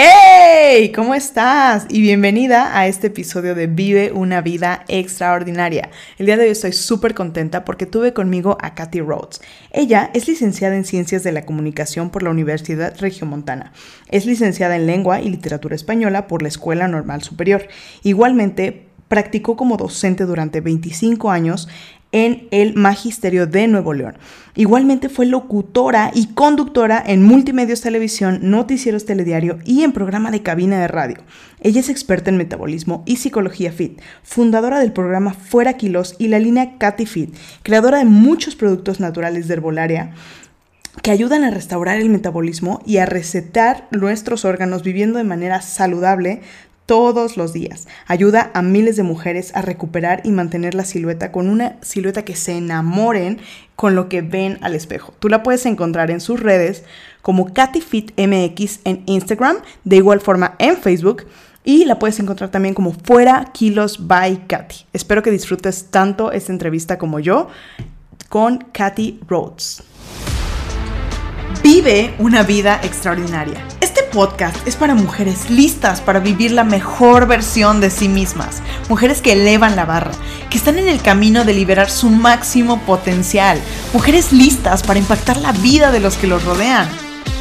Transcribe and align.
¡Hey! 0.00 0.92
¿Cómo 0.94 1.12
estás? 1.12 1.86
Y 1.88 2.00
bienvenida 2.00 2.78
a 2.78 2.86
este 2.86 3.08
episodio 3.08 3.56
de 3.56 3.66
Vive 3.66 4.12
una 4.12 4.40
vida 4.40 4.84
extraordinaria. 4.86 5.90
El 6.18 6.26
día 6.26 6.36
de 6.36 6.44
hoy 6.44 6.50
estoy 6.50 6.72
súper 6.72 7.14
contenta 7.14 7.64
porque 7.64 7.84
tuve 7.84 8.12
conmigo 8.12 8.56
a 8.60 8.76
Kathy 8.76 9.00
Rhodes. 9.00 9.40
Ella 9.72 10.12
es 10.14 10.28
licenciada 10.28 10.76
en 10.76 10.84
Ciencias 10.84 11.24
de 11.24 11.32
la 11.32 11.44
Comunicación 11.44 12.10
por 12.10 12.22
la 12.22 12.30
Universidad 12.30 12.96
Regiomontana. 13.00 13.72
Es 14.08 14.24
licenciada 14.24 14.76
en 14.76 14.86
Lengua 14.86 15.20
y 15.20 15.30
Literatura 15.30 15.74
Española 15.74 16.28
por 16.28 16.42
la 16.42 16.48
Escuela 16.48 16.86
Normal 16.86 17.24
Superior. 17.24 17.66
Igualmente, 18.04 18.88
practicó 19.08 19.56
como 19.56 19.76
docente 19.76 20.26
durante 20.26 20.60
25 20.60 21.30
años 21.30 21.68
en 22.12 22.48
el 22.50 22.74
Magisterio 22.74 23.46
de 23.46 23.68
Nuevo 23.68 23.92
León. 23.92 24.16
Igualmente 24.54 25.08
fue 25.08 25.26
locutora 25.26 26.10
y 26.14 26.28
conductora 26.34 27.02
en 27.06 27.22
multimedios 27.22 27.80
televisión, 27.80 28.40
noticieros 28.42 29.04
telediario 29.04 29.58
y 29.64 29.82
en 29.82 29.92
programa 29.92 30.30
de 30.30 30.42
cabina 30.42 30.80
de 30.80 30.88
radio. 30.88 31.18
Ella 31.60 31.80
es 31.80 31.88
experta 31.88 32.30
en 32.30 32.38
metabolismo 32.38 33.02
y 33.06 33.16
psicología 33.16 33.72
fit, 33.72 34.00
fundadora 34.22 34.80
del 34.80 34.92
programa 34.92 35.34
Fuera 35.34 35.74
Kilos 35.74 36.16
y 36.18 36.28
la 36.28 36.38
línea 36.38 36.78
Katy 36.78 37.06
Fit, 37.06 37.34
creadora 37.62 37.98
de 37.98 38.04
muchos 38.06 38.56
productos 38.56 39.00
naturales 39.00 39.46
de 39.46 39.54
herbolaria 39.54 40.12
que 41.02 41.10
ayudan 41.10 41.44
a 41.44 41.50
restaurar 41.50 41.98
el 41.98 42.08
metabolismo 42.08 42.82
y 42.84 42.98
a 42.98 43.06
recetar 43.06 43.86
nuestros 43.92 44.44
órganos 44.44 44.82
viviendo 44.82 45.18
de 45.18 45.24
manera 45.24 45.62
saludable 45.62 46.42
todos 46.88 47.36
los 47.36 47.52
días. 47.52 47.86
Ayuda 48.06 48.50
a 48.54 48.62
miles 48.62 48.96
de 48.96 49.02
mujeres 49.02 49.54
a 49.54 49.60
recuperar 49.60 50.22
y 50.24 50.30
mantener 50.30 50.74
la 50.74 50.86
silueta 50.86 51.30
con 51.30 51.50
una 51.50 51.76
silueta 51.82 52.24
que 52.24 52.34
se 52.34 52.56
enamoren 52.56 53.40
con 53.76 53.94
lo 53.94 54.08
que 54.08 54.22
ven 54.22 54.56
al 54.62 54.74
espejo. 54.74 55.12
Tú 55.18 55.28
la 55.28 55.42
puedes 55.42 55.66
encontrar 55.66 56.10
en 56.10 56.22
sus 56.22 56.40
redes 56.40 56.84
como 57.20 57.52
KatyFitMX 57.52 58.80
en 58.84 59.02
Instagram, 59.04 59.58
de 59.84 59.96
igual 59.96 60.22
forma 60.22 60.54
en 60.58 60.78
Facebook. 60.78 61.26
Y 61.62 61.84
la 61.84 61.98
puedes 61.98 62.18
encontrar 62.20 62.50
también 62.50 62.74
como 62.74 62.92
Fuera 62.92 63.50
Kilos 63.52 64.06
by 64.06 64.46
Katy. 64.46 64.86
Espero 64.94 65.22
que 65.22 65.30
disfrutes 65.30 65.90
tanto 65.90 66.32
esta 66.32 66.52
entrevista 66.52 66.96
como 66.96 67.20
yo 67.20 67.48
con 68.30 68.64
Katy 68.72 69.20
Rhodes. 69.28 69.82
Vive 71.62 72.14
una 72.18 72.44
vida 72.44 72.80
extraordinaria. 72.82 73.62
Este 73.82 73.97
podcast 74.10 74.66
es 74.66 74.76
para 74.76 74.94
mujeres 74.94 75.50
listas 75.50 76.00
para 76.00 76.20
vivir 76.20 76.52
la 76.52 76.64
mejor 76.64 77.26
versión 77.26 77.80
de 77.80 77.90
sí 77.90 78.08
mismas, 78.08 78.62
mujeres 78.88 79.20
que 79.20 79.32
elevan 79.32 79.76
la 79.76 79.84
barra, 79.84 80.12
que 80.50 80.58
están 80.58 80.78
en 80.78 80.88
el 80.88 81.00
camino 81.00 81.44
de 81.44 81.54
liberar 81.54 81.90
su 81.90 82.10
máximo 82.10 82.80
potencial, 82.80 83.60
mujeres 83.92 84.32
listas 84.32 84.82
para 84.82 84.98
impactar 84.98 85.36
la 85.38 85.52
vida 85.52 85.90
de 85.90 86.00
los 86.00 86.16
que 86.16 86.26
los 86.26 86.44
rodean. 86.44 86.88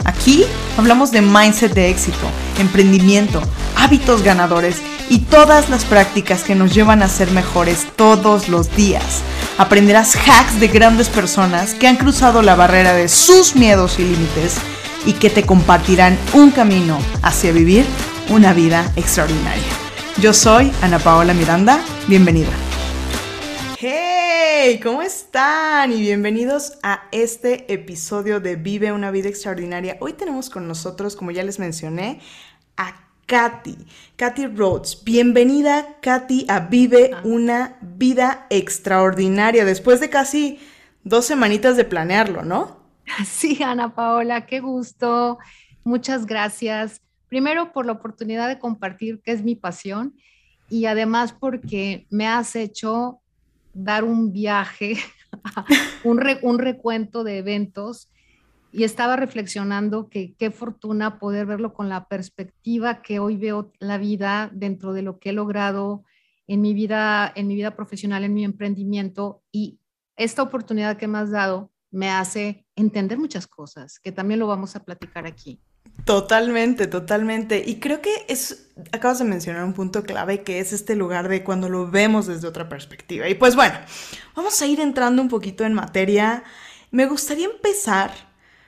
Aquí 0.05 0.45
hablamos 0.77 1.11
de 1.11 1.21
mindset 1.21 1.73
de 1.73 1.89
éxito, 1.89 2.27
emprendimiento, 2.59 3.41
hábitos 3.75 4.21
ganadores 4.21 4.77
y 5.09 5.19
todas 5.19 5.69
las 5.69 5.85
prácticas 5.85 6.43
que 6.43 6.55
nos 6.55 6.73
llevan 6.73 7.01
a 7.01 7.09
ser 7.09 7.31
mejores 7.31 7.87
todos 7.95 8.49
los 8.49 8.75
días. 8.75 9.21
Aprenderás 9.57 10.15
hacks 10.15 10.59
de 10.59 10.67
grandes 10.67 11.09
personas 11.09 11.73
que 11.73 11.87
han 11.87 11.97
cruzado 11.97 12.41
la 12.41 12.55
barrera 12.55 12.93
de 12.93 13.07
sus 13.07 13.55
miedos 13.55 13.99
y 13.99 14.03
límites 14.03 14.57
y 15.05 15.13
que 15.13 15.29
te 15.29 15.45
compartirán 15.45 16.17
un 16.33 16.51
camino 16.51 16.97
hacia 17.21 17.51
vivir 17.51 17.85
una 18.29 18.53
vida 18.53 18.91
extraordinaria. 18.95 19.63
Yo 20.19 20.33
soy 20.33 20.71
Ana 20.81 20.99
Paola 20.99 21.33
Miranda, 21.33 21.79
bienvenida. 22.07 22.51
¡Hey! 23.79 24.79
¿Cómo 24.81 25.01
están? 25.01 25.93
Y 25.93 26.01
bienvenidos 26.01 26.79
a 26.83 27.03
este 27.11 27.71
episodio 27.71 28.39
de 28.39 28.55
Vive 28.55 28.91
una 28.91 29.11
vida 29.11 29.29
extraordinaria. 29.29 29.97
Hoy 29.99 30.13
tenemos 30.13 30.49
con 30.49 30.67
nosotros, 30.67 31.15
como 31.15 31.31
ya 31.31 31.43
les 31.43 31.59
mencioné, 31.59 32.19
a 32.75 32.95
Katy, 33.27 33.77
Katy 34.15 34.47
Rhodes. 34.47 35.03
Bienvenida, 35.03 35.97
Katy, 36.01 36.47
a 36.49 36.61
Vive 36.61 37.11
ah. 37.13 37.21
una 37.23 37.77
vida 37.81 38.47
extraordinaria, 38.49 39.65
después 39.65 39.99
de 39.99 40.09
casi 40.09 40.59
dos 41.03 41.25
semanitas 41.25 41.77
de 41.77 41.83
planearlo, 41.83 42.43
¿no? 42.43 42.86
Sí, 43.25 43.61
Ana 43.63 43.93
Paola, 43.93 44.45
qué 44.45 44.59
gusto. 44.59 45.37
Muchas 45.83 46.25
gracias. 46.25 47.01
Primero 47.29 47.73
por 47.73 47.85
la 47.85 47.93
oportunidad 47.93 48.47
de 48.47 48.59
compartir, 48.59 49.21
que 49.21 49.31
es 49.31 49.43
mi 49.43 49.55
pasión, 49.55 50.15
y 50.69 50.85
además 50.85 51.33
porque 51.33 52.05
me 52.09 52.27
has 52.27 52.55
hecho 52.55 53.19
dar 53.73 54.03
un 54.03 54.31
viaje, 54.31 54.97
un, 56.03 56.21
un 56.41 56.59
recuento 56.59 57.23
de 57.23 57.37
eventos 57.37 58.09
y 58.71 58.83
estaba 58.83 59.15
reflexionando 59.15 60.09
que 60.09 60.33
qué 60.35 60.51
fortuna 60.51 61.19
poder 61.19 61.45
verlo 61.45 61.73
con 61.73 61.89
la 61.89 62.07
perspectiva 62.07 63.01
que 63.01 63.19
hoy 63.19 63.37
veo 63.37 63.71
la 63.79 63.97
vida 63.97 64.49
dentro 64.53 64.93
de 64.93 65.03
lo 65.03 65.19
que 65.19 65.29
he 65.29 65.33
logrado 65.33 66.03
en 66.47 66.61
mi 66.61 66.73
vida, 66.73 67.31
en 67.35 67.47
mi 67.47 67.55
vida 67.55 67.75
profesional, 67.75 68.23
en 68.23 68.33
mi 68.33 68.43
emprendimiento 68.43 69.41
y 69.51 69.79
esta 70.15 70.43
oportunidad 70.43 70.97
que 70.97 71.07
me 71.07 71.17
has 71.19 71.31
dado 71.31 71.71
me 71.91 72.09
hace 72.09 72.65
entender 72.75 73.17
muchas 73.17 73.47
cosas, 73.47 73.99
que 73.99 74.11
también 74.11 74.39
lo 74.39 74.47
vamos 74.47 74.75
a 74.75 74.83
platicar 74.83 75.25
aquí. 75.25 75.61
Totalmente, 76.05 76.87
totalmente. 76.87 77.63
Y 77.65 77.79
creo 77.79 78.01
que 78.01 78.25
es, 78.27 78.69
acabas 78.91 79.19
de 79.19 79.25
mencionar 79.25 79.63
un 79.63 79.73
punto 79.73 80.03
clave 80.03 80.43
que 80.43 80.59
es 80.59 80.73
este 80.73 80.95
lugar 80.95 81.27
de 81.27 81.43
cuando 81.43 81.69
lo 81.69 81.89
vemos 81.89 82.27
desde 82.27 82.47
otra 82.47 82.69
perspectiva. 82.69 83.27
Y 83.27 83.35
pues 83.35 83.55
bueno, 83.55 83.75
vamos 84.35 84.61
a 84.61 84.67
ir 84.67 84.79
entrando 84.79 85.21
un 85.21 85.29
poquito 85.29 85.65
en 85.65 85.73
materia. 85.73 86.43
Me 86.91 87.07
gustaría 87.07 87.45
empezar 87.45 88.11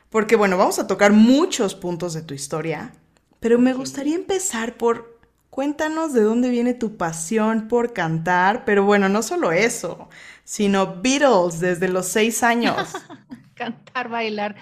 porque 0.09 0.35
bueno, 0.35 0.57
vamos 0.57 0.79
a 0.79 0.87
tocar 0.87 1.13
muchos 1.13 1.75
puntos 1.75 2.13
de 2.13 2.23
tu 2.23 2.33
historia, 2.33 2.93
pero 3.39 3.59
me 3.59 3.73
gustaría 3.73 4.15
empezar 4.15 4.75
por 4.77 5.18
cuéntanos 5.49 6.13
de 6.13 6.21
dónde 6.21 6.49
viene 6.49 6.73
tu 6.73 6.97
pasión 6.97 7.67
por 7.67 7.93
cantar, 7.93 8.65
pero 8.65 8.85
bueno, 8.85 9.09
no 9.09 9.21
solo 9.21 9.51
eso, 9.51 10.09
sino 10.43 11.01
Beatles 11.01 11.59
desde 11.59 11.87
los 11.87 12.07
seis 12.07 12.43
años. 12.43 12.77
cantar, 13.55 14.09
bailar, 14.09 14.55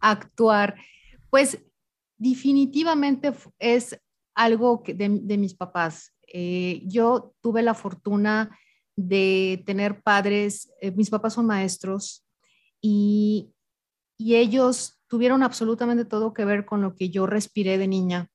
actuar, 0.00 0.74
pues 1.30 1.58
definitivamente 2.18 3.32
es 3.58 3.98
algo 4.34 4.82
de, 4.86 5.08
mis 5.38 5.54
papás. 5.54 6.12
Eh, 6.26 6.82
yo 6.84 7.34
tuve 7.40 7.62
la 7.62 7.74
fortuna 7.74 8.58
de 8.96 9.62
tener 9.66 10.02
padres, 10.02 10.70
eh, 10.80 10.90
mis 10.90 11.10
papás 11.10 11.34
son 11.34 11.46
maestros 11.46 12.24
y 12.80 13.54
y 14.16 14.36
ellos 14.36 15.00
tuvieron 15.06 15.42
absolutamente 15.42 16.04
todo 16.04 16.32
que 16.32 16.44
ver 16.44 16.64
con 16.64 16.82
lo 16.82 16.94
que 16.94 17.10
yo 17.10 17.26
respiré 17.26 17.78
de 17.78 17.88
niña. 17.88 18.30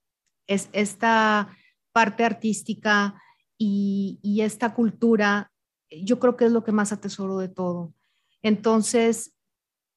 Es 0.48 0.70
esta 0.74 1.56
parte 1.92 2.24
artística 2.24 3.22
y, 3.58 4.40
esta 4.42 4.74
cultura, 4.74 5.52
yo 5.90 6.20
creo 6.20 6.38
que 6.38 6.46
es 6.46 6.52
lo 6.52 6.64
que 6.64 6.72
más 6.72 6.92
atesoro 6.92 7.38
de 7.38 7.50
todo. 7.50 7.94
Entonces, 8.42 9.36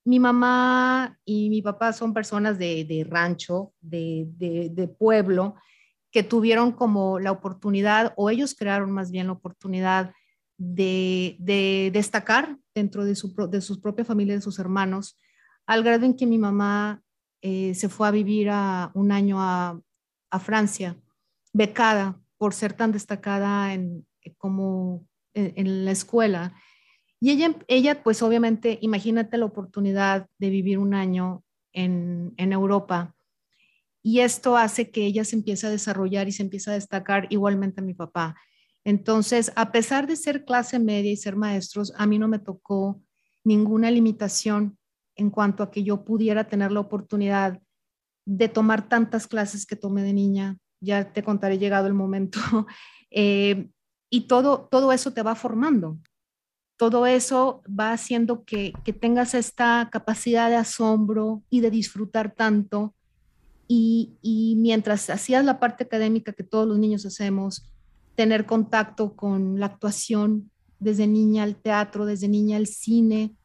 mi 0.04 0.19
mamá 0.19 1.19
y 1.25 1.48
mi 1.48 1.62
papá 1.62 1.92
son 1.92 2.12
personas 2.12 2.58
de, 2.58 3.06
rancho, 3.08 3.72
de, 3.80 4.94
pueblo, 4.98 5.54
que 6.10 6.22
tuvieron 6.22 6.72
como 6.72 7.19
la 7.19 7.30
oportunidad, 7.30 8.12
o 8.16 8.30
ellos 8.30 8.54
crearon 8.54 8.91
más 8.91 9.10
bien 9.10 9.28
la 9.28 9.34
oportunidad 9.34 10.12
de, 10.59 11.91
destacar 11.92 12.59
dentro 12.74 13.04
de 13.04 13.14
su, 13.14 13.34
de 13.48 13.60
sus 13.60 13.78
propias 13.78 14.09
familias, 14.09 14.38
de 14.38 14.42
sus 14.42 14.59
hermanos, 14.59 15.19
al 15.66 15.84
grado 15.84 16.04
en 16.04 16.16
que 16.16 16.26
mi 16.26 16.38
mamá 16.38 17.03
eh, 17.42 17.74
se 17.74 17.88
fue 17.88 18.06
a 18.06 18.12
vivir 18.12 18.48
a, 18.50 18.92
un 18.94 19.10
año 19.10 19.36
a, 19.41 19.80
Francia, 20.41 20.97
becada 21.52 22.20
por 22.38 22.54
ser 22.54 22.72
tan 22.72 22.92
destacada 22.92 23.72
en, 23.74 24.06
como 24.38 25.06
en, 25.34 25.84
la 25.84 25.90
escuela. 25.90 26.54
Y 27.20 27.30
ella, 27.30 27.54
ella, 27.68 28.02
pues 28.02 28.22
obviamente, 28.22 28.78
imagínate 28.80 29.38
la 29.38 29.44
oportunidad 29.44 30.28
de 30.38 30.50
vivir 30.50 30.78
un 30.78 30.94
año 30.94 31.44
en, 31.72 32.34
en 32.36 32.52
Europa. 32.52 33.14
Y 34.02 34.20
esto 34.20 34.56
hace 34.56 34.91
que 34.91 35.06
ella 35.06 35.24
se 35.24 35.36
empiece 35.36 35.66
a 35.66 35.70
desarrollar 35.70 36.27
y 36.27 36.32
se 36.32 36.42
empiece 36.42 36.71
a 36.71 36.74
destacar 36.74 37.28
igualmente 37.30 37.80
a 37.80 37.84
mi 37.84 37.94
papá. 37.94 38.34
Entonces, 38.84 39.53
a 39.54 39.71
pesar 39.71 40.09
de 40.09 40.16
ser 40.16 40.44
clase 40.44 40.78
media 40.78 41.12
y 41.12 41.16
ser 41.16 41.36
maestros, 41.36 41.92
a 41.97 42.06
mí 42.06 42.18
no 42.18 42.27
me 42.27 42.41
tocó 42.41 43.00
ninguna 43.44 43.91
limitación 43.91 44.78
en 45.15 45.30
cuanto 45.30 45.62
a 45.62 45.71
que 45.71 45.84
yo 45.84 46.04
pudiera 46.04 46.48
tener 46.48 46.72
la 46.72 46.80
oportunidad 46.80 47.60
de 48.24 48.48
tomar 48.48 48.88
tantas 48.88 49.27
clases 49.27 49.66
que 49.66 49.77
tomé 49.77 50.03
de 50.03 50.12
niña. 50.12 50.59
Ya 50.82 51.12
te 51.12 51.22
contaré 51.22 51.58
llegado 51.58 51.86
el 51.86 51.94
momento. 51.94 52.38
Eh, 53.14 53.68
y 54.08 54.22
todo, 54.22 54.68
todo 54.70 54.90
eso 54.90 55.12
te 55.12 55.20
va 55.22 55.34
formando. 55.34 55.98
Todo 56.78 57.04
eso 57.04 57.62
va 57.68 57.92
haciendo 57.92 58.42
que, 58.42 58.72
que 58.86 58.94
tengas 58.94 59.34
esta 59.34 59.90
capacidad 59.92 60.48
de 60.48 60.56
asombro 60.56 61.42
y 61.50 61.60
de 61.60 61.70
disfrutar 61.70 62.32
tanto. 62.34 62.94
Y, 63.68 64.14
y 64.22 64.56
mientras 64.56 65.10
hacías 65.10 65.44
la 65.44 65.60
parte 65.60 65.84
académica 65.84 66.32
que 66.32 66.42
todos 66.42 66.66
los 66.66 66.78
niños 66.78 67.04
hacemos, 67.04 67.70
tener 68.14 68.46
contacto 68.46 69.14
con 69.14 69.60
la 69.60 69.66
actuación 69.66 70.50
desde 70.78 71.06
niña 71.06 71.42
al 71.42 71.56
teatro, 71.56 72.06
desde 72.06 72.28
niña 72.28 72.56
al 72.56 72.66
cine, 72.66 73.36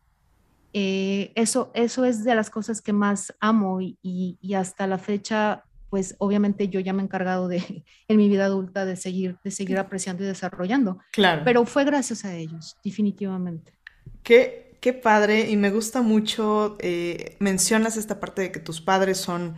eh, 0.73 1.31
eso, 1.35 1.71
eso 1.73 2.05
es 2.05 2.23
de 2.23 2.35
las 2.35 2.49
cosas 2.49 2.81
que 2.81 2.93
más 2.93 3.33
amo 3.39 3.79
y, 3.81 4.37
hasta 4.55 4.85
la 4.85 4.97
fecha 4.97 5.63
pues 5.89 6.15
obviamente 6.19 6.67
yo 6.69 6.79
ya 6.79 6.93
me 6.93 7.01
he 7.01 7.05
encargado 7.05 7.47
de, 7.47 7.83
en 8.07 8.17
mi 8.17 8.29
vida 8.29 8.45
adulta, 8.45 8.85
de 8.85 8.95
seguir, 8.95 9.37
de 9.43 9.51
seguir 9.51 9.77
apreciando 9.79 10.23
y 10.23 10.27
desarrollando. 10.27 10.99
Claro. 11.11 11.41
Pero 11.45 11.65
fue 11.65 11.85
gracias 11.85 12.25
a 12.25 12.35
ellos, 12.35 12.77
definitivamente. 12.83 13.73
Qué, 14.23 14.77
qué 14.81 14.93
padre 14.93 15.49
y 15.49 15.57
me 15.57 15.71
gusta 15.71 16.01
mucho, 16.01 16.77
eh, 16.79 17.35
mencionas 17.39 17.97
esta 17.97 18.19
parte 18.19 18.41
de 18.41 18.51
que 18.51 18.59
tus 18.59 18.81
padres 18.81 19.17
son, 19.17 19.55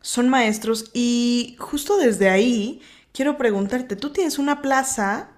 son 0.00 0.28
maestros 0.28 0.90
y 0.94 1.56
justo 1.58 1.98
desde 1.98 2.28
ahí 2.28 2.80
quiero 3.12 3.38
preguntarte, 3.38 3.96
tú 3.96 4.10
tienes 4.10 4.38
una 4.38 4.60
plaza 4.60 5.30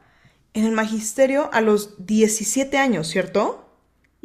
en 0.55 0.65
el 0.65 0.73
magisterio 0.73 1.51
a 1.53 1.61
los 1.61 2.07
17 2.07 2.79
años, 2.79 3.07
¿cierto? 3.09 3.66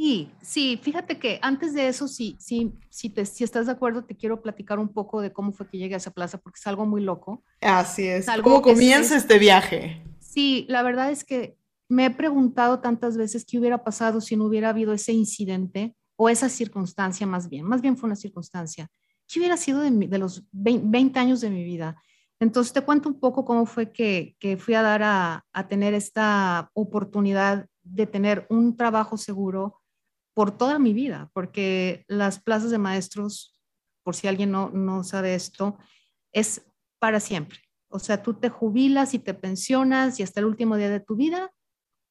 Sí, 0.01 0.31
sí, 0.41 0.79
fíjate 0.81 1.19
que 1.19 1.37
antes 1.43 1.75
de 1.75 1.87
eso, 1.87 2.07
sí, 2.07 2.35
sí, 2.39 2.73
sí 2.89 3.11
te, 3.11 3.23
si 3.23 3.43
estás 3.43 3.67
de 3.67 3.73
acuerdo, 3.73 4.03
te 4.03 4.17
quiero 4.17 4.41
platicar 4.41 4.79
un 4.79 4.87
poco 4.87 5.21
de 5.21 5.31
cómo 5.31 5.51
fue 5.51 5.67
que 5.67 5.77
llegué 5.77 5.93
a 5.93 5.97
esa 5.97 6.09
plaza, 6.09 6.39
porque 6.39 6.57
es 6.57 6.65
algo 6.65 6.87
muy 6.87 7.03
loco. 7.03 7.43
Así 7.61 8.07
es. 8.07 8.25
¿Cómo 8.41 8.63
comienza 8.63 9.15
este 9.15 9.37
viaje? 9.37 10.03
Sí, 10.19 10.65
la 10.69 10.81
verdad 10.81 11.11
es 11.11 11.23
que 11.23 11.55
me 11.87 12.07
he 12.07 12.09
preguntado 12.09 12.79
tantas 12.79 13.15
veces 13.15 13.45
qué 13.45 13.59
hubiera 13.59 13.83
pasado 13.83 14.21
si 14.21 14.35
no 14.35 14.45
hubiera 14.45 14.69
habido 14.69 14.91
ese 14.91 15.13
incidente 15.13 15.95
o 16.15 16.29
esa 16.29 16.49
circunstancia 16.49 17.27
más 17.27 17.47
bien. 17.47 17.63
Más 17.67 17.83
bien 17.83 17.95
fue 17.95 18.07
una 18.07 18.15
circunstancia. 18.15 18.89
¿Qué 19.31 19.37
hubiera 19.37 19.55
sido 19.55 19.81
de, 19.81 19.91
de 19.91 20.17
los 20.17 20.43
20, 20.51 21.19
años 21.19 21.41
de 21.41 21.51
mi 21.51 21.63
vida? 21.63 22.01
Entonces 22.39 22.73
te 22.73 22.81
cuento 22.81 23.07
un 23.07 23.19
poco 23.19 23.45
cómo 23.45 23.67
fue 23.67 23.91
que, 23.91 24.35
que 24.39 24.57
fui 24.57 24.73
a 24.73 24.81
dar 24.81 25.03
a, 25.03 25.45
a 25.53 25.67
tener 25.67 25.93
esta 25.93 26.71
oportunidad 26.73 27.67
de 27.83 28.07
tener 28.07 28.47
un 28.49 28.75
trabajo 28.75 29.15
seguro 29.15 29.80
por 30.33 30.57
toda 30.57 30.79
mi 30.79 30.93
vida, 30.93 31.29
porque 31.33 32.05
las 32.07 32.39
plazas 32.39 32.71
de 32.71 32.77
maestros, 32.77 33.57
por 34.03 34.15
si 34.15 34.27
alguien 34.27 34.51
no, 34.51 34.69
no 34.69 35.03
sabe 35.03 35.35
esto, 35.35 35.77
es 36.31 36.65
para 36.99 37.19
siempre. 37.19 37.59
O 37.89 37.99
sea, 37.99 38.23
tú 38.23 38.35
te 38.35 38.49
jubilas 38.49 39.13
y 39.13 39.19
te 39.19 39.33
pensionas 39.33 40.19
y 40.19 40.23
hasta 40.23 40.39
el 40.39 40.45
último 40.45 40.77
día 40.77 40.89
de 40.89 41.01
tu 41.01 41.15
vida, 41.15 41.51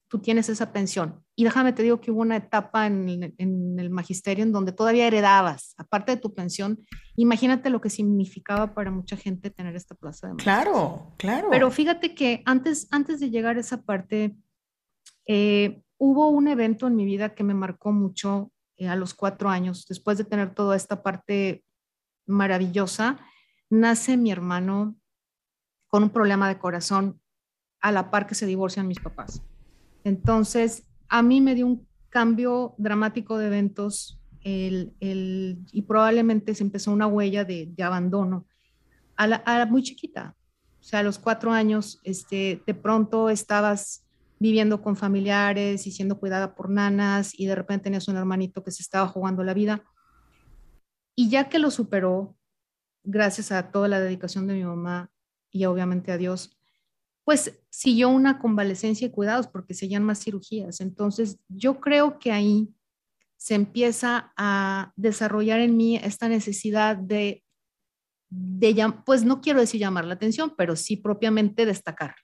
tú 0.09 0.19
tienes 0.19 0.49
esa 0.49 0.73
pensión. 0.73 1.25
Y 1.37 1.45
déjame 1.45 1.73
te 1.73 1.83
digo 1.83 2.01
que 2.01 2.11
hubo 2.11 2.21
una 2.21 2.37
etapa 2.37 2.87
en, 2.87 3.33
en, 3.39 3.79
el 3.79 3.91
magisterio 3.91 4.43
en 4.43 4.53
donde 4.53 4.73
todavía 4.73 5.07
heredabas, 5.07 5.75
aparte 5.79 6.13
de 6.13 6.21
tu 6.21 6.35
pensión, 6.35 6.85
imagínate 7.17 7.71
lo 7.71 7.81
que 7.81 7.89
significaba 7.89 8.75
para 8.75 8.91
mucha 8.91 9.17
gente 9.17 9.51
tener 9.51 9.77
esta 9.77 9.95
plaza 9.95 10.27
de 10.27 10.35
maestros. 10.35 10.55
Claro, 10.55 11.15
claro. 11.17 11.49
Pero 11.51 11.71
fíjate 11.71 12.15
que 12.15 12.43
antes, 12.45 12.89
antes 12.91 13.21
de 13.21 13.31
llegar 13.31 13.57
a 13.57 13.61
esa 13.61 13.83
parte, 13.83 14.37
eh, 15.27 15.81
hubo 16.01 16.31
un 16.31 16.49
evento 16.49 16.87
en 16.87 16.97
mi 16.97 17.05
vida 17.05 17.35
que 17.35 17.45
me 17.45 17.53
marcó 17.53 17.93
mucho 17.93 18.51
eh, 18.79 18.89
a 18.89 18.97
los 18.97 19.13
cuatro 19.13 19.51
años, 19.51 19.85
después 19.87 20.17
de 20.17 20.25
tener 20.25 20.55
toda 20.55 20.75
esta 20.75 21.03
parte 21.03 21.63
maravillosa, 22.27 23.19
nace 23.69 24.17
mi 24.17 24.33
hermano 24.33 24.97
con 25.89 26.03
un 26.03 26.11
problema 26.11 26.49
de 26.49 26.59
corazón 26.59 27.21
a 27.83 27.93
la 27.93 28.11
par 28.11 28.27
que 28.27 28.35
se 28.35 28.47
divorcian 28.47 28.89
mis 28.89 28.99
papás. 28.99 29.43
Entonces, 30.03 30.85
a 31.11 31.21
mí 31.21 31.43
me 31.43 31.55
dio 31.55 31.67
un 31.67 31.87
cambio 32.09 32.75
dramático 32.79 33.37
de 33.37 33.49
eventos 33.49 34.19
y 34.43 35.83
probablemente 35.87 36.55
se 36.55 36.65
empezó 36.65 36.93
una 36.93 37.09
huella 37.09 37.45
de, 37.45 37.75
abandono 37.83 38.47
a 39.17 39.27
la, 39.27 39.67
muy 39.67 39.83
chiquita. 39.83 40.35
O 40.81 40.83
sea, 40.83 41.01
a 41.01 41.03
los 41.03 41.19
cuatro 41.19 41.53
años, 41.53 42.01
este, 42.05 42.63
de 42.67 42.75
pronto 42.75 43.29
estabas 43.29 44.07
viviendo 44.41 44.81
con 44.81 44.97
familiares 44.97 45.87
y 45.87 45.93
siendo 45.93 46.19
cuidada 46.19 46.55
por 46.55 46.71
nanas 46.71 47.39
y 47.39 47.47
de 47.47 47.55
repente 47.55 47.85
tenías 47.85 48.09
un 48.09 48.17
hermanito 48.17 48.65
que 48.65 48.71
se 48.73 48.83
estaba 48.83 49.07
jugando 49.07 49.45
la 49.45 49.55
vida. 49.55 49.85
Y 51.15 51.29
ya 51.29 51.51
que 51.51 51.59
lo 51.59 51.71
superó, 51.71 52.37
gracias 53.05 53.53
a 53.53 53.71
toda 53.71 53.87
la 53.87 54.01
dedicación 54.01 54.47
de 54.47 54.55
mi 54.55 54.65
mamá 54.65 55.13
y 55.51 55.67
obviamente 55.67 56.11
a 56.11 56.17
Dios, 56.17 56.59
pues 57.25 57.61
siguió 57.69 58.09
una 58.09 58.39
convalecencia 58.39 59.07
y 59.07 59.11
cuidados 59.11 59.47
porque 59.47 59.75
seguían 59.75 60.05
más 60.05 60.25
cirugías. 60.25 60.81
Entonces, 60.81 61.39
yo 61.49 61.79
creo 61.79 62.19
que 62.19 62.33
ahí 62.33 62.75
se 63.37 63.55
empieza 63.55 64.33
a 64.37 64.93
desarrollar 64.97 65.61
en 65.61 65.77
mí 65.77 65.97
esta 65.97 66.29
necesidad 66.29 66.97
de, 66.97 67.45
de 68.31 68.95
pues 69.05 69.23
no 69.23 69.43
quiero 69.43 69.61
decir 69.61 69.81
llamar 69.81 70.07
la 70.07 70.15
atención, 70.15 70.55
pero 70.57 70.77
sí 70.77 70.97
propiamente 70.97 71.67
destacar 71.67 72.15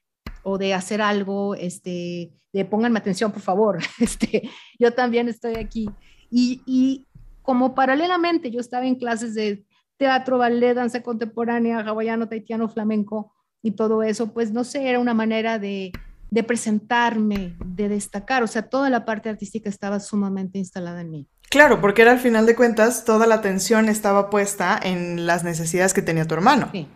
o 0.49 0.59
de 0.59 0.75
hacer 0.75 1.03
algo, 1.03 1.57
este, 1.57 2.31
de 2.53 2.65
pónganme 2.65 3.01
atención, 3.01 3.33
por 3.33 3.43
favor, 3.43 3.79
este, 3.99 4.49
yo 4.79 4.93
también 4.95 5.29
estoy 5.29 5.57
aquí. 5.57 5.91
Y, 6.31 6.63
y 6.65 7.09
como 7.43 7.75
paralelamente 7.75 8.53
yo 8.53 8.61
estaba 8.61 8.87
en 8.87 8.95
clases 8.95 9.35
de 9.35 9.65
teatro, 9.97 10.39
ballet, 10.39 10.75
danza 10.75 11.03
contemporánea, 11.03 11.81
hawaiano, 11.81 12.29
taitiano, 12.29 12.69
flamenco 12.69 13.33
y 13.61 13.73
todo 13.73 14.05
eso, 14.05 14.33
pues 14.33 14.53
no 14.53 14.63
sé, 14.63 14.89
era 14.89 15.01
una 15.01 15.15
manera 15.15 15.59
de, 15.59 15.91
de 16.31 16.43
presentarme, 16.45 17.57
de 17.65 17.89
destacar, 17.89 18.45
o 18.45 18.47
sea, 18.47 18.63
toda 18.63 18.89
la 18.89 19.05
parte 19.05 19.29
artística 19.29 19.69
estaba 19.69 19.99
sumamente 19.99 20.59
instalada 20.59 21.01
en 21.01 21.11
mí. 21.11 21.27
Claro, 21.51 21.81
porque 21.81 22.03
era 22.03 22.13
al 22.13 22.21
final 22.21 22.47
de 22.47 22.55
cuentas, 22.55 23.05
toda 23.05 23.27
la 23.27 23.37
atención 23.37 23.89
estaba 23.89 24.31
puesta 24.31 24.79
en 24.81 25.27
las 25.27 25.43
necesidades 25.43 25.93
que 25.93 26.03
tenía 26.03 26.25
tu 26.25 26.35
hermano. 26.35 26.69
Sí 26.71 26.87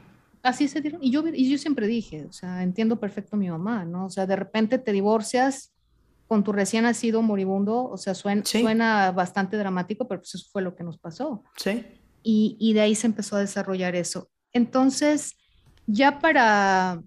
así 0.43 0.69
se 0.69 0.81
dieron. 0.81 1.03
Y 1.03 1.11
yo, 1.11 1.23
y 1.27 1.51
yo 1.51 1.59
siempre 1.59 1.87
dije, 1.87 2.25
o 2.25 2.33
sea, 2.33 2.63
entiendo 2.63 2.99
perfecto 2.99 3.37
a 3.37 3.39
mi 3.39 3.51
mamá, 3.51 3.85
¿no? 3.85 4.07
O 4.07 4.11
sea, 4.11 4.27
de 4.27 4.37
repente 4.37 4.79
te 4.79 4.93
divorcias 4.93 5.73
con 6.27 6.45
tu 6.45 6.53
recién 6.53 6.85
nacido 6.85 7.23
moribundo, 7.23 7.85
o 7.85 7.97
sea, 7.97 8.15
suena, 8.15 8.45
suena 8.45 9.11
bastante 9.11 9.57
dramático, 9.57 10.07
pero 10.07 10.21
pues 10.21 10.37
eso 10.37 10.47
fue 10.53 10.63
lo 10.63 10.77
que 10.77 10.85
nos 10.85 10.97
pasó. 10.97 11.43
Sí. 11.57 11.85
Y, 12.23 12.57
y, 12.61 12.73
de 12.73 12.83
ahí 12.83 12.95
se 12.95 13.09
empezó 13.09 13.35
a 13.37 13.41
desarrollar 13.41 13.97
eso. 13.97 14.31
Entonces, 14.53 15.37
ya 15.87 16.21
para, 16.21 17.03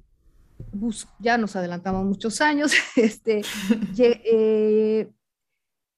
ya 1.19 1.38
nos 1.38 1.56
adelantamos 1.56 2.03
muchos 2.03 2.41
años, 2.41 2.74
este, 2.95 3.41
eh, 3.97 5.09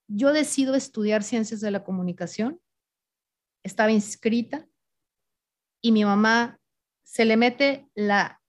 yo 0.08 0.34
decido 0.34 0.76
estudiar 0.76 1.24
ciencias 1.24 1.62
de 1.62 1.72
la 1.72 1.84
comunicación, 1.84 2.60
estaba 3.64 3.92
inscrita 3.92 4.68
y 5.82 5.92
mi 5.92 6.06
mamá 6.06 6.60
se 7.06 7.24
le 7.24 7.38
mete 7.38 7.88
la 7.96 8.42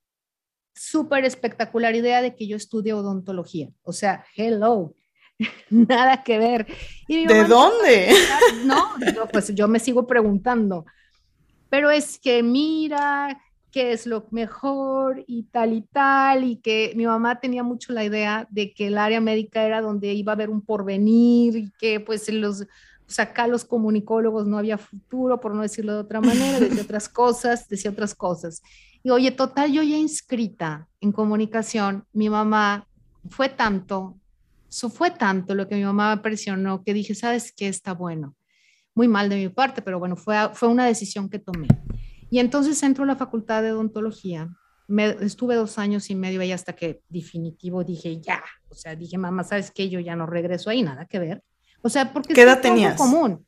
súper 0.74 1.24
espectacular 1.24 1.94
idea 1.94 2.20
de 2.20 2.34
que 2.34 2.48
yo 2.48 2.56
estudie 2.56 2.92
odontología. 2.92 3.70
O 3.82 3.92
sea, 3.92 4.24
hello, 4.34 4.94
nada 5.70 6.24
que 6.24 6.38
ver. 6.38 6.66
¿De 7.06 7.44
dónde? 7.44 8.12
No, 8.64 8.96
pues 9.30 9.54
yo 9.54 9.68
me 9.68 9.78
sigo 9.78 10.06
preguntando. 10.06 10.84
Pero 11.68 11.90
es 11.90 12.18
que 12.18 12.42
mira, 12.42 13.40
qué 13.70 13.92
es 13.92 14.06
lo 14.06 14.26
mejor 14.30 15.22
y 15.26 15.44
tal 15.44 15.74
y 15.74 15.82
tal, 15.82 16.44
y 16.44 16.56
que 16.56 16.92
mi 16.96 17.06
mamá 17.06 17.40
tenía 17.40 17.62
mucho 17.62 17.92
la 17.92 18.04
idea 18.04 18.46
de 18.50 18.72
que 18.72 18.86
el 18.86 18.96
área 18.98 19.20
médica 19.20 19.64
era 19.64 19.80
donde 19.80 20.14
iba 20.14 20.32
a 20.32 20.34
haber 20.34 20.48
un 20.50 20.64
porvenir 20.64 21.56
y 21.56 21.72
que 21.78 22.00
pues 22.00 22.28
los 22.32 22.64
pues 23.06 23.20
acá 23.20 23.46
los 23.46 23.64
comunicólogos 23.64 24.46
no 24.46 24.58
había 24.58 24.78
futuro, 24.78 25.40
por 25.40 25.54
no 25.54 25.62
decirlo 25.62 25.92
de 25.94 26.00
otra 26.00 26.20
manera, 26.20 26.58
decía 26.58 26.82
otras 26.84 27.08
cosas, 27.08 27.68
decía 27.68 27.90
otras 27.90 28.14
cosas. 28.14 28.62
Y 29.02 29.10
oye, 29.10 29.30
total, 29.30 29.72
yo 29.72 29.82
ya 29.82 29.96
inscrita 29.96 30.88
en 31.00 31.12
comunicación, 31.12 32.04
mi 32.12 32.28
mamá 32.28 32.88
fue 33.30 33.48
tanto, 33.48 34.18
eso 34.68 34.90
fue 34.90 35.12
tanto 35.12 35.54
lo 35.54 35.68
que 35.68 35.76
mi 35.76 35.84
mamá 35.84 36.16
me 36.16 36.22
presionó 36.22 36.82
que 36.82 36.92
dije, 36.92 37.14
¿sabes 37.14 37.52
qué? 37.56 37.68
Está 37.68 37.94
bueno. 37.94 38.34
Muy 38.94 39.06
mal 39.06 39.28
de 39.28 39.36
mi 39.36 39.48
parte, 39.48 39.82
pero 39.82 39.98
bueno, 39.98 40.16
fue, 40.16 40.36
fue 40.54 40.68
una 40.68 40.86
decisión 40.86 41.28
que 41.28 41.38
tomé. 41.38 41.68
Y 42.30 42.40
entonces 42.40 42.82
entro 42.82 43.04
a 43.04 43.06
la 43.06 43.16
facultad 43.16 43.62
de 43.62 43.72
odontología. 43.72 44.48
Me, 44.88 45.10
estuve 45.20 45.54
dos 45.54 45.78
años 45.78 46.10
y 46.10 46.14
medio 46.14 46.40
ahí 46.40 46.50
hasta 46.50 46.72
que 46.72 47.02
definitivo 47.08 47.84
dije, 47.84 48.20
ya, 48.20 48.42
o 48.68 48.74
sea, 48.74 48.96
dije, 48.96 49.18
mamá, 49.18 49.44
¿sabes 49.44 49.70
qué? 49.70 49.88
Yo 49.88 50.00
ya 50.00 50.16
no 50.16 50.26
regreso 50.26 50.70
ahí, 50.70 50.82
nada 50.82 51.06
que 51.06 51.18
ver 51.18 51.42
o 51.86 51.88
sea, 51.88 52.12
porque 52.12 52.34
¿Qué 52.34 52.42
edad 52.42 52.60
tenías? 52.60 52.96
común. 52.96 53.46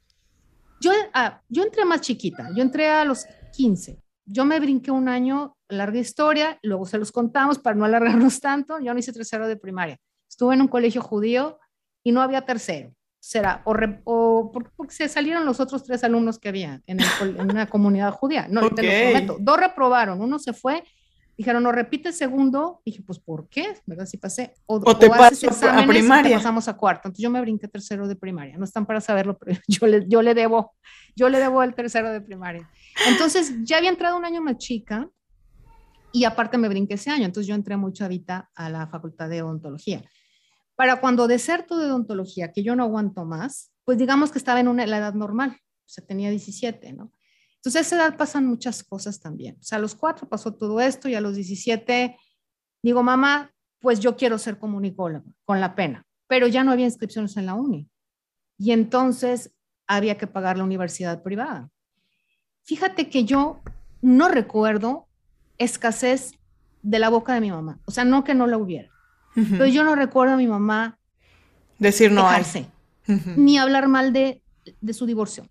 Yo, 0.80 0.92
ah, 1.12 1.42
yo 1.48 1.64
entré 1.64 1.84
más 1.84 2.00
chiquita, 2.02 2.50
yo 2.54 2.62
entré 2.62 2.88
a 2.88 3.04
los 3.04 3.26
15. 3.52 4.00
Yo 4.26 4.44
me 4.44 4.60
brinqué 4.60 4.92
un 4.92 5.08
año, 5.08 5.56
larga 5.68 5.98
historia, 5.98 6.56
luego 6.62 6.86
se 6.86 6.98
los 6.98 7.10
contamos 7.10 7.58
para 7.58 7.74
no 7.74 7.84
alargarnos 7.84 8.40
tanto. 8.40 8.78
Yo 8.78 8.92
no 8.94 9.00
hice 9.00 9.12
tercero 9.12 9.48
de 9.48 9.56
primaria. 9.56 9.98
Estuve 10.28 10.54
en 10.54 10.60
un 10.60 10.68
colegio 10.68 11.02
judío 11.02 11.58
y 12.04 12.12
no 12.12 12.22
había 12.22 12.42
tercero. 12.42 12.94
Será, 13.18 13.60
o, 13.64 13.74
o 14.04 14.52
porque 14.52 14.94
se 14.94 15.08
salieron 15.08 15.44
los 15.44 15.58
otros 15.58 15.82
tres 15.82 16.04
alumnos 16.04 16.38
que 16.38 16.48
había 16.48 16.80
en, 16.86 17.00
una 17.40 17.66
comunidad 17.66 18.12
judía. 18.12 18.46
No, 18.48 18.60
te 18.70 18.84
lo 18.84 19.10
prometo. 19.10 19.36
Dos 19.40 19.58
reprobaron, 19.58 20.22
uno 20.22 20.38
se 20.38 20.52
fue 20.52 20.84
Dijeron, 21.38 21.62
no 21.62 21.70
repite 21.70 22.12
segundo. 22.12 22.82
Dije, 22.84 23.00
pues, 23.06 23.20
¿por 23.20 23.48
qué? 23.48 23.72
¿Verdad? 23.86 24.06
Si 24.06 24.16
pasé. 24.16 24.54
O, 24.66 24.80
te 24.98 25.08
paso 25.08 25.48
a 25.48 25.86
primaria. 25.86 26.36
pasamos 26.36 26.66
a 26.66 26.76
cuarto. 26.76 27.06
Entonces 27.06 27.22
yo 27.22 27.30
me 27.30 27.40
brinqué 27.40 27.68
tercero 27.68 28.08
de 28.08 28.16
primaria. 28.16 28.58
No 28.58 28.64
están 28.64 28.84
para 28.84 29.00
saberlo, 29.00 29.38
pero 29.38 29.56
yo 29.68 29.86
le, 29.86 30.04
yo 30.08 30.20
le 30.20 30.34
debo, 30.34 30.72
yo 31.14 31.28
le 31.28 31.38
debo 31.38 31.62
el 31.62 31.76
tercero 31.76 32.10
de 32.10 32.20
primaria. 32.20 32.68
Entonces 33.06 33.54
ya 33.62 33.76
había 33.76 33.88
entrado 33.88 34.16
un 34.16 34.24
año 34.24 34.42
más 34.42 34.58
chica 34.58 35.08
y 36.10 36.24
aparte 36.24 36.58
me 36.58 36.68
brinqué 36.68 36.94
ese 36.94 37.10
año. 37.10 37.26
Entonces 37.26 37.46
yo 37.46 37.54
entré 37.54 37.76
muy 37.76 37.92
chavita 37.92 38.50
a 38.56 38.68
la 38.68 38.88
facultad 38.88 39.28
de 39.28 39.40
odontología. 39.40 40.02
Para 40.74 41.00
cuando 41.00 41.28
deserto 41.28 41.78
de 41.78 41.86
odontología, 41.86 42.50
que 42.50 42.64
yo 42.64 42.74
no 42.74 42.82
aguanto 42.82 43.24
más, 43.24 43.70
pues 43.84 43.96
digamos 43.96 44.32
que 44.32 44.38
estaba 44.38 44.58
en 44.58 44.66
una, 44.66 44.84
la 44.86 44.98
edad 44.98 45.14
normal. 45.14 45.56
O 45.60 45.88
sea, 45.88 46.04
tenía 46.04 46.30
17, 46.30 46.94
¿no? 46.94 47.12
Entonces, 47.58 47.76
a 47.76 47.80
esa 47.80 47.96
edad 47.96 48.16
pasan 48.16 48.46
muchas 48.46 48.84
cosas 48.84 49.20
también. 49.20 49.56
O 49.60 49.62
sea, 49.62 49.78
a 49.78 49.80
los 49.80 49.94
cuatro 49.94 50.28
pasó 50.28 50.54
todo 50.54 50.80
esto 50.80 51.08
y 51.08 51.14
a 51.14 51.20
los 51.20 51.34
17 51.34 52.16
digo, 52.82 53.02
mamá, 53.02 53.52
pues 53.80 54.00
yo 54.00 54.16
quiero 54.16 54.38
ser 54.38 54.58
comunicólogo 54.58 55.26
con 55.44 55.60
la 55.60 55.74
pena, 55.74 56.06
pero 56.26 56.46
ya 56.46 56.64
no 56.64 56.72
había 56.72 56.86
inscripciones 56.86 57.36
en 57.36 57.46
la 57.46 57.54
uni. 57.54 57.88
Y 58.58 58.72
entonces 58.72 59.52
había 59.86 60.16
que 60.16 60.26
pagar 60.26 60.56
la 60.56 60.64
universidad 60.64 61.22
privada. 61.22 61.70
Fíjate 62.64 63.08
que 63.08 63.24
yo 63.24 63.60
no 64.02 64.28
recuerdo 64.28 65.08
escasez 65.58 66.32
de 66.82 66.98
la 66.98 67.08
boca 67.08 67.34
de 67.34 67.40
mi 67.40 67.50
mamá. 67.50 67.80
O 67.86 67.90
sea, 67.90 68.04
no 68.04 68.24
que 68.24 68.34
no 68.34 68.46
la 68.46 68.58
hubiera. 68.58 68.90
Pero 69.34 69.66
yo 69.66 69.84
no 69.84 69.94
recuerdo 69.94 70.34
a 70.34 70.36
mi 70.36 70.48
mamá 70.48 70.98
decir 71.78 72.10
no 72.10 72.28
ni 73.36 73.56
hablar 73.56 73.86
mal 73.86 74.12
de, 74.12 74.42
de 74.80 74.92
su 74.92 75.06
divorcio. 75.06 75.48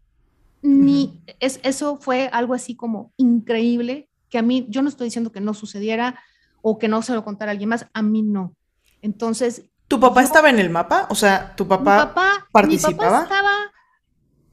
Ni 0.61 1.21
es, 1.39 1.59
eso 1.63 1.97
fue 1.97 2.29
algo 2.31 2.53
así 2.53 2.75
como 2.75 3.13
increíble 3.17 4.09
que 4.29 4.37
a 4.37 4.41
mí, 4.41 4.65
yo 4.69 4.81
no 4.81 4.89
estoy 4.89 5.05
diciendo 5.05 5.31
que 5.31 5.41
no 5.41 5.53
sucediera 5.53 6.19
o 6.61 6.77
que 6.77 6.87
no 6.87 7.01
se 7.01 7.13
lo 7.13 7.23
contara 7.23 7.51
a 7.51 7.53
alguien 7.53 7.69
más, 7.69 7.87
a 7.93 8.01
mí 8.01 8.23
no. 8.23 8.55
Entonces. 9.01 9.63
¿Tu 9.87 9.99
papá 9.99 10.21
estaba 10.21 10.49
en 10.49 10.59
el 10.59 10.69
mapa? 10.69 11.07
O 11.09 11.15
sea, 11.15 11.55
¿tu 11.55 11.67
papá, 11.67 12.13
participaba? 12.51 12.91
Mi 12.91 12.97
papá 12.97 13.23
estaba, 13.23 13.55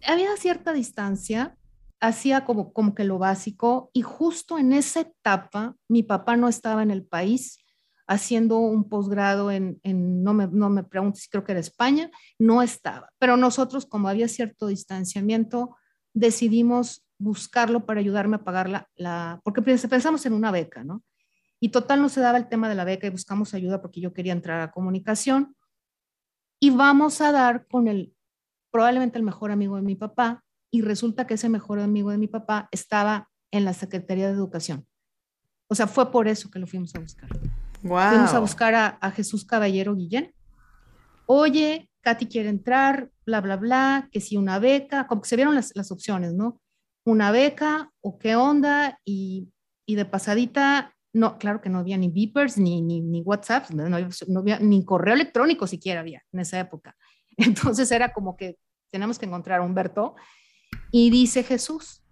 había 0.07 0.37
cierta 0.37 0.73
distancia, 0.73 1.57
hacía 2.01 2.45
como, 2.45 2.73
como 2.73 2.95
que 2.95 3.05
lo 3.05 3.19
básico 3.19 3.91
y 3.93 4.03
justo 4.03 4.59
en 4.59 4.73
esa 4.73 5.01
etapa 5.01 5.75
mi 5.89 6.03
papá 6.03 6.37
no 6.37 6.49
estaba 6.49 6.83
en 6.83 6.91
el 6.91 7.05
país 7.05 7.59
haciendo 8.07 8.59
un 8.59 8.89
posgrado 8.89 9.51
en, 9.51 9.81
en, 9.83 10.23
no, 10.23 10.35
me, 10.35 10.47
no 10.47 10.69
me 10.69 10.85
pregunto 10.85 11.19
si 11.19 11.29
creo 11.29 11.45
que 11.45 11.53
era 11.53 11.61
España, 11.61 12.11
no 12.39 12.63
estaba. 12.63 13.09
Pero 13.19 13.37
nosotros, 13.37 13.87
como 13.87 14.09
había 14.09 14.29
cierto 14.29 14.67
distanciamiento, 14.67 15.77
decidimos 16.14 17.04
buscarlo 17.18 17.85
para 17.85 18.00
ayudarme 18.00 18.37
a 18.37 18.44
pagar 18.44 18.68
la, 18.68 18.88
la, 18.97 19.40
porque 19.44 19.61
pensamos 19.62 20.25
en 20.25 20.33
una 20.33 20.50
beca, 20.50 20.85
¿no? 20.85 21.02
Y 21.61 21.68
total 21.68 22.00
no 22.00 22.09
se 22.09 22.21
daba 22.21 22.38
el 22.38 22.49
tema 22.49 22.68
de 22.68 22.75
la 22.75 22.85
beca 22.85 23.06
y 23.06 23.11
buscamos 23.11 23.54
ayuda 23.54 23.83
porque 23.83 24.00
yo 24.00 24.12
quería 24.12 24.33
entrar 24.33 24.61
a 24.61 24.71
comunicación. 24.71 25.56
Y 26.61 26.71
vamos 26.71 27.21
a 27.21 27.33
dar 27.33 27.66
con 27.66 27.88
el, 27.88 28.14
probablemente 28.71 29.18
el 29.18 29.25
mejor 29.25 29.50
amigo 29.50 29.76
de 29.76 29.83
mi 29.83 29.97
papá, 29.97 30.44
y 30.75 30.83
resulta 30.83 31.25
que 31.25 31.35
ese 31.35 31.49
mejor 31.49 31.78
amigo 31.78 32.11
de 32.11 32.18
mi 32.18 32.26
papá 32.26 32.68
estaba 32.73 33.30
en 33.52 33.64
la 33.64 33.73
Secretaría 33.75 34.26
de 34.26 34.33
Educación. 34.33 34.85
O 35.68 35.76
sea, 35.76 35.87
fue 35.87 36.11
por 36.11 36.26
eso 36.26 36.50
que 36.50 36.59
lo 36.59 36.66
fuimos 36.66 36.92
a 36.97 36.99
buscar. 36.99 37.28
Wow. 37.83 38.09
Fuimos 38.09 38.35
a 38.35 38.40
buscar 38.40 38.75
a, 39.00 39.11
Jesús 39.12 39.44
Caballero 39.44 39.94
Guillén. 39.94 40.35
Oye, 41.26 41.88
Katy 42.05 42.27
quiere 42.27 42.51
entrar, 42.51 43.11
bla, 43.27 43.41
bla, 43.41 43.57
bla, 43.57 44.09
que 44.13 44.21
si 44.21 44.37
una 44.37 44.59
beca, 44.59 45.07
como 45.09 45.23
que 45.23 45.29
se 45.29 45.37
vieron 45.37 45.55
las, 45.55 45.73
las 45.75 45.91
opciones, 45.91 46.35
¿no? 46.35 46.61
Una 47.05 47.33
beca 47.33 47.91
o 48.01 48.19
qué 48.19 48.37
onda, 48.37 49.01
y, 49.05 49.49
y 49.87 49.97
de 49.97 50.05
pasadita 50.05 50.95
no, 51.15 51.39
claro 51.39 51.61
que 51.61 51.71
no 51.71 51.79
había 51.79 51.97
ni 51.97 52.11
beepers, 52.11 52.59
ni, 52.59 52.83
ni, 52.83 53.01
ni 53.01 53.23
WhatsApp, 53.23 53.71
no, 53.71 53.89
no, 53.89 54.39
había 54.39 54.59
ni 54.59 54.85
correo 54.85 55.15
electrónico 55.15 55.67
siquiera 55.67 56.01
había 56.01 56.23
en 56.33 56.41
esa 56.41 56.59
época. 56.59 56.97
Entonces 57.37 57.91
era 57.93 58.13
como 58.13 58.37
que 58.37 58.59
tenemos 58.91 59.19
que 59.19 59.27
encontrar 59.27 59.61
a 59.61 59.63
Humberto 59.63 60.17
y 60.91 61.11
dice 61.11 61.45
Jesús, 61.45 62.03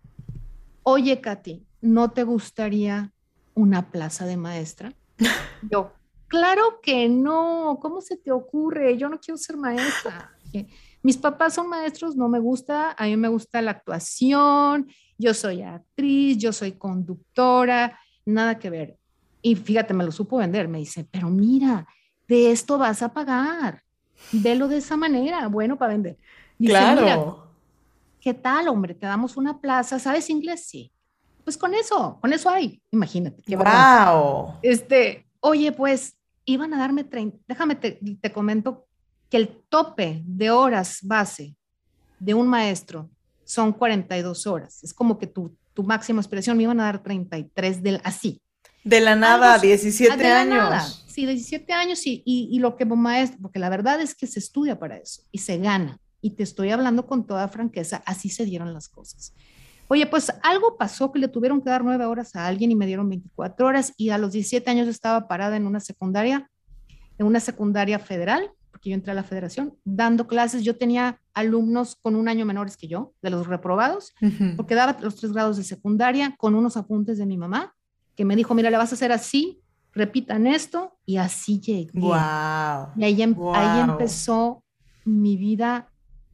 oye 0.85 1.21
Katy, 1.21 1.67
¿no 1.81 2.13
te 2.13 2.23
gustaría 2.23 3.13
una 3.55 3.91
plaza 3.91 4.25
de 4.25 4.37
maestra? 4.37 4.93
Yo, 5.71 5.93
claro 6.33 6.81
que 6.83 7.11
no, 7.11 7.79
¿cómo 7.83 8.01
se 8.01 8.17
te 8.17 8.33
ocurre? 8.33 8.97
Yo 8.97 9.11
no 9.11 9.21
quiero 9.21 9.37
ser 9.37 9.59
maestra. 9.59 10.33
Mis 11.03 11.19
papás 11.19 11.55
son 11.55 11.69
maestros, 11.69 12.17
no 12.17 12.27
me 12.29 12.39
gusta, 12.39 12.95
a 12.97 13.05
mí 13.05 13.17
me 13.19 13.29
gusta 13.29 13.61
la 13.61 13.73
actuación, 13.73 14.89
yo 15.19 15.35
soy 15.35 15.61
actriz, 15.61 16.39
yo 16.39 16.53
soy 16.53 16.73
conductora, 16.73 17.99
nada 18.25 18.59
que 18.59 18.71
ver. 18.71 18.97
Y 19.43 19.57
fíjate, 19.57 19.93
me 19.93 20.05
lo 20.05 20.13
supo 20.13 20.39
vender, 20.39 20.69
me 20.69 20.79
dice, 20.79 21.05
pero 21.11 21.29
mira, 21.29 21.87
de 22.29 22.51
esto 22.53 22.79
vas 22.79 23.03
a 23.03 23.13
pagar, 23.13 23.83
velo 24.31 24.69
de 24.69 24.79
esa 24.79 24.97
manera, 24.97 25.49
bueno 25.49 25.77
para 25.77 25.93
vender. 25.93 26.17
claro. 26.59 27.51
¿Qué 28.21 28.33
tal, 28.33 28.69
hombre? 28.69 28.95
Te 28.95 29.05
damos 29.05 29.37
una 29.37 29.61
plaza, 29.61 29.99
¿sabes 29.99 30.31
inglés? 30.31 30.65
Sí. 30.67 30.93
Pues 31.43 31.59
con 31.59 31.75
eso, 31.75 32.19
con 32.21 32.33
eso 32.33 32.49
hay, 32.49 32.81
imagínate. 32.93 33.43
Qué 33.43 33.57
wow. 33.57 34.59
Este, 34.63 35.27
oye, 35.41 35.73
pues 35.73 36.17
iban 36.45 36.75
a 36.75 36.79
darme 36.79 37.05
30, 37.05 37.39
déjame 37.47 37.75
te, 37.77 38.01
te 38.21 38.33
comento 38.33 38.87
que 39.31 39.37
el 39.37 39.63
tope 39.69 40.23
de 40.27 40.51
horas 40.51 40.99
base 41.03 41.57
de 42.19 42.35
un 42.35 42.47
maestro 42.47 43.11
son 43.45 43.73
42 43.73 44.47
horas. 44.47 44.83
Es 44.85 44.95
como 44.95 45.19
que 45.19 45.27
tu 45.27 45.57
tu 45.75 45.83
máxima 45.83 46.21
expresión, 46.21 46.57
me 46.57 46.65
iban 46.65 46.81
a 46.81 46.85
dar 46.85 47.03
33 47.03 47.83
del 47.83 48.01
así. 48.05 48.41
De 48.85 49.01
la 49.01 49.15
nada, 49.15 49.59
17 49.59 50.17
de 50.17 50.27
años. 50.27 50.57
La 50.57 50.65
nada. 50.65 50.81
Sí, 50.81 51.27
17 51.27 51.73
años 51.73 52.07
y, 52.07 52.23
y, 52.25 52.59
lo 52.59 52.77
que 52.77 52.87
maestro, 52.87 53.39
porque 53.43 53.59
la 53.59 53.69
verdad 53.69 54.01
es 54.01 54.15
que 54.15 54.27
se 54.27 54.39
estudia 54.39 54.79
para 54.79 54.97
eso 54.97 55.23
y 55.31 55.39
se 55.39 55.59
gana. 55.59 55.99
Y 56.23 56.31
te 56.31 56.43
estoy 56.43 56.71
hablando 56.71 57.07
con 57.07 57.27
toda 57.27 57.49
franqueza, 57.49 58.03
así 58.07 58.31
se 58.31 58.45
dieron 58.45 58.73
las 58.73 58.89
cosas. 58.89 59.35
Oye, 59.93 60.07
pues 60.07 60.33
algo 60.43 60.79
pasó 60.79 61.13
que 61.13 61.19
le 61.19 61.29
tuvieron 61.29 61.61
que 61.61 61.69
dar 61.69 61.85
nueve 61.85 62.07
horas 62.07 62.35
a 62.35 62.47
alguien 62.47 62.71
y 62.71 62.75
me 62.75 62.87
dieron 62.87 63.11
24 63.11 63.67
horas 63.67 63.93
y 63.99 64.09
a 64.09 64.17
los 64.17 64.33
17 64.33 64.71
años 64.71 64.89
estaba 64.89 65.29
parada 65.29 65.55
en 65.55 65.67
una 65.67 65.81
secundaria, 65.81 66.51
en 67.19 67.27
una 67.27 67.41
secundaria 67.41 67.99
federal 67.99 68.51
que 68.81 68.89
yo 68.89 68.95
entré 68.95 69.13
a 69.13 69.15
la 69.15 69.23
federación, 69.23 69.75
dando 69.85 70.27
clases. 70.27 70.63
Yo 70.63 70.79
tenía 70.79 71.21
alumnos 71.35 71.97
con 72.01 72.17
un 72.17 72.27
año 72.27 72.47
menores 72.47 72.79
que 72.79 72.89
yo, 72.89 73.13
de 73.21 73.29
los 73.29 73.47
reprobados, 73.47 74.15
porque 74.57 74.75
daba 74.75 74.97
los 75.03 75.17
tres 75.17 75.31
grados 75.35 75.59
de 75.59 75.63
secundaria 75.63 76.37
con 76.39 76.55
unos 76.55 76.79
apuntes 76.79 77.19
de 77.19 77.27
mi 77.27 77.37
mamá, 77.37 77.75
que 78.17 78.25
me 78.25 78.35
dijo, 78.35 78.55
mira, 78.55 78.71
le 78.71 78.79
vas 78.79 78.93
a 78.93 78.95
hacer 78.95 79.13
así, 79.13 79.61
repitan 79.93 80.47
esto, 80.47 80.97
y 81.05 81.19
así 81.19 81.61
llegué. 81.61 82.01
Wow. 82.01 82.93
Y 82.97 83.05
ahí, 83.05 83.21
em, 83.21 83.37
ahí 83.53 83.81
empezó 83.83 84.65
mi 85.05 85.37
vida 85.37 85.91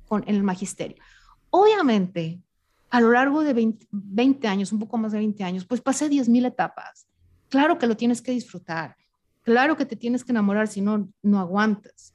con 0.07 0.23
el 0.29 0.45
magisterio. 0.45 1.03
Obviamente, 1.51 2.41
a 2.91 3.01
lo 3.01 3.13
largo 3.13 3.43
de 3.43 3.53
20, 3.53 3.87
20, 3.91 4.49
años, 4.49 4.73
un 4.73 4.79
poco 4.79 4.99
más 4.99 5.13
de 5.13 5.19
20 5.19 5.45
años, 5.45 5.65
pues 5.65 5.81
pasé 5.81 6.09
10.000 6.09 6.47
etapas. 6.47 7.07
Claro 7.49 7.79
que 7.79 7.87
lo 7.87 7.97
tienes 7.97 8.23
que 8.23 8.33
disfrutar. 8.33 8.97
Claro 9.43 9.77
que 9.77 9.87
te 9.87 9.97
tienes 9.97 10.25
que 10.25 10.33
enamorar, 10.33 10.69
si 10.69 10.81
no, 10.81 11.09
no 11.23 11.41
aguantas 11.41 12.15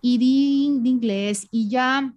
y 0.00 0.18
di 0.18 0.78
de 0.80 0.88
inglés 0.88 1.46
y 1.50 1.68
ya 1.68 2.14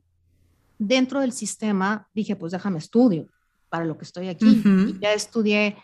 dentro 0.77 1.19
del 1.19 1.31
sistema 1.31 2.07
dije, 2.13 2.35
pues 2.35 2.51
déjame 2.51 2.79
estudio 2.79 3.27
para 3.69 3.85
lo 3.85 3.97
que 3.97 4.05
estoy 4.05 4.27
aquí. 4.27 4.61
ya 4.99 5.13
estudié 5.13 5.77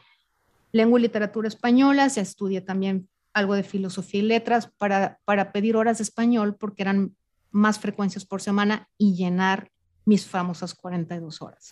lengua 0.72 1.00
y 1.00 1.04
literatura 1.04 1.48
española, 1.48 2.08
ya 2.08 2.22
estudié 2.22 2.62
también 2.62 3.08
algo 3.34 3.54
de 3.54 3.64
filosofía 3.64 4.22
y 4.22 4.24
letras 4.24 4.70
para, 4.78 5.20
para 5.24 5.52
pedir 5.52 5.76
horas 5.76 6.00
de 6.00 6.04
español 6.04 6.56
porque 6.56 6.82
eran 6.82 7.16
más 7.52 7.80
frecuencias 7.80 8.26
por 8.26 8.42
semana 8.42 8.90
y 8.98 9.16
llenar 9.16 9.72
mis 10.06 10.26
famosas 10.26 10.74
42 10.74 11.42
horas. 11.42 11.72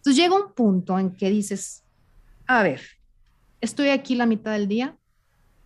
Entonces 0.00 0.16
llega 0.16 0.34
un 0.34 0.54
punto 0.54 0.98
en 0.98 1.14
que 1.14 1.28
dices, 1.28 1.84
a 2.46 2.62
ver, 2.62 2.80
estoy 3.60 3.90
aquí 3.90 4.14
la 4.14 4.24
mitad 4.24 4.52
del 4.52 4.66
día, 4.66 4.98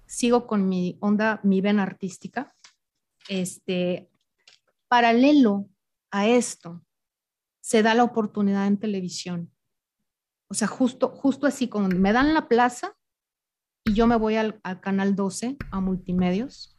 sigo 0.06 0.48
con 0.48 0.68
mi 0.68 0.98
onda, 0.98 1.38
mi 1.44 1.60
vena 1.60 1.84
artística, 1.84 2.52
este, 3.28 4.10
paralelo 4.88 5.68
a 6.10 6.26
esto, 6.26 6.84
se 7.60 7.84
da 7.84 7.94
la 7.94 8.02
oportunidad 8.02 8.66
en 8.66 8.78
televisión. 8.78 9.52
O 10.48 10.54
sea, 10.54 10.66
justo, 10.66 11.10
justo 11.10 11.46
así, 11.46 11.68
como 11.68 11.86
me 11.86 12.12
dan 12.12 12.34
la 12.34 12.48
plaza 12.48 12.96
y 13.84 13.94
yo 13.94 14.08
me 14.08 14.16
voy 14.16 14.34
al, 14.34 14.60
canal 14.80 15.14
12, 15.14 15.56
a 15.70 15.80
multimedios, 15.80 16.76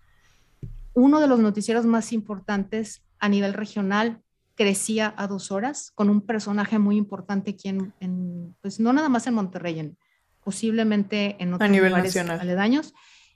uno 0.93 1.21
de 1.21 1.27
los 1.27 1.39
noticieros 1.39 1.85
más 1.85 2.11
importantes 2.11 3.05
a 3.19 3.29
nivel 3.29 3.53
regional 3.53 4.21
crecía 4.55 5.13
a 5.17 5.27
dos 5.27 5.51
horas 5.51 5.91
con 5.95 6.09
un 6.09 6.21
personaje 6.21 6.79
muy 6.79 6.97
importante 6.97 7.51
aquí 7.51 7.69
en, 7.69 8.55
pues 8.61 8.79
no 8.79 8.93
nada 8.93 9.09
más 9.09 9.27
en 9.27 9.33
Monterrey, 9.33 9.95
posiblemente 10.43 11.35
en 11.39 11.53
otros 11.53 11.69
lugares 11.69 12.15
aledaños, 12.15 12.93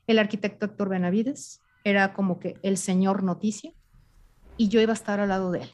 el 0.07 0.19
arquitecto 0.19 0.65
Héctor 0.65 0.89
Benavides, 0.89 1.61
era 1.83 2.13
como 2.13 2.39
que 2.39 2.57
el 2.63 2.77
señor 2.77 3.23
noticia 3.23 3.71
y 4.57 4.67
yo 4.67 4.81
iba 4.81 4.91
a 4.91 4.95
estar 4.95 5.19
al 5.19 5.29
lado 5.29 5.51
de 5.51 5.63
él. 5.63 5.71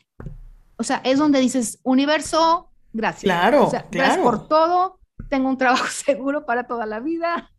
O 0.78 0.84
sea, 0.84 1.02
es 1.04 1.20
donde 1.20 1.40
dices, 1.40 1.80
universo, 1.84 2.70
gracias. 2.94 3.24
Claro, 3.24 3.70
Gracias 3.92 4.18
por 4.18 4.48
todo, 4.48 5.00
tengo 5.30 5.50
un 5.50 5.58
trabajo 5.58 5.88
seguro 5.90 6.46
para 6.46 6.68
toda 6.68 6.86
la 6.86 7.00
vida, 7.00 7.52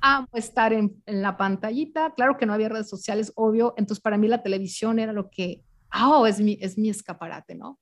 amo 0.00 0.28
estar 0.34 0.72
en, 0.72 1.00
la 1.06 1.36
pantallita, 1.36 2.12
claro 2.14 2.36
que 2.36 2.46
no 2.46 2.52
había 2.52 2.68
redes 2.68 2.88
sociales, 2.88 3.32
obvio, 3.34 3.74
entonces 3.76 4.02
para 4.02 4.18
mí 4.18 4.28
la 4.28 4.42
televisión 4.42 4.98
era 4.98 5.12
lo 5.12 5.30
que, 5.30 5.62
oh, 5.94 6.26
es 6.26 6.40
mi, 6.40 6.58
es 6.60 6.78
mi 6.78 6.88
escaparate, 6.88 7.54
¿no? 7.54 7.78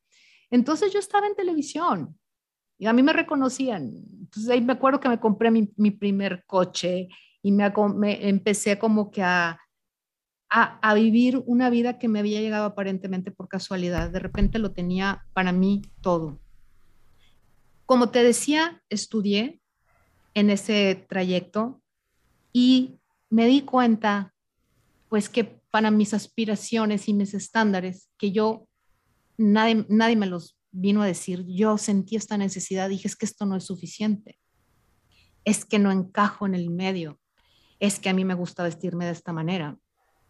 Entonces 0.50 0.92
yo 0.92 0.98
estaba 0.98 1.26
en 1.26 1.34
televisión 1.34 2.18
y 2.78 2.86
a 2.86 2.92
mí 2.92 3.02
me 3.02 3.12
reconocían. 3.12 3.90
Entonces 4.20 4.48
ahí 4.50 4.60
me 4.60 4.72
acuerdo 4.72 5.00
que 5.00 5.08
me 5.08 5.20
compré 5.20 5.50
mi, 5.50 5.72
mi 5.76 5.90
primer 5.90 6.44
coche 6.46 7.08
y 7.42 7.52
me, 7.52 7.72
empecé 8.28 8.78
como 8.78 9.10
que 9.10 9.22
a, 9.22 9.58
a, 10.48 10.94
vivir 10.94 11.42
una 11.46 11.70
vida 11.70 11.98
que 11.98 12.08
me 12.08 12.18
había 12.18 12.40
llegado 12.40 12.64
aparentemente 12.64 13.30
por 13.30 13.48
casualidad. 13.48 14.10
De 14.10 14.18
repente 14.18 14.58
lo 14.58 14.72
tenía 14.72 15.24
para 15.32 15.52
mí 15.52 15.82
todo. 16.00 16.40
como 17.86 18.10
te 18.10 18.22
decía, 18.22 18.82
estudié 18.88 19.60
en 20.34 20.50
ese 20.50 21.06
trayecto 21.08 21.80
y 22.52 23.00
me 23.30 23.46
di 23.46 23.62
cuenta, 23.62 24.34
pues 25.08 25.28
que 25.28 25.59
para 25.70 25.90
mis 25.90 26.14
aspiraciones 26.14 27.08
y 27.08 27.14
mis 27.14 27.34
estándares, 27.34 28.08
que 28.18 28.32
yo, 28.32 28.66
nadie, 29.36 29.86
nadie 29.88 30.16
me 30.16 30.26
los 30.26 30.56
vino 30.72 31.02
a 31.02 31.06
decir, 31.06 31.44
yo 31.46 31.78
sentí 31.78 32.16
esta 32.16 32.36
necesidad, 32.36 32.88
dije, 32.88 33.08
es 33.08 33.16
que 33.16 33.26
esto 33.26 33.46
no 33.46 33.56
es 33.56 33.64
suficiente, 33.64 34.38
es 35.44 35.64
que 35.64 35.78
no 35.78 35.90
encajo 35.90 36.46
en 36.46 36.54
el 36.54 36.70
medio, 36.70 37.18
es 37.78 37.98
que 37.98 38.08
a 38.08 38.12
mí 38.12 38.24
me 38.24 38.34
gusta 38.34 38.62
vestirme 38.62 39.06
de 39.06 39.12
esta 39.12 39.32
manera, 39.32 39.76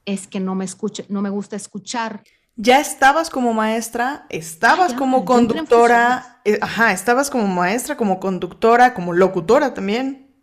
es 0.05 0.27
que 0.27 0.41
no 0.41 0.55
me, 0.55 0.65
escuche, 0.65 1.05
no 1.09 1.21
me 1.23 1.31
gusta 1.31 1.57
escuchar. 1.57 2.23
Ya 2.57 2.81
estabas 2.81 3.31
como 3.31 3.53
maestra, 3.53 4.27
estabas 4.29 4.95
como 4.95 5.25
conductora, 5.25 6.41
eh, 6.45 6.59
ajá, 6.61 6.93
estabas 6.93 7.31
como 7.31 7.47
maestra, 7.47 7.97
como 7.97 8.21
conductora, 8.21 8.95
como 8.95 9.13
locutora 9.13 9.75
también, 9.75 10.35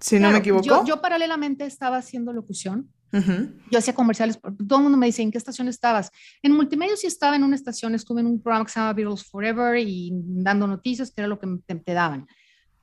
si 0.00 0.18
no 0.18 0.30
me 0.30 0.38
equivoco. 0.38 0.64
Yo, 0.64 0.84
yo, 0.84 1.00
paralelamente 1.00 1.66
estaba 1.66 1.98
haciendo 1.98 2.32
locución, 2.32 2.90
yo 3.12 3.78
hacía 3.78 3.94
comerciales, 3.94 4.38
todo 4.40 4.78
el 4.78 4.82
mundo 4.84 4.98
me 4.98 5.06
dice, 5.06 5.22
¿en 5.22 5.30
qué 5.30 5.38
estación 5.38 5.68
estabas? 5.68 6.10
En 6.42 6.52
multimedia 6.52 6.96
sí 6.96 7.06
estaba 7.06 7.36
en 7.36 7.42
una 7.42 7.56
estación, 7.56 7.94
estuve 7.94 8.20
en 8.20 8.26
un 8.26 8.40
programa 8.40 8.64
que 8.64 8.72
se 8.72 8.80
llama 8.80 8.92
Beatles 8.92 9.24
Forever 9.24 9.76
y 9.78 10.12
dando 10.14 10.66
noticias, 10.66 11.10
que 11.10 11.20
era 11.20 11.28
lo 11.28 11.38
que 11.38 11.48
te, 11.66 11.92
daban. 11.92 12.26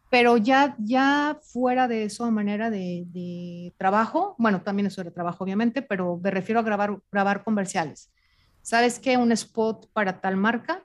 Pero 0.10 0.38
ya, 0.38 0.76
ya 0.80 1.40
fuera 1.42 1.88
de 1.88 2.06
eso, 2.06 2.30
manera 2.32 2.70
de, 2.70 3.06
de, 3.08 3.74
trabajo, 3.78 4.36
bueno, 4.38 4.62
también 4.62 4.88
eso 4.88 5.02
era 5.02 5.12
trabajo, 5.12 5.44
obviamente, 5.44 5.82
pero 5.82 6.20
me 6.22 6.32
refiero 6.32 6.60
a 6.60 6.64
grabar, 6.64 7.00
grabar 7.12 7.44
comerciales. 7.44 8.12
¿Sabes 8.62 9.00
qué? 9.00 9.16
Un 9.18 9.32
spot 9.32 9.90
para 9.94 10.20
tal 10.20 10.36
marca 10.36 10.84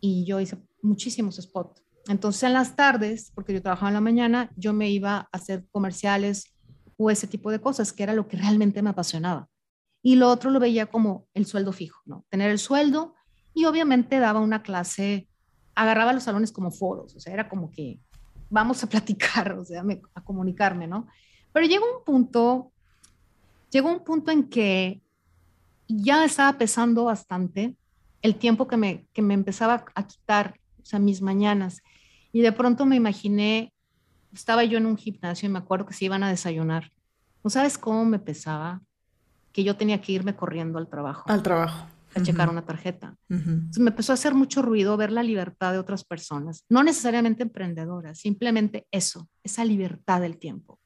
y 0.00 0.24
yo 0.24 0.40
hice 0.40 0.56
muchísimos 0.82 1.36
spots. 1.36 1.82
Entonces 2.08 2.42
en 2.44 2.54
las 2.54 2.76
tardes, 2.76 3.30
porque 3.34 3.52
yo 3.52 3.62
trabajaba 3.62 3.90
en 3.90 3.94
la 3.94 4.00
mañana, 4.00 4.50
yo 4.56 4.72
me 4.72 4.90
iba 4.90 5.16
a 5.16 5.28
hacer 5.32 5.66
comerciales 5.70 6.54
o 7.02 7.10
ese 7.10 7.26
tipo 7.26 7.50
de 7.50 7.62
cosas, 7.62 7.94
que 7.94 8.02
era 8.02 8.12
lo 8.12 8.28
que 8.28 8.36
realmente 8.36 8.82
me 8.82 8.90
apasionaba. 8.90 9.48
Y 10.02 10.16
lo 10.16 10.28
otro 10.28 10.50
lo 10.50 10.60
veía 10.60 10.84
como 10.84 11.26
el 11.32 11.46
sueldo 11.46 11.72
fijo, 11.72 11.98
¿no? 12.04 12.26
Tener 12.28 12.50
el 12.50 12.58
sueldo 12.58 13.14
y 13.54 13.64
obviamente 13.64 14.18
daba 14.18 14.40
una 14.40 14.62
clase, 14.62 15.26
agarraba 15.74 16.12
los 16.12 16.24
salones 16.24 16.52
como 16.52 16.70
foros, 16.70 17.16
o 17.16 17.20
sea, 17.20 17.32
era 17.32 17.48
como 17.48 17.70
que 17.70 17.98
vamos 18.50 18.84
a 18.84 18.86
platicar, 18.86 19.52
o 19.58 19.64
sea, 19.64 19.82
a 20.14 20.24
comunicarme, 20.24 20.86
¿no? 20.86 21.06
Pero 21.54 21.66
llegó 21.66 21.86
un 21.86 22.04
punto, 22.04 22.70
llegó 23.70 23.88
un 23.88 24.04
punto 24.04 24.30
en 24.30 24.50
que 24.50 25.00
ya 25.88 26.22
estaba 26.22 26.58
pesando 26.58 27.04
bastante 27.04 27.76
el 28.20 28.34
tiempo 28.34 28.68
que 28.68 28.76
me, 28.76 29.06
que 29.14 29.22
me 29.22 29.32
empezaba 29.32 29.86
a 29.94 30.06
quitar, 30.06 30.60
o 30.82 30.84
sea, 30.84 30.98
mis 30.98 31.22
mañanas. 31.22 31.80
Y 32.30 32.42
de 32.42 32.52
pronto 32.52 32.84
me 32.84 32.96
imaginé 32.96 33.72
estaba 34.32 34.64
yo 34.64 34.78
en 34.78 34.86
un 34.86 34.96
gimnasio 34.96 35.48
y 35.48 35.52
me 35.52 35.58
acuerdo 35.58 35.86
que 35.86 35.94
se 35.94 36.04
iban 36.04 36.22
a 36.22 36.28
desayunar. 36.28 36.90
¿No 37.42 37.50
sabes 37.50 37.78
cómo 37.78 38.04
me 38.04 38.18
pesaba? 38.18 38.82
Que 39.52 39.64
yo 39.64 39.76
tenía 39.76 40.00
que 40.00 40.12
irme 40.12 40.36
corriendo 40.36 40.78
al 40.78 40.88
trabajo. 40.88 41.24
Al 41.30 41.42
trabajo. 41.42 41.86
A 42.14 42.22
checar 42.22 42.50
una 42.50 42.62
tarjeta. 42.62 43.16
Entonces 43.28 43.78
me 43.78 43.90
empezó 43.90 44.12
a 44.12 44.14
hacer 44.14 44.34
mucho 44.34 44.62
ruido 44.62 44.96
ver 44.96 45.12
la 45.12 45.22
libertad 45.22 45.72
de 45.72 45.78
otras 45.78 46.02
personas, 46.02 46.64
no 46.68 46.82
necesariamente 46.82 47.44
emprendedoras, 47.44 48.18
simplemente 48.18 48.84
eso, 48.90 49.28
esa 49.44 49.64
libertad 49.64 50.20
del 50.20 50.36
tiempo. 50.36 50.80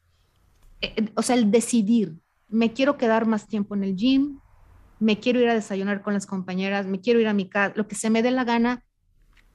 Eh, 0.82 0.92
eh, 0.96 1.12
o 1.14 1.22
sea, 1.22 1.36
el 1.36 1.50
decidir, 1.50 2.18
me 2.48 2.74
quiero 2.74 2.98
quedar 2.98 3.26
más 3.26 3.46
tiempo 3.46 3.74
en 3.74 3.84
el 3.84 3.96
gym, 3.96 4.38
me 5.00 5.18
quiero 5.18 5.40
ir 5.40 5.48
a 5.48 5.54
desayunar 5.54 6.02
con 6.02 6.12
las 6.12 6.26
compañeras, 6.26 6.86
me 6.86 7.00
quiero 7.00 7.20
ir 7.20 7.28
a 7.28 7.32
mi 7.32 7.48
casa, 7.48 7.72
lo 7.74 7.88
que 7.88 7.94
se 7.94 8.10
me 8.10 8.22
dé 8.22 8.30
la 8.30 8.44
gana. 8.44 8.82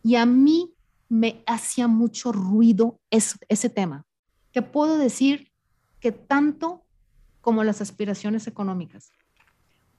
Y 0.02 0.16
a 0.16 0.26
mí 0.26 0.74
me 1.10 1.44
hacía 1.48 1.88
mucho 1.88 2.32
ruido 2.32 3.00
ese 3.10 3.70
tema. 3.70 4.06
Te 4.52 4.62
puedo 4.62 4.98
decir 4.98 5.52
que 6.00 6.12
tanto 6.12 6.86
como 7.42 7.64
las 7.64 7.82
aspiraciones 7.82 8.48
económicas, 8.48 9.12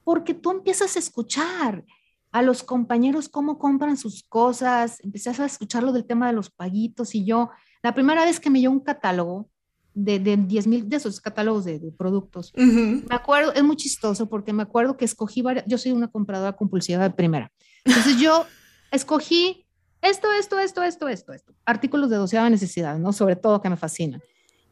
porque 0.05 0.35
tú 0.35 0.53
empiezas 0.53 0.97
a 0.97 0.99
escuchar 1.01 1.85
a 2.33 2.43
los 2.43 2.63
compañeros 2.63 3.29
cómo 3.29 3.59
compran 3.59 3.97
sus 3.97 4.23
cosas, 4.23 5.01
empiezas 5.01 5.41
a 5.41 5.47
escuchar 5.47 5.83
lo 5.83 5.93
del 5.93 6.05
tema 6.05 6.29
de 6.29 6.33
los 6.33 6.51
paguitos 6.51 7.15
y 7.15 7.25
yo, 7.25 7.51
la 7.83 7.93
primera 7.93 8.25
vez 8.25 8.39
que 8.39 8.51
me 8.51 8.61
dio 8.61 8.71
un 8.71 8.81
catálogo 8.81 9.49
de, 9.95 10.21
de 10.21 10.37
10 10.37 10.67
mil, 10.69 10.89
de 10.89 10.97
esos 10.97 11.21
catálogos 11.21 11.65
de, 11.65 11.81
productos, 11.99 12.53
me 12.55 13.05
acuerdo, 13.11 13.53
es 13.53 13.65
muy 13.65 13.75
chistoso 13.75 14.29
porque 14.29 14.53
me 14.53 14.63
acuerdo 14.63 14.97
que 14.97 15.05
escogí 15.05 15.43
varias, 15.43 15.65
yo 15.67 15.77
soy 15.77 15.91
una 15.91 16.09
compradora 16.09 16.57
compulsiva 16.57 17.03
de 17.03 17.11
primera, 17.11 17.51
entonces 17.85 18.17
yo 18.19 18.47
escogí 18.93 19.67
esto, 20.03 20.33
esto, 20.33 20.59
esto, 20.59 20.83
esto, 20.83 21.09
esto, 21.09 21.33
esto. 21.33 21.55
Artículos 21.65 22.11
de 22.11 22.17
doceava 22.17 22.49
necesidad, 22.49 22.99
¿no? 22.99 23.13
Sobre 23.13 23.37
todo 23.37 23.61
que 23.61 23.71
me 23.71 23.77
fascinan. 23.77 24.23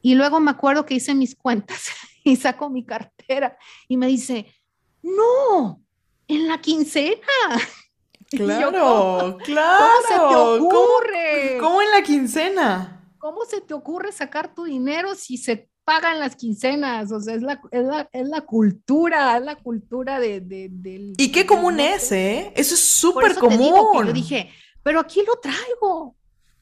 Y 0.01 0.14
luego 0.14 0.41
me 0.41 0.51
acuerdo 0.51 0.87
que 0.87 0.95
hice 0.95 1.14
mis 1.14 1.35
cuentas 1.35 1.88
y 2.25 2.37
saco 2.37 2.71
mi 2.71 2.85
cartera 2.85 3.57
y 3.88 3.97
me 3.97 4.07
dice, 4.07 4.47
no, 5.03 5.83
en 6.27 6.49
la 6.49 6.61
quincena. 6.61 7.19
Claro, 8.31 9.38
claro. 9.43 9.87
¿Cómo 9.87 10.03
se 10.07 10.14
te 10.14 10.37
ocurre? 10.37 11.59
¿Cómo, 11.61 11.81
en 11.81 11.91
la 11.93 12.03
quincena? 12.03 13.11
¿Cómo 13.17 13.47
se 13.47 13.62
te 13.62 13.73
ocurre 13.73 14.12
sacar 14.12 14.55
tu 14.55 14.64
dinero 14.64 15.14
si 15.14 15.38
se 15.38 15.71
pagan 15.83 16.21
las 16.21 16.37
quincenas? 16.37 17.11
O 17.11 17.23
sea, 17.23 17.37
es 17.37 17.41
la, 17.41 17.59
es 17.71 17.85
la, 17.87 18.07
es 18.12 18.29
la 18.29 18.43
cultura, 18.43 19.38
es 19.38 19.45
la 19.47 19.57
cultura 19.57 20.21
de, 20.21 20.43
de, 20.43 20.69
del... 20.71 21.14
Y 21.17 21.33
qué 21.33 21.47
común 21.47 21.81
es, 21.81 22.12
¿eh? 22.12 22.53
Eso 22.55 22.75
es 22.75 22.85
súper 22.85 23.35
común. 23.35 24.05
yo 24.07 24.12
dije, 24.12 24.51
pero 24.88 25.01
aquí 25.01 25.22
lo 25.22 25.37
traigo. 25.37 26.16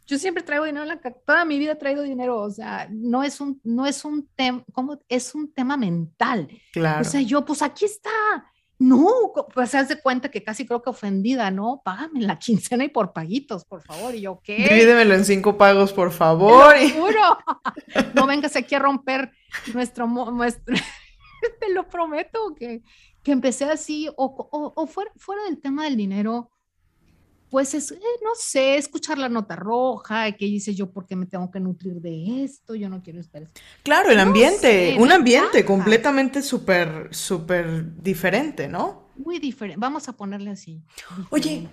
Yo 0.04 0.18
siempre 0.18 0.42
traigo 0.42 0.64
dinero 0.64 0.82
en 0.82 0.88
la 0.88 0.98
toda 1.24 1.44
mi 1.44 1.60
vida 1.60 1.72
he 1.72 1.76
traído 1.76 2.02
dinero, 2.02 2.40
o 2.40 2.50
sea, 2.50 2.88
no 2.90 3.22
es 3.22 3.40
un 3.40 3.60
no 3.62 3.86
es 3.86 4.04
un 4.04 4.28
tema, 4.34 4.64
como 4.72 4.98
es 5.08 5.32
un 5.32 5.52
tema 5.52 5.76
mental. 5.76 6.48
Claro. 6.72 7.02
O 7.02 7.04
sea, 7.04 7.20
yo 7.20 7.44
pues 7.44 7.62
aquí 7.62 7.84
está. 7.84 8.10
No, 8.80 9.06
pues 9.54 9.70
se 9.70 9.78
hace 9.78 10.02
cuenta 10.02 10.28
que 10.28 10.42
casi 10.42 10.66
creo 10.66 10.82
que 10.82 10.90
ofendida, 10.90 11.52
¿no? 11.52 11.82
Págame 11.84 12.20
la 12.20 12.36
quincena 12.36 12.82
y 12.82 12.88
por 12.88 13.12
paguitos, 13.12 13.64
por 13.64 13.80
favor. 13.82 14.12
Y 14.16 14.22
yo, 14.22 14.40
¿qué? 14.42 14.56
Divídemelo 14.56 15.14
en 15.14 15.24
cinco 15.24 15.56
pagos, 15.56 15.92
por 15.92 16.10
favor. 16.10 16.74
Te 16.74 16.90
juro. 16.90 17.38
no 18.12 18.26
vengas 18.26 18.56
aquí 18.56 18.74
a 18.74 18.80
romper 18.80 19.30
nuestro, 19.72 20.08
nuestro 20.08 20.74
te 21.60 21.72
lo 21.72 21.88
prometo, 21.88 22.56
que, 22.56 22.82
que 23.22 23.30
empecé 23.30 23.66
así, 23.66 24.08
o, 24.08 24.48
o, 24.50 24.72
o 24.74 24.86
fuera, 24.88 25.12
fuera 25.16 25.44
del 25.44 25.60
tema 25.60 25.84
del 25.84 25.96
dinero, 25.96 26.50
pues 27.50 27.74
es, 27.74 27.92
eh, 27.92 28.00
no 28.22 28.30
sé, 28.36 28.76
escuchar 28.76 29.18
la 29.18 29.28
nota 29.28 29.56
roja, 29.56 30.32
que 30.32 30.46
dice 30.46 30.74
yo, 30.74 30.90
¿por 30.90 31.06
qué 31.06 31.14
me 31.16 31.26
tengo 31.26 31.50
que 31.50 31.60
nutrir 31.60 31.94
de 31.94 32.44
esto? 32.44 32.74
Yo 32.74 32.88
no 32.88 33.02
quiero 33.02 33.20
estar. 33.20 33.48
Claro, 33.82 34.10
el 34.10 34.18
ambiente, 34.18 34.96
un 34.98 35.12
ambiente 35.12 35.64
completamente 35.64 36.42
súper, 36.42 37.08
súper 37.12 38.02
diferente, 38.02 38.68
¿no? 38.68 39.10
Muy 39.16 39.38
diferente, 39.38 39.78
vamos 39.80 40.08
a 40.08 40.12
ponerle 40.12 40.50
así. 40.50 40.82
Oye, 41.30 41.68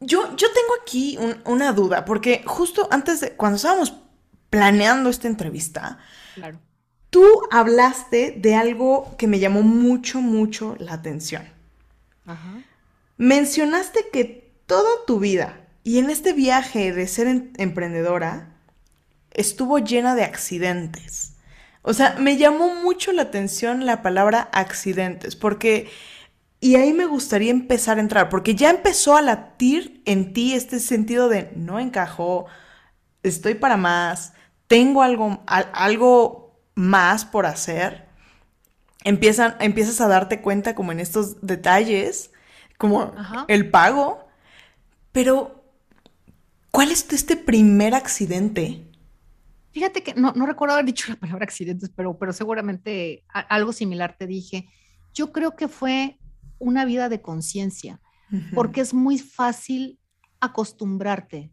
yo, 0.00 0.36
yo 0.36 0.48
tengo 0.52 0.74
aquí 0.82 1.18
una 1.44 1.72
duda, 1.72 2.04
porque 2.04 2.42
justo 2.44 2.88
antes 2.90 3.20
de, 3.20 3.32
cuando 3.32 3.56
estábamos 3.56 3.94
planeando 4.50 5.10
esta 5.10 5.28
entrevista, 5.28 5.98
claro. 6.34 6.58
tú 7.10 7.24
hablaste 7.50 8.34
de 8.36 8.54
algo 8.54 9.16
que 9.16 9.26
me 9.26 9.38
llamó 9.38 9.62
mucho, 9.62 10.20
mucho 10.20 10.76
la 10.78 10.94
atención. 10.94 11.44
Ajá. 12.26 12.64
Mencionaste 13.16 14.06
que 14.12 14.43
toda 14.66 14.90
tu 15.06 15.18
vida 15.18 15.60
y 15.82 15.98
en 15.98 16.10
este 16.10 16.32
viaje 16.32 16.92
de 16.92 17.06
ser 17.06 17.50
emprendedora 17.58 18.54
estuvo 19.30 19.78
llena 19.78 20.14
de 20.14 20.24
accidentes. 20.24 21.34
O 21.82 21.92
sea, 21.92 22.16
me 22.18 22.38
llamó 22.38 22.74
mucho 22.74 23.12
la 23.12 23.22
atención 23.22 23.84
la 23.84 24.00
palabra 24.00 24.48
accidentes, 24.52 25.36
porque, 25.36 25.90
y 26.58 26.76
ahí 26.76 26.94
me 26.94 27.04
gustaría 27.04 27.50
empezar 27.50 27.98
a 27.98 28.00
entrar, 28.00 28.30
porque 28.30 28.54
ya 28.54 28.70
empezó 28.70 29.16
a 29.16 29.22
latir 29.22 30.02
en 30.06 30.32
ti 30.32 30.54
este 30.54 30.80
sentido 30.80 31.28
de 31.28 31.52
no 31.56 31.78
encajo, 31.78 32.46
estoy 33.22 33.54
para 33.54 33.76
más, 33.76 34.32
tengo 34.66 35.02
algo, 35.02 35.42
algo 35.46 36.58
más 36.74 37.26
por 37.26 37.44
hacer. 37.44 38.06
Empiezan, 39.04 39.56
empiezas 39.60 40.00
a 40.00 40.08
darte 40.08 40.40
cuenta 40.40 40.74
como 40.74 40.90
en 40.92 41.00
estos 41.00 41.42
detalles, 41.42 42.30
como 42.78 43.12
el 43.48 43.70
pago, 43.70 44.23
pero, 45.14 45.64
¿cuál 46.72 46.90
es 46.90 47.06
este 47.12 47.36
primer 47.36 47.94
accidente? 47.94 48.90
Fíjate 49.70 50.02
que 50.02 50.12
no, 50.14 50.32
recuerdo 50.44 50.74
haber 50.74 50.86
dicho 50.86 51.12
la 51.12 51.16
palabra 51.16 51.44
accidentes, 51.44 51.88
pero, 51.94 52.18
pero 52.18 52.32
seguramente 52.32 53.22
algo 53.28 53.72
similar 53.72 54.16
te 54.18 54.26
dije. 54.26 54.68
Yo 55.14 55.30
creo 55.30 55.54
que 55.54 55.68
fue 55.68 56.18
una 56.58 56.84
vida 56.84 57.08
de 57.08 57.22
conciencia, 57.22 58.00
porque 58.54 58.80
es 58.80 58.92
muy 58.92 59.20
fácil 59.20 60.00
acostumbrarte 60.40 61.52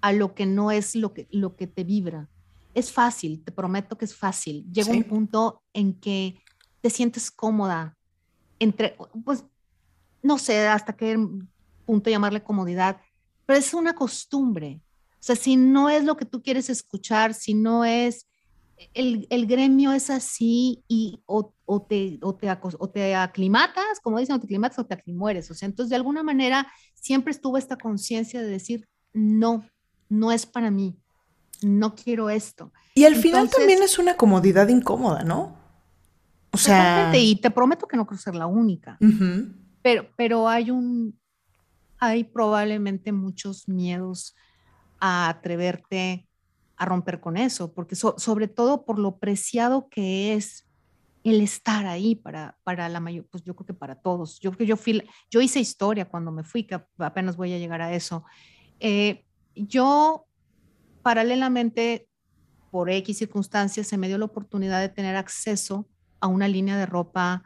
a 0.00 0.12
lo 0.12 0.34
que 0.34 0.46
no 0.46 0.70
es 0.70 0.96
lo 0.96 1.12
que, 1.12 1.28
lo 1.30 1.56
que 1.56 1.66
te 1.66 1.84
vibra. 1.84 2.30
Es 2.72 2.90
fácil, 2.90 3.44
te 3.44 3.52
prometo 3.52 3.98
que 3.98 4.06
es 4.06 4.16
fácil. 4.16 4.64
Llega 4.72 4.92
un 4.92 5.04
punto 5.04 5.62
en 5.74 5.92
que 6.00 6.40
te 6.80 6.88
sientes 6.88 7.30
cómoda 7.30 7.98
entre, 8.58 8.96
pues, 9.26 9.44
no 10.22 10.38
sé, 10.38 10.66
hasta 10.68 10.96
qué 10.96 11.18
punto 11.84 12.10
llamarle 12.10 12.42
comodidad, 12.42 13.00
pero 13.46 13.58
es 13.58 13.74
una 13.74 13.94
costumbre. 13.94 14.80
O 15.14 15.26
sea, 15.26 15.36
si 15.36 15.56
no 15.56 15.88
es 15.88 16.04
lo 16.04 16.16
que 16.16 16.24
tú 16.24 16.42
quieres 16.42 16.68
escuchar, 16.68 17.32
si 17.34 17.54
no 17.54 17.84
es, 17.84 18.26
el, 18.92 19.26
el 19.30 19.46
gremio 19.46 19.92
es 19.92 20.10
así 20.10 20.84
y 20.88 21.22
o, 21.26 21.54
o, 21.64 21.82
te, 21.82 22.18
o, 22.22 22.34
te, 22.34 22.48
o 22.78 22.88
te 22.90 23.14
aclimatas, 23.14 24.00
como 24.02 24.18
dicen, 24.18 24.36
o 24.36 24.40
te 24.40 24.46
aclimatas 24.46 24.78
o 24.78 24.86
te 24.86 24.94
aclimueres. 24.94 25.50
O 25.50 25.54
sea, 25.54 25.66
entonces 25.66 25.90
de 25.90 25.96
alguna 25.96 26.22
manera 26.22 26.70
siempre 26.94 27.30
estuvo 27.30 27.56
esta 27.56 27.76
conciencia 27.76 28.42
de 28.42 28.48
decir, 28.48 28.86
no, 29.12 29.64
no 30.08 30.32
es 30.32 30.46
para 30.46 30.70
mí, 30.70 30.96
no 31.62 31.94
quiero 31.94 32.30
esto. 32.30 32.72
Y 32.94 33.04
al 33.04 33.16
final 33.16 33.48
también 33.48 33.82
es 33.82 33.98
una 33.98 34.16
comodidad 34.16 34.68
incómoda, 34.68 35.24
¿no? 35.24 35.56
O 36.52 36.56
sea... 36.56 37.10
Y 37.16 37.36
te 37.36 37.50
prometo 37.50 37.88
que 37.88 37.96
no 37.96 38.06
quiero 38.06 38.20
ser 38.20 38.34
la 38.34 38.46
única, 38.46 38.98
pero, 39.82 40.08
pero 40.16 40.48
hay 40.48 40.70
un, 40.70 41.18
hay 41.98 42.24
probablemente 42.24 43.12
muchos 43.12 43.68
miedos 43.68 44.34
a 45.00 45.28
atreverte 45.28 46.28
a 46.76 46.84
romper 46.86 47.20
con 47.20 47.36
eso, 47.36 47.72
porque 47.72 47.94
sobre 47.94 48.48
todo 48.48 48.84
por 48.84 48.98
lo 48.98 49.18
preciado 49.18 49.88
que 49.88 50.34
es 50.34 50.66
el 51.22 51.40
estar 51.40 51.86
ahí 51.86 52.14
para, 52.14 52.58
para 52.64 52.88
la 52.88 53.00
mayor, 53.00 53.26
pues 53.30 53.42
yo 53.44 53.54
creo 53.54 53.66
que 53.66 53.74
para 53.74 53.94
todos. 53.94 54.40
Yo 54.40 54.52
yo 54.58 54.76
fui, 54.76 55.02
yo 55.30 55.40
hice 55.40 55.60
historia 55.60 56.04
cuando 56.04 56.30
me 56.30 56.44
fui, 56.44 56.64
que 56.64 56.80
apenas 56.98 57.36
voy 57.36 57.52
a 57.54 57.58
llegar 57.58 57.80
a 57.80 57.94
eso. 57.94 58.24
Eh, 58.80 59.24
yo, 59.54 60.26
paralelamente, 61.02 62.08
por 62.70 62.90
X 62.90 63.18
circunstancias, 63.18 63.86
se 63.86 63.96
me 63.96 64.08
dio 64.08 64.18
la 64.18 64.26
oportunidad 64.26 64.80
de 64.80 64.88
tener 64.88 65.16
acceso 65.16 65.88
a 66.20 66.26
una 66.26 66.48
línea 66.48 66.76
de 66.76 66.86
ropa, 66.86 67.42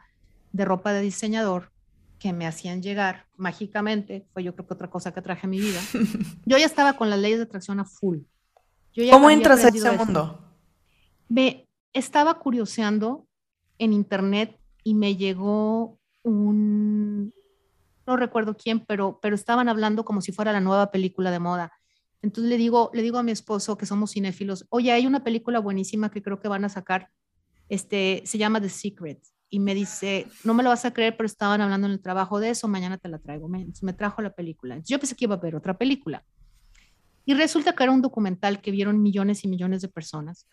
de 0.51 0.65
ropa 0.65 0.91
de 0.91 1.01
diseñador 1.01 1.71
que 2.19 2.33
me 2.33 2.45
hacían 2.45 2.83
llegar 2.83 3.27
mágicamente, 3.37 4.27
fue 4.33 4.43
yo 4.43 4.53
creo 4.53 4.67
que 4.67 4.73
otra 4.73 4.89
cosa 4.89 5.13
que 5.13 5.21
traje 5.21 5.47
a 5.47 5.49
mi 5.49 5.59
vida. 5.59 5.79
Yo 6.45 6.57
ya 6.57 6.65
estaba 6.65 6.93
con 6.93 7.09
las 7.09 7.19
leyes 7.19 7.39
de 7.39 7.45
atracción 7.45 7.79
a 7.79 7.85
full. 7.85 8.19
¿Cómo 9.09 9.29
entras 9.29 9.63
a 9.63 9.69
ese 9.69 9.91
mundo? 9.91 10.43
Me 11.29 11.67
estaba 11.93 12.39
curioseando 12.39 13.25
en 13.77 13.93
internet 13.93 14.59
y 14.83 14.93
me 14.93 15.15
llegó 15.15 15.97
un, 16.23 17.33
no 18.05 18.17
recuerdo 18.17 18.57
quién, 18.57 18.81
pero, 18.81 19.19
pero 19.21 19.35
estaban 19.35 19.69
hablando 19.69 20.03
como 20.03 20.21
si 20.21 20.31
fuera 20.31 20.51
la 20.51 20.59
nueva 20.59 20.91
película 20.91 21.31
de 21.31 21.39
moda. 21.39 21.71
Entonces 22.21 22.49
le 22.49 22.57
digo, 22.57 22.91
le 22.93 23.01
digo 23.01 23.17
a 23.17 23.23
mi 23.23 23.31
esposo 23.31 23.77
que 23.77 23.85
somos 23.85 24.11
cinéfilos, 24.11 24.65
oye, 24.69 24.91
hay 24.91 25.07
una 25.07 25.23
película 25.23 25.59
buenísima 25.59 26.11
que 26.11 26.21
creo 26.21 26.39
que 26.39 26.49
van 26.49 26.65
a 26.65 26.69
sacar, 26.69 27.09
este, 27.69 28.23
se 28.25 28.37
llama 28.37 28.59
The 28.59 28.69
Secret. 28.69 29.19
Y 29.49 29.59
me 29.59 29.73
dice, 29.73 30.27
no 30.43 30.53
me 30.53 30.63
lo 30.63 30.69
vas 30.69 30.85
a 30.85 30.93
creer, 30.93 31.17
pero 31.17 31.25
estaban 31.25 31.61
hablando 31.61 31.87
en 31.87 31.93
el 31.93 32.01
trabajo 32.01 32.39
de 32.39 32.51
eso, 32.51 32.67
mañana 32.67 32.97
te 32.97 33.09
la 33.09 33.17
traigo. 33.17 33.47
Me, 33.47 33.67
me 33.81 33.93
trajo 33.93 34.21
la 34.21 34.33
película. 34.33 34.75
Entonces 34.75 34.91
yo 34.91 34.99
pensé 34.99 35.15
que 35.15 35.25
iba 35.25 35.35
a 35.35 35.39
ver 35.39 35.55
otra 35.55 35.77
película. 35.77 36.23
Y 37.29 37.35
resulta 37.35 37.73
que 37.73 37.83
era 37.83 37.91
un 37.91 38.01
documental 38.01 38.59
que 38.59 38.71
vieron 38.71 39.03
millones 39.03 39.43
y 39.43 39.47
millones 39.47 39.83
de 39.83 39.87
personas, 39.87 40.47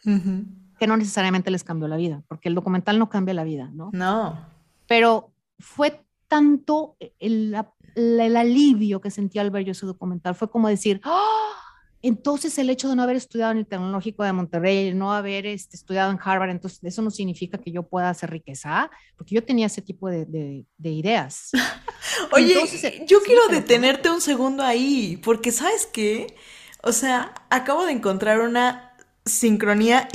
que 0.78 0.86
no 0.86 0.98
necesariamente 0.98 1.50
les 1.50 1.64
cambió 1.64 1.88
la 1.88 1.96
vida, 1.96 2.22
porque 2.28 2.50
el 2.50 2.54
documental 2.54 2.98
no 2.98 3.08
cambia 3.08 3.32
la 3.32 3.44
vida, 3.44 3.70
¿no? 3.72 3.88
No. 3.94 4.38
Pero 4.86 5.32
fue 5.58 6.04
tanto 6.28 6.96
el, 7.18 7.56
el, 7.94 8.36
alivio 8.36 9.00
que 9.00 9.10
sentí 9.10 9.38
al 9.38 9.50
ver 9.50 9.64
yo 9.64 9.72
ese 9.72 9.86
documental, 9.86 10.34
fue 10.34 10.50
como 10.50 10.68
decir, 10.68 11.00
¡Oh! 11.06 11.38
Entonces 12.08 12.56
el 12.58 12.70
hecho 12.70 12.88
de 12.88 12.96
no 12.96 13.02
haber 13.02 13.16
estudiado 13.16 13.52
en 13.52 13.58
el 13.58 13.66
Tecnológico 13.66 14.22
de 14.24 14.32
Monterrey, 14.32 14.94
no 14.94 15.12
haber 15.12 15.46
este, 15.46 15.76
estudiado 15.76 16.10
en 16.10 16.18
Harvard, 16.22 16.50
entonces 16.50 16.78
eso 16.82 17.02
no 17.02 17.10
significa 17.10 17.58
que 17.58 17.72
yo 17.72 17.82
pueda 17.82 18.10
hacer 18.10 18.30
riqueza, 18.30 18.90
porque 19.16 19.34
yo 19.34 19.44
tenía 19.44 19.66
ese 19.66 19.82
tipo 19.82 20.08
de, 20.08 20.24
de, 20.26 20.90
ideas. 20.90 21.50
Oye, 22.32 22.54
yo 23.06 23.20
quiero 23.22 23.48
detenerte 23.48 24.10
un 24.10 24.20
segundo 24.20 24.62
ahí, 24.62 25.20
porque 25.24 25.52
sabes 25.52 25.86
qué, 25.86 26.36
o 26.82 26.92
sea, 26.92 27.34
acabo 27.50 27.84
de 27.84 27.92
encontrar 27.92 28.40
una 28.40 28.96
sincronía 29.24 30.08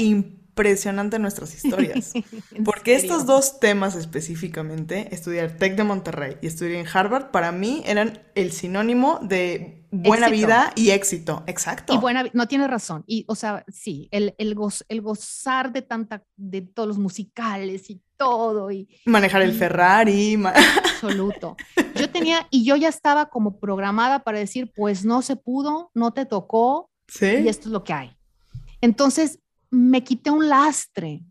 impresionante 0.62 1.19
nuestras 1.19 1.54
historias. 1.56 2.13
porque 2.65 2.95
estos 2.95 3.26
dos 3.26 3.60
temas 3.60 3.95
específicamente, 3.95 5.13
estudiar 5.13 5.58
Tech 5.58 5.76
de 5.76 5.84
Monterrey 5.84 6.38
y 6.41 6.47
estudiar 6.47 6.76
en 6.76 6.88
Harvard, 6.91 7.32
para 7.32 7.52
mí 7.52 7.84
eran 7.86 8.21
el 8.36 8.52
sinónimo 8.52 9.19
de 9.21 9.86
buena 9.91 10.30
vida 10.30 10.71
y 10.76 10.91
éxito. 10.91 11.43
Exacto. 11.47 11.93
Y 11.93 11.97
buena, 11.97 12.26
no 12.34 12.47
tiene 12.47 12.67
razón. 12.67 13.04
Y, 13.08 13.26
o 13.28 13.36
sea, 13.36 13.65
sí, 13.67 14.08
el, 14.12 14.36
el, 14.38 14.56
el 14.88 15.02
gozar 15.02 15.71
de 15.71 15.82
tanta, 15.82 16.24
de 16.38 16.62
todos 16.62 16.88
los 16.88 16.97
musicales 16.97 17.89
y 17.89 18.02
todo. 18.17 18.71
Y, 18.71 18.88
Manejar 19.06 19.41
el 19.41 19.54
Ferrari. 19.54 20.41
Absoluto. 20.45 21.58
Yo 21.95 22.10
tenía, 22.10 22.47
y 22.52 22.63
yo 22.63 22.76
ya 22.76 22.89
estaba 22.89 23.30
como 23.30 23.60
programada 23.60 24.24
para 24.24 24.39
decir, 24.39 24.71
pues 24.76 25.04
no 25.04 25.21
se 25.21 25.36
pudo, 25.36 25.91
no 25.93 26.12
te 26.12 26.26
tocó, 26.26 26.89
¿Sí? 27.08 27.26
y 27.26 27.47
esto 27.47 27.67
es 27.67 27.74
lo 27.74 27.84
que 27.84 27.93
hay. 27.93 28.17
Entonces, 28.82 29.39
me 29.71 30.03
quité 30.03 30.29
un 30.29 30.47
lastre 30.47 31.23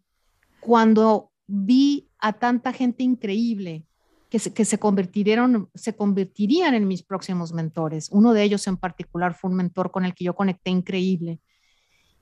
cuando 0.61 1.31
vi 1.47 2.09
a 2.19 2.33
tanta 2.33 2.73
gente 2.73 3.03
increíble 3.03 3.85
que 4.31 4.39
se, 4.39 4.53
que 4.55 4.65
se, 4.65 4.79
convirtieron, 4.79 5.69
se 5.75 5.95
convertirían 5.95 6.75
en 6.75 6.87
mis 6.87 7.03
próximos 7.03 7.53
mentores. 7.53 8.09
Uno 8.13 8.33
de 8.33 8.43
ellos 8.45 8.67
en 8.67 8.77
particular 8.77 9.35
fue 9.35 9.51
un 9.51 9.57
mentor 9.57 9.91
con 9.91 10.05
el 10.05 10.15
que 10.15 10.25
yo 10.25 10.35
conecté 10.35 10.71
increíble. 10.71 11.41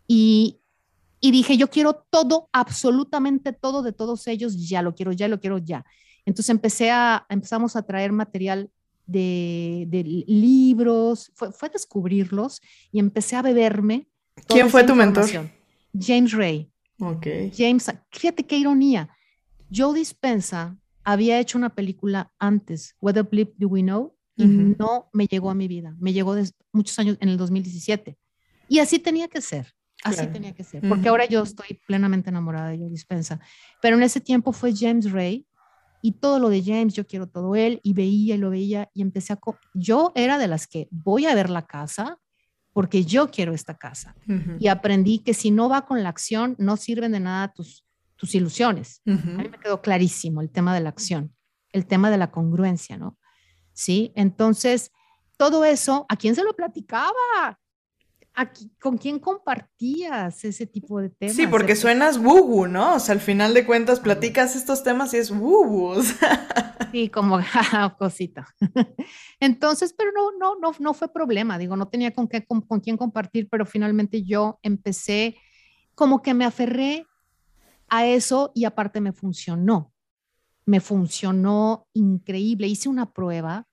Y, 0.07 0.61
y 1.21 1.31
dije, 1.31 1.57
yo 1.57 1.69
quiero 1.69 2.05
todo, 2.11 2.49
absolutamente 2.53 3.53
todo 3.53 3.83
de 3.83 3.93
todos 3.93 4.27
ellos, 4.27 4.69
ya 4.69 4.83
lo 4.83 4.95
quiero, 4.95 5.13
ya 5.13 5.29
lo 5.29 5.39
quiero, 5.39 5.59
ya. 5.59 5.85
Entonces 6.25 6.51
empecé 6.51 6.91
a, 6.91 7.27
empezamos 7.29 7.77
a 7.77 7.83
traer 7.83 8.13
material 8.13 8.71
de, 9.07 9.85
de 9.89 10.03
libros, 10.03 11.31
fue, 11.35 11.53
fue, 11.53 11.69
descubrirlos 11.69 12.61
y 12.91 12.99
empecé 12.99 13.37
a 13.37 13.43
beberme. 13.43 14.09
¿Quién 14.47 14.71
fue 14.71 14.85
tu 14.85 14.95
mentor? 14.95 15.27
James 15.93 16.33
Ray. 16.33 16.71
Ok. 17.01 17.27
James, 17.57 17.91
fíjate 18.11 18.47
qué 18.47 18.59
ironía. 18.59 19.09
Joe 19.73 19.95
Dispensa 19.97 20.77
había 21.05 21.39
hecho 21.39 21.59
una 21.59 21.71
película 21.71 22.33
antes, 22.39 22.97
Whether 23.01 23.25
Blip 23.25 23.55
Do 23.57 23.69
We 23.69 23.83
Know, 23.83 24.15
y 24.37 24.47
no 24.47 25.11
me 25.13 25.27
llegó 25.27 25.51
a 25.51 25.55
mi 25.55 25.67
vida. 25.67 25.97
Me 25.99 26.13
llegó 26.13 26.35
de 26.35 26.49
muchos 26.73 26.97
años 27.01 27.17
en 27.21 27.29
el 27.29 27.37
2017. 27.37 28.17
Y 28.69 28.79
así 28.79 29.01
tenía 29.01 29.27
que 29.27 29.41
ser. 29.41 29.75
Así 30.05 30.29
tenía 30.29 30.55
que 30.55 30.63
ser. 30.63 30.89
Porque 30.89 31.09
ahora 31.09 31.25
yo 31.25 31.43
estoy 31.43 31.81
plenamente 31.87 32.31
enamorada 32.31 32.69
de 32.69 32.79
Joe 32.79 32.89
Dispensa. 32.89 33.41
Pero 33.83 33.97
en 33.97 34.05
ese 34.05 34.21
tiempo 34.21 34.53
fue 34.53 34.73
James 34.73 35.11
Ray 35.11 35.45
y 36.03 36.13
todo 36.13 36.39
lo 36.39 36.49
de 36.51 36.63
James, 36.63 36.95
yo 36.95 37.05
quiero 37.05 37.27
todo 37.27 37.57
él, 37.57 37.81
y 37.83 37.95
veía 37.95 38.37
y 38.37 38.39
lo 38.39 38.51
veía 38.51 38.89
y 38.95 39.03
empecé 39.03 39.33
a... 39.33 39.41
Yo 39.75 40.13
era 40.15 40.39
de 40.39 40.47
las 40.47 40.69
que 40.69 40.87
voy 40.93 41.27
a 41.27 41.35
ver 41.35 41.51
la 41.51 41.67
casa 41.67 42.21
porque 42.73 43.05
yo 43.05 43.31
quiero 43.31 43.55
esta 43.55 43.77
casa. 43.77 44.15
Y 44.59 44.69
aprendí 44.69 45.19
que 45.21 45.35
si 45.35 45.51
no 45.51 45.69
va 45.69 45.87
con 45.87 46.03
la 46.03 46.09
acción, 46.09 46.55
no 46.59 46.77
sirven 46.77 47.13
de 47.13 47.21
nada 47.21 47.53
tus, 47.53 47.85
tus 48.17 48.35
ilusiones. 48.35 49.03
A 49.07 49.13
mí 49.13 49.49
me 49.49 49.59
quedó 49.59 49.81
clarísimo 49.81 50.41
el 50.41 50.51
tema 50.51 50.75
de 50.75 50.81
la 50.81 50.91
acción, 50.91 51.35
el 51.73 51.87
tema 51.87 52.11
de 52.11 52.19
la 52.19 52.31
congruencia, 52.31 52.97
¿no? 52.97 53.19
Sí, 53.73 54.13
entonces, 54.17 54.91
todo 55.37 55.65
eso, 55.65 56.07
¿a 56.09 56.17
quién 56.17 56.35
se 56.35 56.45
lo 56.45 56.55
platicaba? 56.55 57.59
¿Con 58.81 58.99
quién 58.99 59.19
compartías 59.19 60.45
ese 60.45 60.67
tipo 60.67 61.01
de 61.01 61.11
temas? 61.11 61.35
Sí, 61.35 61.47
porque 61.47 61.75
suenas 61.75 62.19
wubu, 62.19 62.67
¿no? 62.67 62.95
O 62.95 63.01
sea, 63.01 63.15
al 63.15 63.21
final 63.21 63.53
de 63.53 63.67
cuentas 63.67 64.01
platicas 64.01 64.55
estos 64.55 64.83
temas 64.85 65.13
y 65.15 65.19
es 65.19 65.31
wubu. 65.31 66.03
Sí, 66.93 67.09
como 67.09 67.39
cosita. 67.99 68.47
Entonces, 69.41 69.93
pero 69.97 70.13
no, 70.13 70.33
no, 70.39 70.59
no, 70.59 70.75
no 70.79 70.95
fue 70.95 71.13
problema. 71.13 71.59
Digo, 71.59 71.77
no 71.77 71.89
tenía 71.89 72.13
con, 72.13 72.29
qué, 72.29 72.45
con, 72.45 72.63
con 72.63 72.81
quién 72.81 72.97
compartir, 72.97 73.49
pero 73.51 73.67
finalmente 73.67 74.23
yo 74.23 74.59
empecé, 74.63 75.37
como 75.95 76.23
que 76.23 76.33
me 76.33 76.45
aferré 76.45 77.07
a 77.89 78.07
eso 78.07 78.53
y 78.55 78.65
aparte 78.65 79.01
me 79.01 79.13
funcionó. 79.13 79.93
Me 80.65 80.81
funcionó 80.81 81.87
increíble. 81.93 82.69
Hice 82.69 82.89
una 82.89 83.13
prueba 83.13 83.68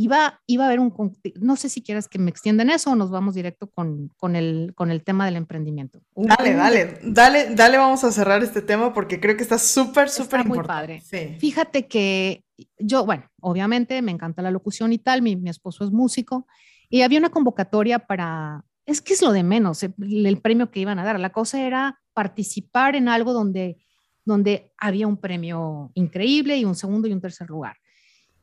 Iba, 0.00 0.40
iba 0.46 0.62
a 0.62 0.66
haber 0.68 0.78
un, 0.78 0.94
no 1.40 1.56
sé 1.56 1.68
si 1.68 1.82
quieres 1.82 2.06
que 2.06 2.20
me 2.20 2.30
extiendan 2.30 2.70
eso 2.70 2.92
o 2.92 2.94
nos 2.94 3.10
vamos 3.10 3.34
directo 3.34 3.68
con, 3.68 4.12
con, 4.16 4.36
el, 4.36 4.72
con 4.76 4.92
el 4.92 5.02
tema 5.02 5.26
del 5.26 5.34
emprendimiento. 5.34 6.00
Dale, 6.14 6.54
dale, 6.54 7.00
dale, 7.02 7.52
dale, 7.56 7.78
vamos 7.78 8.04
a 8.04 8.12
cerrar 8.12 8.40
este 8.44 8.62
tema 8.62 8.94
porque 8.94 9.18
creo 9.18 9.36
que 9.36 9.42
está 9.42 9.58
súper, 9.58 10.08
súper 10.08 10.42
importante. 10.42 10.92
Muy 10.92 11.00
padre. 11.00 11.38
Fíjate 11.40 11.88
que 11.88 12.44
yo, 12.78 13.04
bueno, 13.04 13.24
obviamente 13.40 14.00
me 14.00 14.12
encanta 14.12 14.40
la 14.40 14.52
locución 14.52 14.92
y 14.92 14.98
tal, 14.98 15.20
mi, 15.20 15.34
mi 15.34 15.50
esposo 15.50 15.82
es 15.82 15.90
músico 15.90 16.46
y 16.88 17.02
había 17.02 17.18
una 17.18 17.30
convocatoria 17.30 17.98
para, 17.98 18.64
es 18.86 19.00
que 19.00 19.14
es 19.14 19.20
lo 19.22 19.32
de 19.32 19.42
menos, 19.42 19.82
el, 19.82 19.94
el 19.98 20.40
premio 20.40 20.70
que 20.70 20.78
iban 20.78 21.00
a 21.00 21.04
dar. 21.04 21.18
La 21.18 21.32
cosa 21.32 21.60
era 21.60 21.98
participar 22.14 22.94
en 22.94 23.08
algo 23.08 23.32
donde, 23.32 23.78
donde 24.24 24.70
había 24.78 25.08
un 25.08 25.16
premio 25.16 25.90
increíble 25.94 26.56
y 26.56 26.64
un 26.64 26.76
segundo 26.76 27.08
y 27.08 27.12
un 27.12 27.20
tercer 27.20 27.48
lugar 27.48 27.76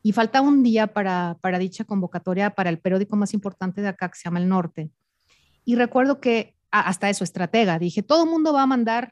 y 0.06 0.12
falta 0.12 0.40
un 0.40 0.62
día 0.62 0.86
para, 0.86 1.36
para 1.42 1.58
dicha 1.58 1.84
convocatoria 1.84 2.52
para 2.52 2.70
el 2.70 2.78
periódico 2.78 3.16
más 3.16 3.34
importante 3.34 3.82
de 3.82 3.88
acá, 3.88 4.08
que 4.08 4.20
se 4.20 4.26
llama 4.26 4.38
El 4.38 4.48
Norte. 4.48 4.92
Y 5.64 5.74
recuerdo 5.74 6.22
que 6.22 6.54
hasta 6.70 7.10
eso, 7.10 7.24
estratega, 7.24 7.80
dije, 7.80 8.04
todo 8.04 8.26
el 8.26 8.30
mundo 8.30 8.54
va 8.54 8.62
a 8.62 8.68
mandar 8.68 9.12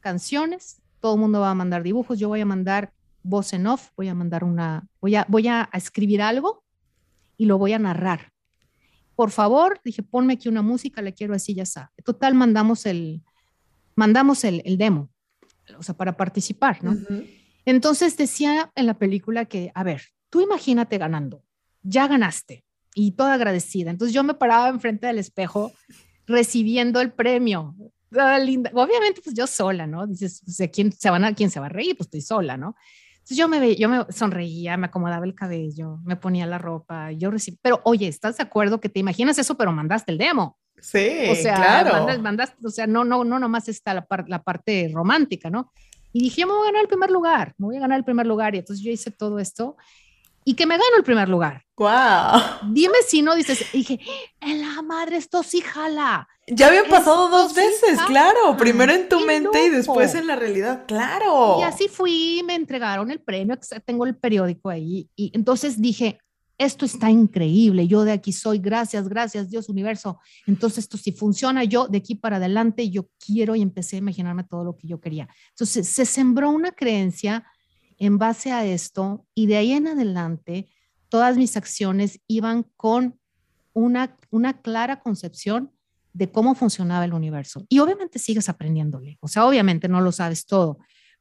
canciones, 0.00 0.82
todo 0.98 1.14
el 1.14 1.20
mundo 1.20 1.38
va 1.38 1.52
a 1.52 1.54
mandar 1.54 1.84
dibujos, 1.84 2.18
yo 2.18 2.26
voy 2.26 2.40
a 2.40 2.46
mandar 2.46 2.92
voz 3.22 3.52
en 3.52 3.68
off, 3.68 3.90
voy 3.96 4.08
a 4.08 4.14
mandar 4.16 4.42
una, 4.42 4.88
voy 5.00 5.14
a, 5.14 5.24
voy 5.28 5.46
a 5.46 5.70
escribir 5.72 6.20
algo 6.20 6.64
y 7.36 7.44
lo 7.44 7.56
voy 7.56 7.72
a 7.72 7.78
narrar. 7.78 8.32
por 9.14 9.30
favor, 9.30 9.80
dije, 9.84 10.02
ponme 10.02 10.32
aquí 10.32 10.48
una 10.48 10.62
música, 10.62 11.00
le 11.00 11.14
quiero 11.14 11.34
así, 11.34 11.54
ya 11.54 11.62
está. 11.62 11.92
Total, 12.04 12.34
mandamos 12.34 12.86
el, 12.86 13.22
mandamos 13.94 14.42
el, 14.42 14.62
el 14.64 14.78
demo, 14.78 15.10
o 15.78 15.82
sea, 15.84 15.96
para 15.96 16.16
participar, 16.16 16.82
¿no? 16.82 16.96
Entonces 17.64 18.16
decía 18.16 18.72
en 18.74 18.86
la 18.86 18.94
película 18.94 19.44
que, 19.44 19.70
a 19.76 19.84
ver, 19.84 20.02
tú 20.34 20.40
imagínate 20.40 20.98
ganando, 20.98 21.44
ya 21.84 22.08
ganaste 22.08 22.64
y 22.92 23.12
toda 23.12 23.34
agradecida. 23.34 23.92
Entonces 23.92 24.12
yo 24.12 24.24
me 24.24 24.34
paraba 24.34 24.68
enfrente 24.68 25.06
del 25.06 25.20
espejo 25.20 25.72
recibiendo 26.26 27.00
el 27.00 27.12
premio. 27.12 27.76
Linda. 28.40 28.68
Obviamente, 28.74 29.20
pues 29.22 29.36
yo 29.36 29.46
sola, 29.46 29.86
¿no? 29.86 30.08
Dices, 30.08 30.42
pues, 30.44 30.70
¿quién 30.72 30.90
se, 30.90 31.08
van 31.08 31.22
a, 31.24 31.34
¿quién 31.36 31.50
se 31.50 31.60
va 31.60 31.66
a 31.66 31.68
reír? 31.68 31.96
Pues 31.96 32.08
estoy 32.08 32.20
sola, 32.20 32.56
¿no? 32.56 32.74
Entonces 33.12 33.36
yo 33.36 33.46
me, 33.46 33.76
yo 33.76 33.88
me 33.88 34.06
sonreía, 34.12 34.76
me 34.76 34.86
acomodaba 34.86 35.24
el 35.24 35.36
cabello, 35.36 36.00
me 36.04 36.16
ponía 36.16 36.46
la 36.46 36.58
ropa, 36.58 37.12
yo 37.12 37.30
recibí, 37.30 37.56
pero 37.62 37.80
oye, 37.84 38.08
¿estás 38.08 38.36
de 38.38 38.42
acuerdo 38.42 38.80
que 38.80 38.88
te 38.88 38.98
imaginas 38.98 39.38
eso, 39.38 39.56
pero 39.56 39.70
mandaste 39.70 40.10
el 40.10 40.18
demo? 40.18 40.58
Sí, 40.80 41.28
o 41.30 41.34
sea, 41.36 41.54
claro. 41.54 42.20
Mandaste, 42.20 42.56
o 42.66 42.70
sea, 42.70 42.88
no, 42.88 43.04
no, 43.04 43.22
no, 43.22 43.38
nomás 43.38 43.68
está 43.68 43.94
la, 43.94 44.04
la 44.26 44.42
parte 44.42 44.90
romántica, 44.92 45.48
¿no? 45.48 45.70
Y 46.12 46.22
dije, 46.22 46.42
yo 46.42 46.46
me 46.46 46.52
voy 46.54 46.62
a 46.62 46.70
ganar 46.70 46.82
el 46.82 46.88
primer 46.88 47.10
lugar, 47.10 47.54
me 47.58 47.66
voy 47.66 47.76
a 47.76 47.80
ganar 47.80 47.98
el 47.98 48.04
primer 48.04 48.26
lugar. 48.26 48.54
Y 48.54 48.58
entonces 48.58 48.84
yo 48.84 48.92
hice 48.92 49.10
todo 49.10 49.40
esto 49.40 49.76
y 50.44 50.54
que 50.54 50.66
me 50.66 50.74
gano 50.74 50.96
el 50.96 51.04
primer 51.04 51.28
lugar. 51.28 51.64
¡Wow! 51.76 52.70
Dime 52.70 52.96
si 53.06 53.22
no 53.22 53.34
dices, 53.34 53.66
dije, 53.72 53.98
en 54.40 54.60
la 54.60 54.82
madre, 54.82 55.16
esto 55.16 55.42
sí 55.42 55.60
jala. 55.60 56.28
Ya 56.46 56.68
había 56.68 56.84
pasado 56.84 57.28
dos 57.28 57.54
veces, 57.54 57.98
claro. 58.06 58.56
Primero 58.56 58.92
en 58.92 59.08
tu 59.08 59.20
mente 59.20 59.66
y 59.66 59.70
después 59.70 60.14
en 60.14 60.26
la 60.26 60.36
realidad, 60.36 60.84
claro. 60.86 61.58
Y 61.60 61.62
así 61.62 61.88
fui, 61.88 62.42
me 62.44 62.54
entregaron 62.54 63.10
el 63.10 63.20
premio, 63.20 63.58
tengo 63.84 64.06
el 64.06 64.16
periódico 64.16 64.68
ahí. 64.68 65.08
Y 65.16 65.32
entonces 65.34 65.80
dije, 65.80 66.18
esto 66.58 66.84
está 66.84 67.10
increíble, 67.10 67.88
yo 67.88 68.04
de 68.04 68.12
aquí 68.12 68.32
soy, 68.32 68.58
gracias, 68.58 69.08
gracias 69.08 69.50
Dios 69.50 69.68
universo. 69.68 70.20
Entonces 70.46 70.84
esto 70.84 70.96
si 70.96 71.10
funciona, 71.10 71.64
yo 71.64 71.88
de 71.88 71.98
aquí 71.98 72.14
para 72.14 72.36
adelante, 72.36 72.90
yo 72.90 73.08
quiero 73.24 73.56
y 73.56 73.62
empecé 73.62 73.96
a 73.96 74.00
imaginarme 74.00 74.44
todo 74.44 74.64
lo 74.64 74.76
que 74.76 74.86
yo 74.86 75.00
quería. 75.00 75.28
Entonces 75.50 75.88
se 75.88 76.06
sembró 76.06 76.50
una 76.50 76.70
creencia 76.70 77.44
en 77.98 78.18
base 78.18 78.52
a 78.52 78.64
esto 78.64 79.26
y 79.34 79.46
de 79.46 79.56
ahí 79.56 79.72
en 79.72 79.86
adelante 79.86 80.68
todas 81.08 81.36
mis 81.36 81.56
acciones 81.56 82.20
iban 82.26 82.64
con 82.76 83.18
una, 83.72 84.16
una 84.30 84.60
clara 84.60 85.00
concepción 85.00 85.72
de 86.12 86.30
cómo 86.30 86.54
funcionaba 86.54 87.04
el 87.04 87.12
universo. 87.12 87.66
Y 87.68 87.80
obviamente 87.80 88.18
sigues 88.18 88.48
aprendiéndole, 88.48 89.18
o 89.20 89.28
sea, 89.28 89.46
obviamente 89.46 89.88
no 89.88 90.00
lo 90.00 90.12
sabes 90.12 90.46
todo, 90.46 90.78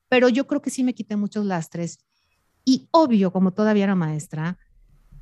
pero 0.08 0.30
yo 0.30 0.48
creo 0.48 0.62
que 0.62 0.70
sí 0.70 0.84
me 0.84 0.94
quité 0.94 1.16
muchos 1.16 1.46
lastres 1.46 2.00
y 2.66 2.88
obvio, 2.92 3.32
como 3.34 3.52
todavía 3.52 3.84
era 3.86 3.96
maestra, 3.96 4.58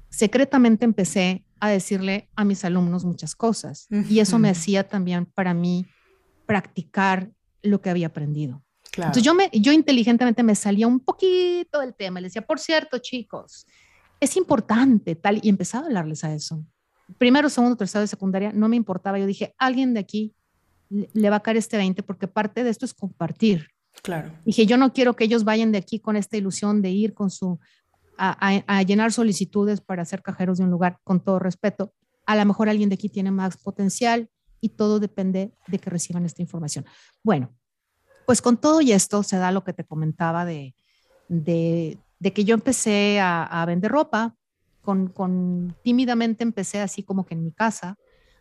secretamente 0.09 0.85
empecé 0.85 1.45
a 1.59 1.69
decirle 1.69 2.29
a 2.35 2.43
mis 2.43 2.65
alumnos 2.65 3.05
muchas 3.05 3.35
cosas 3.35 3.87
y 4.09 4.19
eso 4.19 4.37
me 4.39 4.49
hacía 4.49 4.87
también 4.87 5.25
para 5.25 5.53
mí 5.53 5.85
practicar 6.45 7.31
lo 7.61 7.81
que 7.81 7.89
había 7.89 8.07
aprendido. 8.07 8.63
Entonces 8.95 9.23
yo, 9.23 9.33
me, 9.33 9.49
yo 9.53 9.71
inteligentemente 9.71 10.43
me 10.43 10.55
salía 10.55 10.87
un 10.87 10.99
poquito 10.99 11.79
del 11.79 11.95
tema, 11.95 12.19
le 12.19 12.27
decía, 12.27 12.41
por 12.41 12.59
cierto, 12.59 12.97
chicos, 12.97 13.65
es 14.19 14.35
importante 14.35 15.15
tal, 15.15 15.39
y 15.41 15.49
empezaba 15.49 15.83
a 15.83 15.87
hablarles 15.87 16.23
a 16.23 16.33
eso. 16.33 16.63
Primero, 17.17 17.49
segundo, 17.49 17.77
tercero 17.77 18.01
de 18.01 18.07
secundaria, 18.07 18.51
no 18.53 18.67
me 18.67 18.75
importaba, 18.75 19.17
yo 19.17 19.25
dije, 19.25 19.55
alguien 19.57 19.93
de 19.93 20.01
aquí 20.01 20.35
le 20.89 21.29
va 21.29 21.37
a 21.37 21.39
caer 21.41 21.57
este 21.57 21.77
20 21.77 22.03
porque 22.03 22.27
parte 22.27 22.63
de 22.63 22.69
esto 22.69 22.85
es 22.85 22.93
compartir. 22.93 23.67
Claro. 24.03 24.31
Dije, 24.45 24.65
yo 24.65 24.77
no 24.77 24.93
quiero 24.93 25.15
que 25.15 25.23
ellos 25.23 25.43
vayan 25.43 25.71
de 25.71 25.77
aquí 25.77 25.99
con 25.99 26.15
esta 26.15 26.37
ilusión 26.37 26.81
de 26.81 26.89
ir 26.89 27.13
con 27.13 27.29
su 27.29 27.59
a, 28.17 28.83
llenar 28.83 29.11
solicitudes 29.11 29.81
para 29.81 30.05
ser 30.05 30.21
cajeros 30.21 30.57
de 30.57 30.65
un 30.65 30.69
lugar, 30.69 30.99
con 31.03 31.23
todo 31.23 31.39
respeto. 31.39 31.93
A 32.25 32.35
lo 32.35 32.45
mejor 32.45 32.69
alguien 32.69 32.89
de 32.89 32.95
aquí 32.95 33.09
tiene 33.09 33.31
más 33.31 33.57
potencial 33.57 34.29
y 34.59 34.69
todo 34.69 34.99
depende 34.99 35.53
de 35.67 35.79
que 35.79 35.89
reciban 35.89 36.25
esta 36.25 36.41
información. 36.41 36.85
Bueno, 37.23 37.51
pues 38.31 38.41
con 38.41 38.55
todo 38.55 38.79
y 38.79 38.93
esto 38.93 39.23
se 39.23 39.35
da 39.35 39.51
lo 39.51 39.65
que 39.65 39.73
te 39.73 39.83
comentaba 39.83 40.45
de, 40.45 40.73
de, 41.27 41.97
que 42.33 42.45
yo 42.45 42.53
empecé 42.53 43.19
a, 43.19 43.65
vender 43.67 43.91
ropa, 43.91 44.37
con, 44.81 45.09
con, 45.09 45.75
tímidamente 45.83 46.41
empecé 46.41 46.79
así 46.79 47.03
como 47.03 47.25
que 47.25 47.33
en 47.33 47.43
mi 47.43 47.51
casa, 47.51 47.97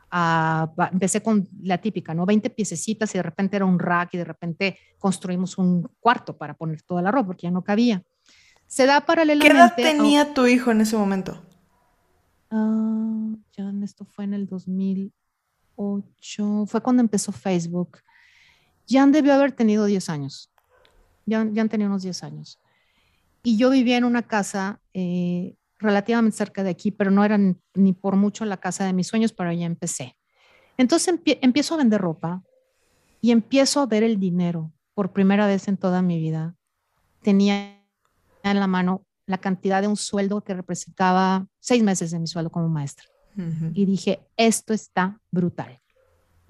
a, 0.09 0.70
empecé 0.92 1.24
con 1.24 1.48
la 1.61 1.79
típica, 1.79 2.14
¿no? 2.14 2.24
20 2.24 2.50
piececitas 2.50 3.12
y 3.16 3.18
de 3.18 3.24
repente 3.24 3.57
era 3.57 3.64
un 3.64 3.81
rack 3.81 4.14
y 4.14 4.18
de 4.18 4.24
repente 4.24 4.79
construimos 4.96 5.59
un 5.59 5.90
cuarto 5.98 6.38
para 6.38 6.55
poner 6.55 6.83
toda 6.83 7.03
la 7.03 7.11
ropa 7.11 7.26
porque 7.26 7.48
ya 7.48 7.50
no 7.50 7.64
cabía. 7.64 8.05
Se 8.68 8.87
da 8.87 9.00
paralelamente. 9.00 9.53
¿Qué 9.53 9.59
edad 9.59 9.74
tenía 9.74 10.33
tu 10.33 10.46
hijo 10.46 10.70
en 10.70 10.83
ese 10.83 10.96
momento? 10.96 11.42
Uh, 12.53 13.37
ya 13.57 13.72
esto 13.83 14.05
fue 14.05 14.22
en 14.22 14.35
el 14.35 14.46
2008, 14.46 16.66
fue 16.66 16.81
cuando 16.81 17.03
empezó 17.03 17.33
Facebook. 17.33 17.98
Jan 18.90 19.12
debió 19.12 19.33
haber 19.33 19.53
tenido 19.53 19.85
10 19.85 20.09
años. 20.09 20.50
Jan, 21.29 21.55
Jan 21.55 21.68
tenía 21.68 21.87
unos 21.87 22.03
10 22.03 22.24
años. 22.24 22.59
Y 23.42 23.57
yo 23.57 23.70
vivía 23.70 23.96
en 23.96 24.05
una 24.05 24.22
casa 24.22 24.81
eh, 24.92 25.55
relativamente 25.79 26.37
cerca 26.37 26.62
de 26.62 26.70
aquí, 26.70 26.90
pero 26.90 27.11
no 27.11 27.24
era 27.24 27.38
ni, 27.38 27.92
por 27.92 28.16
mucho 28.16 28.44
la 28.44 28.59
casa 28.59 28.85
de 28.85 28.92
mis 28.92 29.07
sueños, 29.07 29.33
pero 29.33 29.53
ya 29.53 29.64
empecé. 29.64 30.16
Entonces 30.76 31.14
empiezo 31.40 31.74
a 31.74 31.79
vender 31.79 32.00
ropa 32.00 32.42
y 33.20 33.31
empiezo 33.31 33.81
a 33.81 33.87
ver 33.87 34.03
el 34.03 34.18
dinero 34.18 34.72
por 34.94 35.12
primera 35.12 35.46
vez 35.46 35.68
en 35.68 35.76
toda 35.76 36.03
mi 36.03 36.18
vida. 36.18 36.57
Tenía 37.22 37.83
en 38.42 38.61
la 38.61 38.66
mano 38.66 39.07
la 39.26 39.38
cantidad 39.38 39.81
de 39.81 39.88
un 39.88 39.96
sueldo 39.96 40.42
que 40.42 40.55
representaba 40.55 41.46
seis 41.61 41.83
meses 41.83 42.11
de 42.11 42.18
mi 42.18 42.26
sueldo 42.26 42.50
como 42.50 42.68
maestra. 42.68 43.07
Y 43.72 43.87
dije, 43.87 44.20
esto 44.37 44.74
está 44.74 45.18
brutal. 45.31 45.81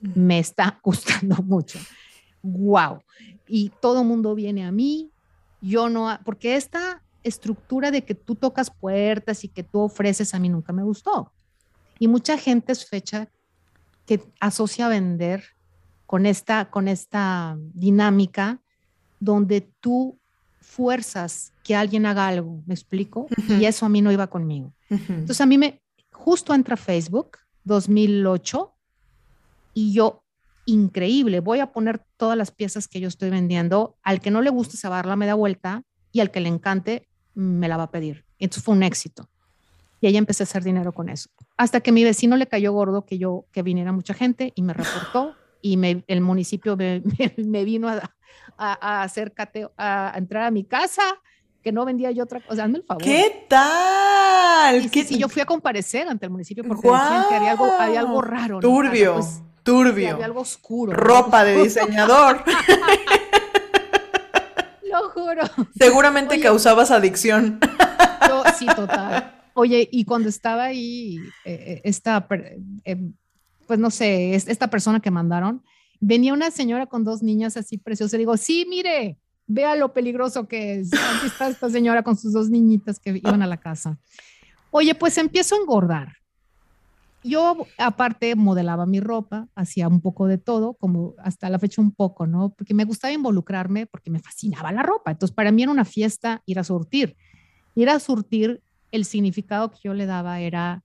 Me 0.01 0.41
está 0.41 0.81
gustando 0.83 1.37
mucho. 1.37 1.79
Wow. 2.43 3.03
Y 3.47 3.71
todo 3.81 4.03
el 4.03 4.07
mundo 4.07 4.35
viene 4.35 4.65
a 4.65 4.73
mí. 4.73 5.11
Yo 5.61 5.89
no, 5.89 6.19
porque 6.25 6.57
esta 6.57 7.03
estructura 7.23 7.91
de 7.91 8.05
que 8.05 8.15
tú 8.15 8.35
tocas 8.35 8.71
puertas 8.71 9.45
y 9.45 9.49
que 9.49 9.63
tú 9.63 9.81
ofreces 9.81 10.35
a 10.35 10.39
mí 10.39 10.49
nunca 10.49 10.73
me 10.73 10.83
gustó. 10.83 11.33
Y 11.99 12.09
mucha 12.09 12.39
gente 12.39 12.73
es 12.73 12.89
fecha 12.89 13.29
que 14.07 14.23
asocia 14.41 14.89
vender 14.89 15.45
con 16.07 16.27
esta, 16.27 16.71
con 16.71 16.89
esta 16.89 17.57
dinámica 17.75 18.59
donde 19.21 19.61
tú 19.81 20.19
fuerzas 20.61 21.53
que 21.63 21.77
alguien 21.77 22.07
haga 22.07 22.27
algo, 22.27 22.63
¿me 22.67 22.75
explico? 22.75 23.29
Y 23.49 23.65
eso 23.67 23.87
a 23.87 23.89
mí 23.89 24.01
no 24.03 24.11
iba 24.11 24.27
conmigo. 24.29 24.73
Entonces 24.89 25.41
a 25.41 25.47
mí 25.47 25.59
me, 25.59 25.81
justo 26.11 26.55
entra 26.55 26.77
Facebook, 26.77 27.39
2008, 27.65 28.73
y 29.75 29.93
yo, 29.93 30.20
increíble, 30.71 31.41
voy 31.41 31.61
a 31.61 31.73
poner 31.73 32.01
todas 32.17 32.37
las 32.37 32.51
piezas 32.51 32.89
que 32.89 33.01
yo 33.01 33.09
estoy 33.09 33.31
vendiendo, 33.31 33.97
al 34.03 34.21
que 34.21 34.31
no 34.31 34.41
le 34.41 34.51
guste 34.51 34.77
saberla 34.77 35.17
me 35.17 35.27
da 35.27 35.35
vuelta 35.35 35.83
y 36.13 36.21
al 36.21 36.31
que 36.31 36.41
le 36.41 36.49
encante 36.49 37.09
me 37.35 37.69
la 37.69 37.77
va 37.77 37.85
a 37.85 37.91
pedir. 37.91 38.25
Entonces 38.39 38.65
fue 38.65 38.75
un 38.75 38.83
éxito. 38.83 39.29
Y 40.01 40.07
ahí 40.07 40.17
empecé 40.17 40.43
a 40.43 40.45
hacer 40.45 40.65
dinero 40.65 40.93
con 40.93 41.09
eso. 41.09 41.29
Hasta 41.57 41.81
que 41.81 41.93
mi 41.93 42.05
vecino 42.05 42.37
le 42.37 42.47
cayó 42.47 42.73
gordo 42.73 43.05
que 43.05 43.19
yo, 43.19 43.45
que 43.53 43.63
viniera 43.63 43.93
mucha 43.93 44.15
gente 44.15 44.53
y 44.55 44.63
me 44.63 44.73
reportó 44.73 45.35
y 45.61 45.77
me, 45.77 46.05
el 46.07 46.21
municipio 46.23 46.77
me, 46.77 47.03
me, 47.37 47.65
vino 47.65 47.89
a, 47.89 48.11
a, 48.57 49.03
hacer 49.03 49.33
cateo, 49.33 49.73
a 49.77 50.15
entrar 50.17 50.45
a 50.45 50.51
mi 50.51 50.65
casa, 50.65 51.03
que 51.63 51.73
no 51.73 51.85
vendía 51.85 52.11
yo 52.13 52.25
otra 52.25 52.41
cosa. 52.41 52.65
Hazme 52.65 52.79
el 52.79 52.85
favor. 52.85 53.03
¿Qué 53.03 53.45
tal? 53.49 54.89
Sí, 54.89 55.03
sí, 55.03 55.19
yo 55.19 55.29
fui 55.29 55.43
a 55.43 55.47
comparecer 55.47 56.09
ante 56.09 56.27
el 56.27 56.31
municipio 56.31 56.65
porque 56.65 56.89
decían 56.89 57.25
que 57.29 57.35
había 57.35 57.51
algo, 57.51 57.67
había 57.67 58.01
algo 58.01 58.23
raro. 58.23 58.61
Turbio, 58.61 59.15
pues, 59.15 59.43
turbio. 59.71 60.13
Había 60.13 60.25
algo 60.25 60.41
oscuro. 60.41 60.93
Ropa 60.93 61.45
de 61.45 61.57
diseñador. 61.63 62.45
Lo 64.91 65.11
juro. 65.11 65.43
Seguramente 65.79 66.41
causabas 66.41 66.91
adicción. 66.91 67.61
Yo, 68.29 68.43
sí, 68.59 68.67
total. 68.67 69.35
Oye, 69.55 69.89
y 69.91 70.05
cuando 70.05 70.29
estaba 70.29 70.65
ahí, 70.65 71.19
eh, 71.45 71.53
eh, 71.67 71.81
esta, 71.85 72.27
eh, 72.85 72.97
pues 73.67 73.79
no 73.79 73.91
sé, 73.91 74.35
esta 74.35 74.69
persona 74.69 75.01
que 75.01 75.11
mandaron, 75.11 75.63
venía 76.01 76.33
una 76.33 76.51
señora 76.51 76.87
con 76.87 77.05
dos 77.05 77.23
niñas 77.23 77.57
así 77.57 77.79
preciosas. 77.79 78.19
digo, 78.19 78.37
sí, 78.37 78.67
mire, 78.69 79.19
vea 79.47 79.77
lo 79.77 79.93
peligroso 79.93 80.49
que 80.49 80.81
es. 80.81 80.93
Aquí 80.93 81.27
está 81.27 81.49
esta 81.49 81.71
señora 81.71 82.03
con 82.03 82.17
sus 82.17 82.33
dos 82.33 82.51
niñitas 82.51 82.99
que 82.99 83.21
iban 83.23 83.43
a 83.43 83.47
la 83.47 83.59
casa. 83.59 83.99
Oye, 84.71 84.95
pues 84.95 85.19
empiezo 85.19 85.55
a 85.55 85.59
engordar. 85.59 86.20
Yo 87.23 87.67
aparte 87.79 88.35
modelaba 88.35 88.87
mi 88.87 89.01
ropa, 89.01 89.49
hacía 89.55 89.89
un 89.89 90.01
poco 90.01 90.27
de 90.27 90.39
todo, 90.39 90.75
como 90.75 91.15
hasta 91.19 91.51
la 91.51 91.59
fecha 91.59 91.83
un 91.83 91.93
poco, 91.93 92.27
¿no? 92.27 92.51
Porque 92.51 92.75
me 92.75 92.85
gustaba 92.85 93.13
involucrarme, 93.13 93.87
porque 93.87 94.11
me 94.11 94.21
fascinaba 94.21 94.73
la 94.73 94.83
ropa. 94.83 95.11
Entonces, 95.11 95.35
para 95.35 95.53
mí 95.53 95.63
era 95.63 95.73
una 95.73 95.85
fiesta 95.85 96.43
ir 96.47 96.59
a 96.59 96.65
surtir. 96.65 97.17
Ir 97.75 97.91
a 97.91 98.01
surtir, 98.01 98.63
el 98.91 99.05
significado 99.05 99.71
que 99.71 99.79
yo 99.85 99.95
le 99.95 100.07
daba 100.07 100.41
era 100.41 100.83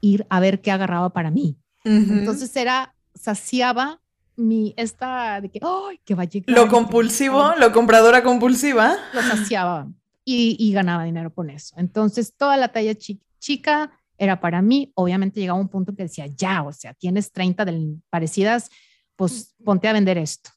ir 0.00 0.26
a 0.30 0.40
ver 0.40 0.60
qué 0.60 0.70
agarraba 0.70 1.10
para 1.10 1.30
mí. 1.30 1.56
Entonces 1.84 2.54
era, 2.56 2.94
saciaba 3.14 4.00
mi, 4.36 4.74
esta 4.76 5.40
de 5.40 5.50
que, 5.50 5.60
¡ay, 5.62 6.00
que 6.04 6.14
va 6.14 6.24
a 6.24 6.26
llegar! 6.26 6.56
Lo 6.56 6.68
compulsivo, 6.68 7.54
lo 7.58 7.72
compradora 7.72 8.22
compulsiva. 8.22 8.96
Lo 9.14 9.22
saciaba 9.22 9.88
y, 10.24 10.56
y, 10.58 10.72
ganaba 10.72 11.04
dinero 11.04 11.32
con 11.32 11.50
eso. 11.50 11.74
Entonces, 11.78 12.34
toda 12.36 12.56
la 12.56 12.68
talla 12.68 12.94
chica, 12.94 13.90
era 14.20 14.38
para 14.38 14.60
mí. 14.60 14.92
Obviamente 14.94 15.40
llegaba 15.40 15.58
un 15.58 15.68
punto 15.68 15.96
que 15.96 16.02
decía, 16.04 16.26
ya, 16.26 16.62
o 16.62 16.72
sea, 16.72 16.92
tienes 16.92 17.32
30 17.32 17.64
parecidas, 18.10 18.70
pues 19.16 19.54
ponte 19.64 19.88
a 19.88 19.94
vender 19.94 20.18
esto. 20.18 20.50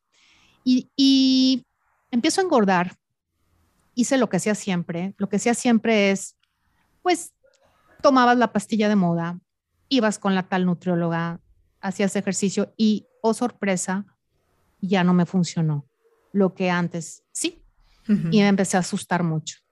Y, 0.65 0.91
y 0.97 1.65
empiezo 2.11 2.41
a 2.41 2.43
engordar. 2.43 2.97
Hice 3.95 4.17
lo 4.17 4.27
que 4.27 4.37
hacía 4.37 4.53
siempre. 4.53 5.15
Lo 5.17 5.29
que 5.29 5.37
hacía 5.37 5.53
siempre 5.53 6.11
es, 6.11 6.35
pues, 7.01 7.33
tomabas 8.01 8.37
la 8.37 8.51
pastilla 8.51 8.89
de 8.89 8.97
moda, 8.97 9.39
ibas 9.87 10.19
con 10.19 10.35
la 10.35 10.43
tal 10.43 10.65
nutrióloga, 10.65 11.39
hacías 11.79 12.15
ejercicio 12.17 12.73
y, 12.75 13.07
oh 13.21 13.33
sorpresa, 13.33 14.05
ya 14.81 15.05
no 15.05 15.13
me 15.13 15.25
funcionó. 15.25 15.87
Lo 16.33 16.53
que 16.53 16.69
antes 16.69 17.23
sí. 17.31 17.63
Y 18.09 18.39
me 18.39 18.49
empecé 18.49 18.75
a 18.75 18.81
asustar 18.81 19.23
mucho. 19.23 19.62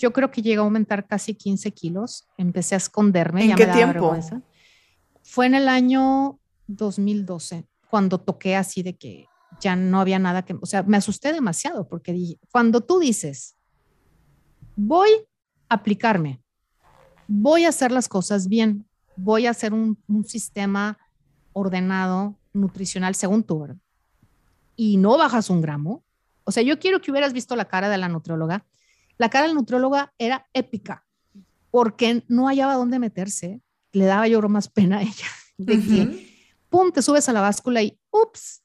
Yo 0.00 0.14
creo 0.14 0.30
que 0.30 0.40
llegué 0.40 0.56
a 0.56 0.60
aumentar 0.60 1.06
casi 1.06 1.34
15 1.34 1.72
kilos. 1.72 2.26
Empecé 2.38 2.74
a 2.74 2.78
esconderme. 2.78 3.44
¿En 3.44 3.54
qué 3.54 3.66
tiempo? 3.66 4.16
Fue 5.22 5.44
en 5.44 5.54
el 5.54 5.68
año 5.68 6.40
2012, 6.68 7.68
cuando 7.90 8.18
toqué 8.18 8.56
así 8.56 8.82
de 8.82 8.96
que 8.96 9.26
ya 9.60 9.76
no 9.76 10.00
había 10.00 10.18
nada 10.18 10.42
que, 10.42 10.56
o 10.58 10.64
sea, 10.64 10.82
me 10.84 10.96
asusté 10.96 11.34
demasiado 11.34 11.86
porque 11.86 12.14
dije, 12.14 12.38
cuando 12.50 12.80
tú 12.80 12.98
dices, 12.98 13.56
voy 14.74 15.10
a 15.68 15.74
aplicarme, 15.74 16.42
voy 17.28 17.66
a 17.66 17.68
hacer 17.68 17.92
las 17.92 18.08
cosas 18.08 18.48
bien, 18.48 18.88
voy 19.16 19.46
a 19.46 19.50
hacer 19.50 19.74
un, 19.74 20.02
un 20.08 20.24
sistema 20.24 20.96
ordenado, 21.52 22.38
nutricional, 22.54 23.14
según 23.14 23.42
tú, 23.42 23.60
¿verdad? 23.60 23.76
Y 24.76 24.96
no 24.96 25.18
bajas 25.18 25.50
un 25.50 25.60
gramo. 25.60 26.02
O 26.44 26.52
sea, 26.52 26.62
yo 26.62 26.78
quiero 26.78 27.02
que 27.02 27.10
hubieras 27.10 27.34
visto 27.34 27.54
la 27.54 27.66
cara 27.66 27.90
de 27.90 27.98
la 27.98 28.08
nutrióloga 28.08 28.64
la 29.20 29.28
cara 29.28 29.46
del 29.46 29.54
nutrióloga 29.54 30.14
era 30.16 30.48
épica 30.54 31.04
porque 31.70 32.24
no 32.28 32.46
hallaba 32.46 32.72
dónde 32.72 32.98
meterse. 32.98 33.60
Le 33.92 34.06
daba 34.06 34.26
yo 34.26 34.40
más 34.48 34.68
pena 34.68 34.96
a 34.96 35.02
ella 35.02 35.26
de 35.58 35.78
que, 35.78 36.54
pum, 36.70 36.90
te 36.90 37.02
subes 37.02 37.28
a 37.28 37.34
la 37.34 37.42
báscula 37.42 37.82
y, 37.82 38.00
ups, 38.10 38.62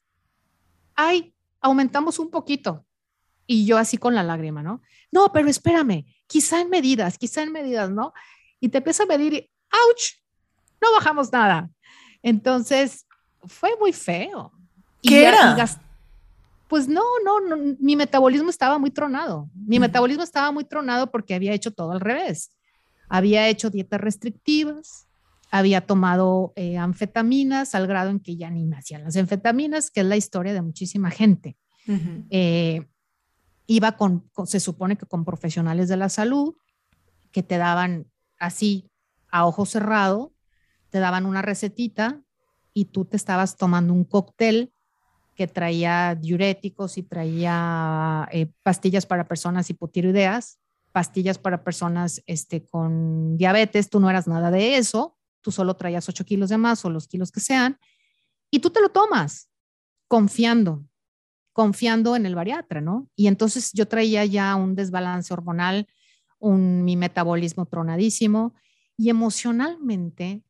ay, 0.94 1.34
aumentamos 1.60 2.18
un 2.18 2.30
poquito. 2.30 2.86
Y 3.46 3.66
yo 3.66 3.76
así 3.76 3.98
con 3.98 4.14
la 4.14 4.22
lágrima, 4.22 4.62
¿no? 4.62 4.80
No, 5.12 5.30
pero 5.30 5.50
espérame, 5.50 6.06
quizá 6.26 6.62
en 6.62 6.70
medidas, 6.70 7.18
quizá 7.18 7.42
en 7.42 7.52
medidas, 7.52 7.90
¿no? 7.90 8.14
Y 8.58 8.70
te 8.70 8.78
empieza 8.78 9.02
a 9.02 9.06
medir 9.06 9.34
y, 9.34 9.50
ouch, 9.90 10.14
no 10.80 10.90
bajamos 10.94 11.30
nada. 11.30 11.68
Entonces, 12.22 13.06
fue 13.44 13.72
muy 13.78 13.92
feo. 13.92 14.52
¿Qué 15.02 15.26
era? 15.26 15.54
Pues 16.68 16.88
no, 16.88 17.02
no, 17.24 17.56
mi 17.78 17.96
metabolismo 17.96 18.50
estaba 18.50 18.78
muy 18.78 18.90
tronado. 18.90 19.48
Mi 19.54 19.78
metabolismo 19.78 20.22
estaba 20.22 20.50
muy 20.50 20.64
tronado 20.64 21.10
porque 21.10 21.34
había 21.34 21.52
hecho 21.52 21.70
todo 21.70 21.92
al 21.92 22.00
revés. 22.00 22.50
Había 23.08 23.48
hecho 23.48 23.70
dietas 23.70 24.00
restrictivas, 24.00 25.06
había 25.50 25.86
tomado 25.86 26.52
eh, 26.56 26.76
anfetaminas 26.76 27.74
al 27.74 27.86
grado 27.86 28.10
en 28.10 28.18
que 28.18 28.36
ya 28.36 28.50
ni 28.50 28.66
me 28.66 28.76
hacían 28.76 29.04
las 29.04 29.16
anfetaminas, 29.16 29.90
que 29.90 30.00
es 30.00 30.06
la 30.06 30.16
historia 30.16 30.52
de 30.52 30.62
muchísima 30.62 31.10
gente. 31.10 31.56
Eh, 32.30 32.84
iba 33.68 33.96
con, 33.96 34.28
se 34.44 34.58
supone 34.58 34.96
que 34.96 35.06
con 35.06 35.24
profesionales 35.24 35.88
de 35.88 35.96
la 35.96 36.08
salud 36.08 36.56
que 37.30 37.44
te 37.44 37.58
daban 37.58 38.10
así 38.38 38.90
a 39.30 39.46
ojo 39.46 39.66
cerrado, 39.66 40.32
te 40.90 40.98
daban 40.98 41.26
una 41.26 41.42
recetita 41.42 42.22
y 42.72 42.86
tú 42.86 43.04
te 43.04 43.16
estabas 43.16 43.56
tomando 43.56 43.92
un 43.92 44.04
cóctel 44.04 44.72
que 45.36 45.46
traía 45.46 46.14
diuréticos 46.14 46.96
y 46.98 47.02
traía 47.02 48.26
eh, 48.32 48.50
pastillas 48.62 49.04
para 49.06 49.28
personas 49.28 49.68
hipotiroideas, 49.68 50.58
pastillas 50.92 51.38
para 51.38 51.62
personas 51.62 52.22
este, 52.26 52.64
con 52.64 53.36
diabetes, 53.36 53.90
tú 53.90 54.00
no 54.00 54.08
eras 54.08 54.26
nada 54.26 54.50
de 54.50 54.78
eso, 54.78 55.16
tú 55.42 55.52
solo 55.52 55.76
traías 55.76 56.08
8 56.08 56.24
kilos 56.24 56.48
de 56.48 56.56
más 56.56 56.84
o 56.84 56.90
los 56.90 57.06
kilos 57.06 57.30
que 57.30 57.40
sean, 57.40 57.78
y 58.50 58.60
tú 58.60 58.70
te 58.70 58.80
lo 58.80 58.88
tomas 58.88 59.50
confiando, 60.08 60.86
confiando 61.52 62.16
en 62.16 62.24
el 62.24 62.34
bariatra, 62.34 62.80
¿no? 62.80 63.08
Y 63.14 63.26
entonces 63.26 63.72
yo 63.74 63.86
traía 63.86 64.24
ya 64.24 64.56
un 64.56 64.74
desbalance 64.74 65.32
hormonal, 65.34 65.86
un, 66.38 66.82
mi 66.84 66.96
metabolismo 66.96 67.66
tronadísimo 67.66 68.54
y 68.96 69.10
emocionalmente 69.10 70.42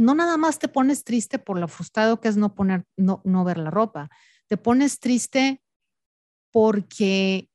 no 0.00 0.14
nada 0.14 0.38
más 0.38 0.58
te 0.58 0.68
pones 0.68 1.04
triste 1.04 1.38
por 1.38 1.58
lo 1.58 1.68
frustrado 1.68 2.20
que 2.20 2.28
es 2.28 2.36
no, 2.38 2.54
poner, 2.54 2.86
no, 2.96 3.20
no 3.24 3.44
ver 3.44 3.58
la 3.58 3.70
ropa, 3.70 4.08
te 4.46 4.56
pones 4.56 4.98
triste 4.98 5.62
porque 6.50 7.50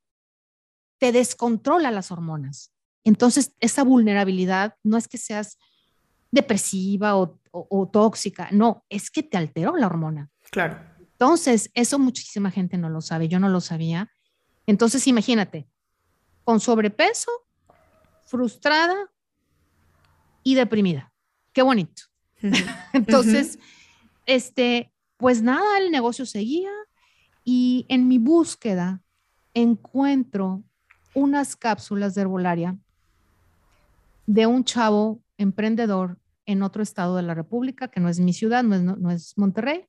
te 1.00 1.12
descontrola 1.12 1.90
las 1.90 2.12
hormonas. 2.12 2.72
Entonces, 3.04 3.56
esa 3.60 3.84
vulnerabilidad 3.84 4.76
no 4.84 4.96
es 4.96 5.08
que 5.08 5.18
seas 5.18 5.58
depresiva 6.30 7.18
o, 7.18 7.40
o, 7.52 7.90
tóxica, 7.90 8.50
no, 8.52 8.86
es 8.90 9.10
que 9.10 9.24
te 9.24 9.38
alteró 9.38 9.76
la 9.76 9.88
hormona. 9.88 10.30
Claro. 10.52 10.80
Entonces, 11.00 11.72
eso 11.74 11.98
muchísima 11.98 12.52
gente 12.52 12.78
no 12.78 12.90
lo 12.90 13.02
sabe, 13.02 13.28
yo 13.28 13.40
no 13.40 13.50
lo 13.50 13.60
sabía. 13.60 14.12
Entonces, 14.68 15.08
imagínate, 15.08 15.68
con 16.44 16.60
sobrepeso, 16.60 17.32
frustrada 18.26 19.12
y 20.44 20.54
deprimida. 20.54 21.12
Qué 21.52 21.64
bonito. 21.64 22.04
Entonces, 22.94 23.60
este, 24.26 24.92
pues 25.18 25.42
nada, 25.42 25.78
el 25.80 25.92
negocio 25.92 26.26
seguía 26.26 26.72
y 27.44 27.86
en 27.90 28.08
mi 28.08 28.18
búsqueda 28.18 29.02
encuentro 29.54 30.64
unas 31.14 31.56
cápsulas 31.56 32.14
de 32.14 32.22
herbolaria 32.22 32.78
de 34.26 34.46
un 34.48 34.64
chavo 34.64 35.22
emprendedor 35.38 36.20
en 36.46 36.62
otro 36.62 36.84
estado 36.84 37.16
de 37.16 37.24
la 37.24 37.34
República, 37.34 37.88
que 37.88 38.00
no 38.00 38.10
es 38.10 38.20
mi 38.20 38.34
ciudad, 38.34 38.64
no 38.64 38.76
es, 38.76 38.82
no, 38.82 39.12
es 39.12 39.38
Monterrey. 39.38 39.86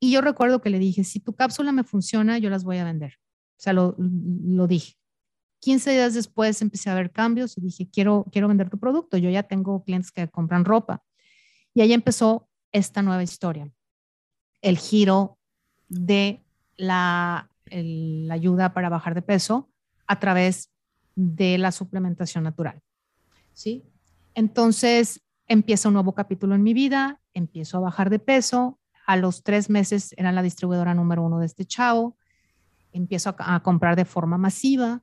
Y 0.00 0.12
yo 0.12 0.20
recuerdo 0.20 0.60
que 0.60 0.70
le 0.70 0.78
dije, 0.78 1.02
si 1.02 1.18
tu 1.18 1.34
cápsula 1.34 1.72
me 1.72 1.82
funciona, 1.82 2.38
yo 2.38 2.50
las 2.50 2.62
voy 2.62 2.78
a 2.78 2.84
vender. 2.84 3.14
O 3.56 3.60
sea, 3.60 3.72
lo, 3.72 3.96
lo 3.98 4.66
dije. 4.68 4.94
15 5.60 5.90
días 5.90 6.14
después 6.14 6.62
empecé 6.62 6.90
a 6.90 6.94
ver 6.94 7.10
cambios 7.10 7.58
y 7.58 7.60
dije, 7.60 7.88
quiero, 7.90 8.26
quiero 8.30 8.46
vender 8.46 8.70
tu 8.70 8.78
producto. 8.78 9.16
Yo 9.16 9.30
ya 9.30 9.42
tengo 9.42 9.82
clientes 9.82 10.12
que 10.12 10.28
compran 10.28 10.64
ropa. 10.64 11.02
Y 11.78 11.80
ahí 11.80 11.92
empezó 11.92 12.48
esta 12.72 13.02
nueva 13.02 13.22
historia, 13.22 13.70
el 14.62 14.78
giro 14.78 15.38
de 15.88 16.42
la, 16.76 17.48
ayuda 18.32 18.74
para 18.74 18.88
bajar 18.88 19.14
de 19.14 19.22
peso 19.22 19.70
a 20.08 20.18
través 20.18 20.72
de 21.14 21.56
la 21.56 21.70
suplementación 21.70 22.42
natural. 22.42 22.82
¿Sí? 23.52 23.84
Entonces 24.34 25.22
empieza 25.46 25.86
un 25.86 25.94
nuevo 25.94 26.16
capítulo 26.16 26.56
en 26.56 26.64
mi 26.64 26.74
vida, 26.74 27.20
empiezo 27.32 27.76
a 27.76 27.82
bajar 27.82 28.10
de 28.10 28.18
peso, 28.18 28.80
a 29.06 29.16
los 29.16 29.44
tres 29.44 29.70
meses 29.70 30.16
era 30.16 30.32
la 30.32 30.42
distribuidora 30.42 30.94
número 30.94 31.22
uno 31.22 31.38
de 31.38 31.46
este 31.46 31.64
chavo, 31.64 32.16
empiezo 32.92 33.36
a, 33.38 33.54
a 33.54 33.62
comprar 33.62 33.94
de 33.94 34.04
forma 34.04 34.36
masiva 34.36 35.00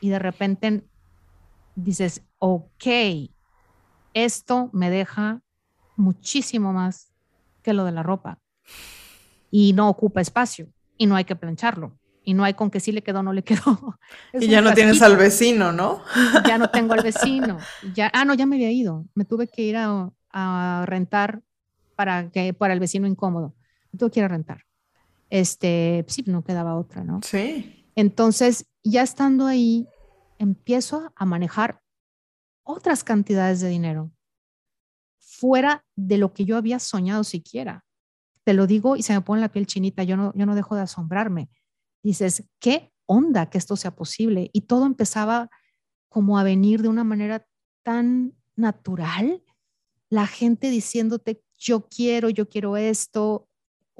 y 0.00 0.08
de 0.08 0.18
repente 0.18 0.86
dices, 1.76 2.22
ok, 2.38 2.86
esto 4.14 4.70
me 4.72 4.88
deja 4.88 5.43
muchísimo 5.96 6.72
más 6.72 7.12
que 7.62 7.72
lo 7.72 7.84
de 7.84 7.92
la 7.92 8.02
ropa. 8.02 8.38
Y 9.50 9.72
no 9.72 9.88
ocupa 9.88 10.20
espacio 10.20 10.68
y 10.96 11.06
no 11.06 11.16
hay 11.16 11.24
que 11.24 11.36
plancharlo. 11.36 11.98
Y 12.26 12.32
no 12.32 12.44
hay 12.44 12.54
con 12.54 12.70
que 12.70 12.80
sí 12.80 12.90
le 12.90 13.02
quedó 13.02 13.20
o 13.20 13.22
no 13.22 13.32
le 13.32 13.42
quedó. 13.42 13.98
y 14.32 14.48
ya 14.48 14.62
no 14.62 14.72
tienes 14.72 15.02
al 15.02 15.16
vecino, 15.16 15.72
¿no? 15.72 16.02
ya 16.46 16.58
no 16.58 16.70
tengo 16.70 16.94
al 16.94 17.02
vecino. 17.02 17.58
Ya, 17.94 18.10
ah, 18.14 18.24
no, 18.24 18.34
ya 18.34 18.46
me 18.46 18.56
había 18.56 18.70
ido. 18.70 19.06
Me 19.14 19.24
tuve 19.24 19.48
que 19.48 19.62
ir 19.62 19.76
a, 19.76 20.84
rentar 20.86 21.42
para, 21.96 22.30
que, 22.30 22.54
para 22.54 22.74
el 22.74 22.80
vecino 22.80 23.06
incómodo. 23.06 23.54
Me 23.92 23.98
tuve 23.98 24.10
que 24.10 24.20
ir 24.20 24.24
a 24.24 24.28
rentar. 24.28 24.64
Este, 25.30 26.04
sí, 26.08 26.24
no 26.26 26.42
quedaba 26.42 26.76
otra, 26.76 27.04
¿no? 27.04 27.20
Sí. 27.22 27.84
Entonces, 27.94 28.66
ya 28.82 29.02
estando 29.02 29.46
ahí, 29.46 29.86
empiezo 30.38 31.12
a 31.14 31.24
manejar 31.24 31.80
otras 32.64 33.04
cantidades 33.04 33.60
de 33.60 33.68
dinero 33.68 34.10
fuera 35.44 35.84
de 35.94 36.16
lo 36.16 36.32
que 36.32 36.46
yo 36.46 36.56
había 36.56 36.78
soñado 36.78 37.22
siquiera. 37.22 37.84
Te 38.44 38.54
lo 38.54 38.66
digo 38.66 38.96
y 38.96 39.02
se 39.02 39.12
me 39.12 39.20
pone 39.20 39.42
la 39.42 39.52
piel 39.52 39.66
chinita, 39.66 40.02
yo 40.02 40.16
no, 40.16 40.32
yo 40.34 40.46
no 40.46 40.54
dejo 40.54 40.74
de 40.74 40.80
asombrarme. 40.80 41.50
Dices, 42.02 42.48
¿qué 42.58 42.94
onda 43.04 43.50
que 43.50 43.58
esto 43.58 43.76
sea 43.76 43.94
posible? 43.94 44.48
Y 44.54 44.62
todo 44.62 44.86
empezaba 44.86 45.50
como 46.08 46.38
a 46.38 46.44
venir 46.44 46.80
de 46.80 46.88
una 46.88 47.04
manera 47.04 47.46
tan 47.82 48.32
natural. 48.56 49.42
La 50.08 50.26
gente 50.26 50.70
diciéndote, 50.70 51.42
yo 51.58 51.90
quiero, 51.90 52.30
yo 52.30 52.48
quiero 52.48 52.78
esto, 52.78 53.46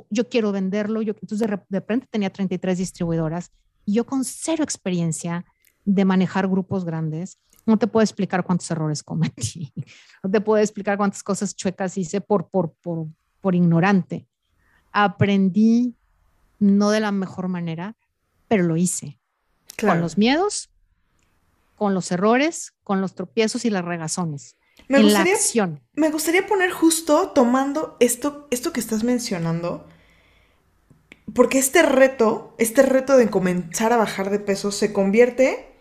yo 0.08 0.30
quiero 0.30 0.50
venderlo. 0.50 1.02
Yo, 1.02 1.12
entonces 1.20 1.46
de, 1.46 1.58
repente 1.68 2.06
tenía 2.10 2.30
33 2.30 2.78
distribuidoras 2.78 3.52
y 3.84 3.92
yo 3.92 4.06
con 4.06 4.24
cero 4.24 4.64
experiencia 4.64 5.44
de 5.84 6.06
manejar 6.06 6.48
grupos 6.48 6.86
grandes, 6.86 7.38
no 7.66 7.78
te 7.78 7.86
puedo 7.86 8.02
explicar 8.02 8.44
cuántos 8.44 8.70
errores 8.70 9.02
cometí, 9.02 9.72
no 10.22 10.30
te 10.30 10.40
puedo 10.40 10.62
explicar 10.62 10.96
cuántas 10.96 11.22
cosas 11.22 11.54
chuecas 11.56 11.96
hice 11.96 12.20
por, 12.20 12.48
por, 12.48 12.72
por, 12.74 13.06
por 13.40 13.54
ignorante. 13.54 14.26
Aprendí 14.92 15.94
no 16.58 16.90
de 16.90 17.00
la 17.00 17.12
mejor 17.12 17.48
manera, 17.48 17.96
pero 18.48 18.64
lo 18.64 18.76
hice. 18.76 19.18
Con 19.80 20.00
los 20.00 20.16
miedos, 20.16 20.70
con 21.76 21.94
los 21.94 22.12
errores, 22.12 22.74
con 22.84 23.00
los 23.00 23.14
tropiezos 23.14 23.64
y 23.64 23.70
las 23.70 23.84
regazones. 23.84 24.56
me 24.88 25.02
gustaría, 25.02 25.36
Me 25.94 26.10
gustaría 26.10 26.46
poner 26.46 26.70
justo 26.70 27.30
tomando 27.30 27.96
esto, 27.98 28.46
esto 28.50 28.72
que 28.72 28.80
estás 28.80 29.02
mencionando, 29.02 29.86
porque 31.34 31.58
este 31.58 31.82
reto, 31.82 32.54
este 32.58 32.82
reto 32.82 33.16
de 33.16 33.28
comenzar 33.28 33.92
a 33.92 33.96
bajar 33.96 34.30
de 34.30 34.38
peso 34.38 34.70
se 34.70 34.92
convierte 34.92 35.73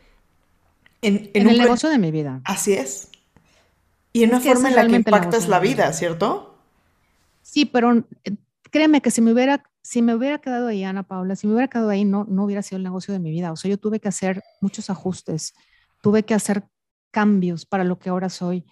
en, 1.04 1.32
en, 1.34 1.49
el 1.49 1.58
negocio 1.58 1.89
de 1.89 1.97
mi 1.97 2.12
vida. 2.12 2.41
Así 2.45 2.74
es. 2.74 3.10
Y 4.12 4.24
en 4.24 4.30
una 4.30 4.39
forma 4.39 4.70
en 4.70 4.76
la 4.76 4.88
que 4.88 4.95
impactas 4.95 5.47
la 5.47 5.60
vida, 5.60 5.91
¿cierto? 5.93 6.58
Sí, 7.41 7.66
pero 7.66 8.06
eh, 8.24 8.36
créeme 8.72 9.01
que 9.01 9.12
si 9.12 9.22
me 9.22 9.34
hubiera, 9.34 9.64
si 9.82 10.01
me 10.01 10.16
hubiera 10.16 10.39
quedado 10.39 10.68
ahí, 10.68 10.84
Ana 10.84 11.04
Paula, 11.04 11.36
si 11.36 11.47
me 11.47 11.54
hubiera 11.54 11.68
quedado 11.68 11.89
ahí, 11.89 12.06
no, 12.06 12.26
no 12.30 12.45
hubiera 12.45 12.62
sido 12.62 12.78
el 12.78 12.84
negocio 12.84 13.14
de 13.14 13.20
mi 13.20 13.32
vida. 13.32 13.51
O 13.51 13.56
sea, 13.56 13.70
yo 13.70 13.78
tuve 13.78 13.99
que 13.99 14.08
hacer 14.08 14.41
muchos 14.62 14.89
ajustes, 14.89 15.54
tuve 16.01 16.24
que 16.24 16.34
hacer 16.34 16.64
cambios 17.12 17.66
para 17.66 17.84
lo 17.84 17.99
que 17.99 18.10
ahora 18.10 18.30
soy 18.30 18.66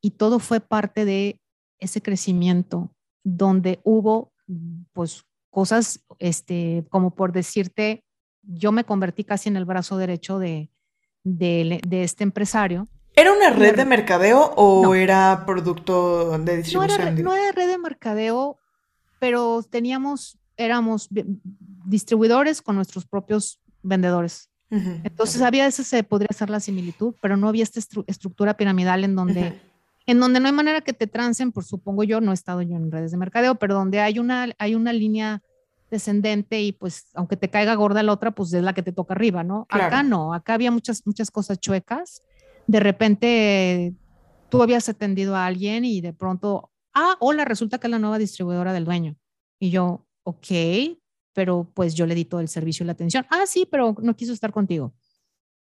y 0.00 0.12
todo 0.12 0.38
fue 0.38 0.60
parte 0.60 1.04
de 1.04 1.40
ese 1.78 2.02
crecimiento 2.02 2.92
donde 3.24 3.80
hubo 3.84 4.32
pues 4.92 5.24
cosas 5.50 6.04
este 6.18 6.86
como 6.90 7.14
por 7.14 7.32
decirte 7.32 8.04
yo 8.42 8.70
me 8.70 8.84
convertí 8.84 9.24
casi 9.24 9.48
en 9.48 9.56
el 9.56 9.64
brazo 9.64 9.96
derecho 9.96 10.38
de, 10.38 10.70
de, 11.26 11.80
este 11.90 12.24
empresario. 12.24 12.86
¿Era 13.14 13.32
una 13.32 13.50
red 13.50 13.76
de 13.76 13.84
mercadeo 13.84 14.52
o 14.56 14.94
era 14.94 15.44
producto 15.46 16.38
de 16.38 16.58
distribución? 16.58 17.00
No 17.00 17.08
era, 17.08 17.10
no 17.22 17.34
era 17.34 17.52
red 17.52 17.68
de 17.68 17.78
mercadeo, 17.78 18.58
pero 19.18 19.62
teníamos, 19.68 20.38
éramos 20.56 21.08
distribuidores 21.84 22.62
con 22.62 22.76
nuestros 22.76 23.06
propios 23.06 23.60
vendedores. 23.82 24.50
Entonces 24.68 25.42
había 25.42 25.66
esa 25.66 25.84
se 25.84 26.02
podría 26.02 26.28
hacer 26.30 26.50
la 26.50 26.58
similitud, 26.58 27.14
pero 27.22 27.36
no 27.36 27.48
había 27.48 27.62
esta 27.62 27.80
estructura 28.08 28.56
piramidal 28.56 29.04
en 29.04 29.14
donde 29.14 29.60
en 30.06 30.20
donde 30.20 30.38
no 30.38 30.46
hay 30.46 30.52
manera 30.52 30.80
que 30.80 30.92
te 30.92 31.08
trancen, 31.08 31.50
por 31.50 31.64
supongo 31.64 32.04
yo, 32.04 32.20
no 32.20 32.30
he 32.30 32.34
estado 32.34 32.62
yo 32.62 32.76
en 32.76 32.92
redes 32.92 33.10
de 33.10 33.16
mercadeo, 33.16 33.56
pero 33.56 33.74
donde 33.74 34.00
hay 34.00 34.20
una, 34.20 34.48
hay 34.58 34.76
una 34.76 34.92
línea 34.92 35.42
descendente 35.90 36.60
y 36.60 36.72
pues 36.72 37.08
aunque 37.14 37.36
te 37.36 37.50
caiga 37.50 37.74
gorda 37.74 38.02
la 38.02 38.12
otra, 38.12 38.32
pues 38.32 38.52
es 38.52 38.62
la 38.62 38.74
que 38.74 38.82
te 38.82 38.92
toca 38.92 39.14
arriba, 39.14 39.44
¿no? 39.44 39.66
Acá 39.68 40.02
no, 40.02 40.34
acá 40.34 40.54
había 40.54 40.70
muchas, 40.70 41.06
muchas 41.06 41.30
cosas 41.30 41.60
chuecas. 41.60 42.22
De 42.66 42.80
repente 42.80 43.94
tú 44.48 44.62
habías 44.62 44.88
atendido 44.88 45.36
a 45.36 45.46
alguien 45.46 45.84
y 45.84 46.00
de 46.00 46.12
pronto, 46.12 46.70
ah, 46.94 47.16
hola, 47.20 47.44
resulta 47.44 47.78
que 47.78 47.86
es 47.86 47.90
la 47.90 47.98
nueva 47.98 48.18
distribuidora 48.18 48.72
del 48.72 48.84
dueño. 48.84 49.16
Y 49.58 49.70
yo, 49.70 50.06
ok, 50.24 50.46
pero 51.32 51.70
pues 51.74 51.94
yo 51.94 52.06
le 52.06 52.14
di 52.14 52.24
todo 52.24 52.40
el 52.40 52.48
servicio 52.48 52.84
y 52.84 52.86
la 52.86 52.92
atención. 52.92 53.26
Ah, 53.30 53.44
sí, 53.46 53.66
pero 53.70 53.94
no 54.00 54.16
quiso 54.16 54.32
estar 54.32 54.52
contigo. 54.52 54.94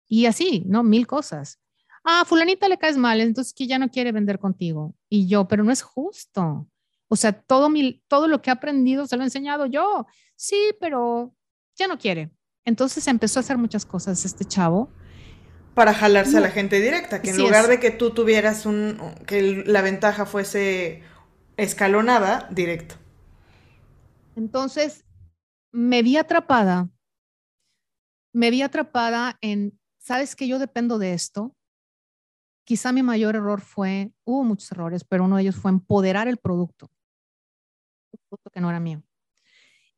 Y 0.06 0.26
así, 0.26 0.64
¿no? 0.66 0.82
Mil 0.82 1.06
cosas 1.06 1.58
ah, 2.04 2.24
fulanita 2.26 2.68
le 2.68 2.78
caes 2.78 2.96
mal, 2.96 3.20
entonces 3.20 3.52
que 3.52 3.66
ya 3.66 3.78
no 3.78 3.88
quiere 3.88 4.12
vender 4.12 4.38
contigo. 4.38 4.94
Y 5.08 5.26
yo, 5.26 5.48
pero 5.48 5.64
no 5.64 5.72
es 5.72 5.82
justo. 5.82 6.68
O 7.08 7.16
sea, 7.16 7.32
todo, 7.32 7.68
mi, 7.68 8.02
todo 8.08 8.28
lo 8.28 8.42
que 8.42 8.50
he 8.50 8.52
aprendido 8.52 9.06
se 9.06 9.16
lo 9.16 9.22
he 9.22 9.26
enseñado 9.26 9.66
yo. 9.66 10.06
Sí, 10.36 10.74
pero 10.80 11.34
ya 11.76 11.86
no 11.86 11.98
quiere. 11.98 12.30
Entonces 12.64 13.06
empezó 13.08 13.38
a 13.38 13.42
hacer 13.42 13.58
muchas 13.58 13.84
cosas 13.84 14.24
este 14.24 14.44
chavo. 14.44 14.90
Para 15.74 15.92
jalarse 15.92 16.38
a 16.38 16.40
la 16.40 16.50
gente 16.50 16.80
directa, 16.80 17.20
que 17.20 17.30
en 17.30 17.38
lugar 17.38 17.66
de 17.66 17.80
que 17.80 17.90
tú 17.90 18.10
tuvieras 18.10 18.64
un, 18.64 18.96
que 19.26 19.64
la 19.66 19.82
ventaja 19.82 20.24
fuese 20.24 21.02
escalonada, 21.56 22.48
directo. 22.52 22.94
Entonces, 24.36 25.04
me 25.72 26.02
vi 26.02 26.16
atrapada, 26.16 26.88
me 28.32 28.52
vi 28.52 28.62
atrapada 28.62 29.36
en, 29.40 29.78
¿sabes 29.98 30.36
que 30.36 30.46
yo 30.46 30.60
dependo 30.60 30.98
de 30.98 31.12
esto? 31.12 31.56
quizá 32.64 32.92
mi 32.92 33.02
mayor 33.02 33.36
error 33.36 33.60
fue, 33.60 34.12
hubo 34.24 34.42
muchos 34.42 34.72
errores, 34.72 35.04
pero 35.04 35.24
uno 35.24 35.36
de 35.36 35.42
ellos 35.42 35.56
fue 35.56 35.70
empoderar 35.70 36.28
el 36.28 36.38
producto, 36.38 36.90
que 38.52 38.60
no 38.60 38.70
era 38.70 38.80
mío, 38.80 39.02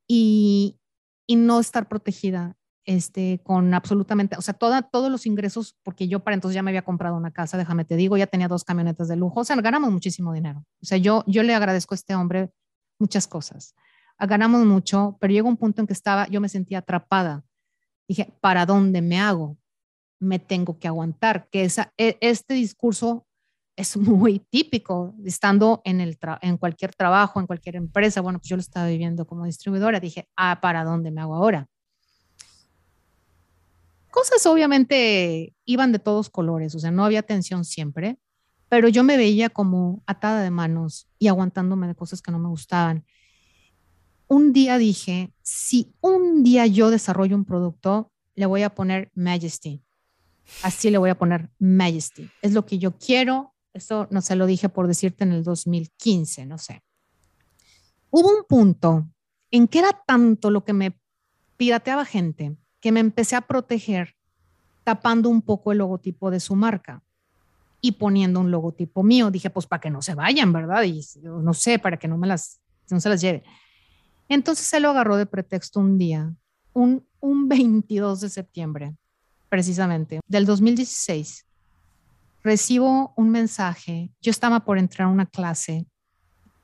y, 0.07 0.79
y 1.27 1.37
no 1.37 1.61
estar 1.61 1.89
protegida 1.89 2.57
este, 2.85 3.41
con 3.43 3.75
absolutamente, 3.75 4.37
o 4.37 4.43
sea, 4.43 4.55
toda, 4.55 4.83
todos 4.83 5.11
los 5.11 5.27
ingresos, 5.27 5.77
porque 5.83 6.07
yo 6.09 6.21
para 6.21 6.35
entonces 6.35 6.55
ya 6.55 6.62
me 6.62 6.71
había 6.71 6.85
comprado 6.85 7.17
una 7.17 7.33
casa, 7.33 7.59
déjame 7.59 7.85
te 7.85 7.97
digo, 7.97 8.17
ya 8.17 8.27
tenía 8.27 8.49
dos 8.49 8.64
camionetas 8.64 9.09
de 9.09 9.17
lujo, 9.17 9.41
o 9.41 9.45
sea, 9.45 9.57
ganamos 9.57 9.91
muchísimo 9.91 10.33
dinero. 10.33 10.64
O 10.83 10.87
sea, 10.87 10.99
yo, 10.99 11.25
yo 11.27 11.43
le 11.43 11.55
agradezco 11.55 11.95
a 11.95 11.97
este 11.97 12.14
hombre 12.14 12.51
muchas 12.99 13.27
cosas. 13.27 13.75
Ganamos 14.19 14.64
mucho, 14.64 15.19
pero 15.21 15.33
llegó 15.33 15.49
un 15.49 15.57
punto 15.57 15.81
en 15.81 15.87
que 15.87 15.93
estaba, 15.93 16.27
yo 16.29 16.41
me 16.41 16.49
sentía 16.49 16.79
atrapada. 16.79 17.45
Dije, 18.09 18.33
¿para 18.41 18.64
dónde 18.64 19.03
me 19.03 19.21
hago? 19.21 19.59
me 20.19 20.39
tengo 20.39 20.79
que 20.79 20.89
aguantar, 20.89 21.49
que 21.51 21.64
esa, 21.64 21.93
e, 21.97 22.17
este 22.21 22.55
discurso 22.55 23.27
es 23.77 23.97
muy 23.97 24.39
típico, 24.39 25.14
estando 25.24 25.83
en, 25.85 26.01
el 26.01 26.18
en 26.41 26.57
cualquier 26.57 26.95
trabajo, 26.95 27.41
en 27.41 27.47
cualquier 27.47 27.77
empresa. 27.77 28.20
Bueno, 28.20 28.39
pues 28.39 28.49
yo 28.49 28.57
lo 28.57 28.61
estaba 28.61 28.87
viviendo 28.87 29.27
como 29.27 29.45
distribuidora. 29.45 30.01
Dije, 30.01 30.29
ah, 30.37 30.59
¿para 30.61 30.85
dónde 30.85 31.11
me 31.11 31.20
hago 31.20 31.35
ahora? 31.35 31.68
Cosas 34.11 34.45
obviamente 34.47 35.55
iban 35.66 35.93
de 35.93 35.99
todos 35.99 36.31
colores, 36.31 36.74
o 36.74 36.79
sea, 36.79 36.91
no 36.91 37.05
había 37.05 37.22
tensión 37.22 37.66
siempre, 37.66 38.18
pero 38.70 38.89
yo 38.89 39.05
me 39.05 39.18
veía 39.18 39.51
como 39.51 40.03
atada 40.07 40.43
de 40.43 40.51
manos 40.51 41.07
y 41.18 41.29
aguantándome 41.29 41.87
de 41.87 41.95
cosas 41.95 42.22
que 42.22 42.33
no 42.33 42.39
me 42.39 42.49
gustaban. 42.49 43.05
Un 44.27 44.55
día 44.55 44.79
dije, 44.79 45.35
si 45.43 45.95
un 46.01 46.43
día 46.43 46.66
yo 46.66 46.91
desarrollo 46.91 47.37
un 47.37 47.45
producto, 47.45 48.11
le 48.35 48.47
voy 48.47 48.62
a 48.62 48.74
poner 48.74 49.11
Majesty 49.14 49.83
Así 50.62 50.91
le 50.91 50.99
voy 50.99 51.11
a 51.11 51.18
poner 51.18 51.51
Majesty. 51.59 52.31
Es 52.43 52.53
lo 52.53 52.66
que 52.66 52.79
yo 52.79 52.97
quiero. 52.99 53.55
Eso 53.77 54.09
no 54.11 54.22
se 54.22 54.37
lo 54.37 54.47
dije 54.47 54.70
por 54.70 54.87
decirte 54.87 55.24
en 55.24 55.33
el 55.33 55.45
2015, 55.45 56.47
no 56.47 56.57
sé. 56.57 56.83
Hubo 58.11 58.31
un 58.31 58.45
punto 58.49 59.07
en 59.51 59.68
que 59.68 59.81
era 59.81 59.93
tanto 60.07 60.51
lo 60.51 60.64
que 60.64 60.72
me 60.72 60.99
pirateaba 61.59 62.07
gente 62.07 62.57
que 62.81 62.91
me 62.91 63.01
empecé 63.01 63.37
a 63.37 63.43
proteger 63.43 64.16
tapando 64.83 65.29
un 65.29 65.43
poco 65.43 65.72
el 65.72 65.79
logotipo 65.79 66.31
de 66.31 66.41
su 66.41 66.57
marca 66.57 67.03
y 67.83 67.93
poniendo 67.93 68.41
un 68.41 68.51
logotipo 68.51 69.03
mío. 69.03 69.31
Dije, 69.31 69.51
pues 69.51 69.66
para 69.66 69.81
que 69.81 69.91
no 69.91 70.01
se 70.01 70.14
vayan, 70.14 70.55
¿verdad? 70.55 70.83
Y 70.85 71.05
no 71.22 71.53
sé, 71.53 71.79
para 71.79 71.99
que 71.99 72.09
no 72.09 72.16
me 72.16 72.27
las, 72.27 72.61
no 72.89 72.99
se 72.99 73.11
las 73.11 73.20
lleve. 73.20 73.43
Entonces 74.27 74.66
se 74.66 74.81
lo 74.81 74.89
agarró 74.89 75.18
de 75.18 75.27
pretexto 75.27 75.81
un 75.81 75.99
día, 75.99 76.35
un, 76.72 77.07
un 77.20 77.47
22 77.47 78.22
de 78.22 78.31
septiembre, 78.31 78.97
precisamente, 79.51 80.20
del 80.27 80.47
2016, 80.47 81.45
recibo 82.47 83.12
un 83.16 83.30
mensaje. 83.30 84.11
Yo 84.22 84.30
estaba 84.30 84.61
por 84.61 84.78
entrar 84.78 85.09
a 85.09 85.11
una 85.11 85.26
clase. 85.26 85.84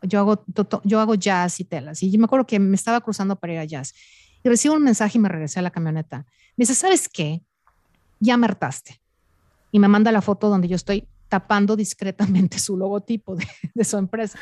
Yo 0.02 0.20
hago, 0.20 0.44
yo 0.84 1.00
hago 1.00 1.14
jazz 1.16 1.60
y 1.60 1.64
telas. 1.64 2.02
Y 2.02 2.10
yo 2.10 2.18
me 2.18 2.24
acuerdo 2.24 2.46
que 2.46 2.58
me 2.58 2.76
estaba 2.76 3.00
cruzando 3.00 3.36
para 3.36 3.54
ir 3.54 3.58
a 3.58 3.64
jazz. 3.64 3.92
Y 4.44 4.48
recibo 4.48 4.74
un 4.74 4.82
mensaje 4.82 5.18
y 5.18 5.20
me 5.20 5.28
regresé 5.28 5.58
a 5.58 5.62
la 5.62 5.70
camioneta. 5.70 6.24
Me 6.56 6.62
dice, 6.62 6.74
¿sabes 6.74 7.08
qué? 7.08 7.42
Ya 8.20 8.36
me 8.36 8.46
hartaste. 8.46 9.00
Y 9.72 9.78
me 9.78 9.88
manda 9.88 10.12
la 10.12 10.22
foto 10.22 10.48
donde 10.48 10.68
yo 10.68 10.76
estoy 10.76 11.06
tapando 11.28 11.74
discretamente 11.76 12.58
su 12.58 12.76
logotipo 12.76 13.34
de, 13.34 13.46
de 13.74 13.84
su 13.84 13.96
empresa. 13.96 14.38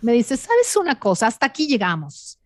Me 0.00 0.12
dice, 0.12 0.36
¿sabes 0.36 0.76
una 0.76 0.98
cosa? 0.98 1.26
Hasta 1.26 1.46
aquí 1.46 1.66
llegamos. 1.66 2.38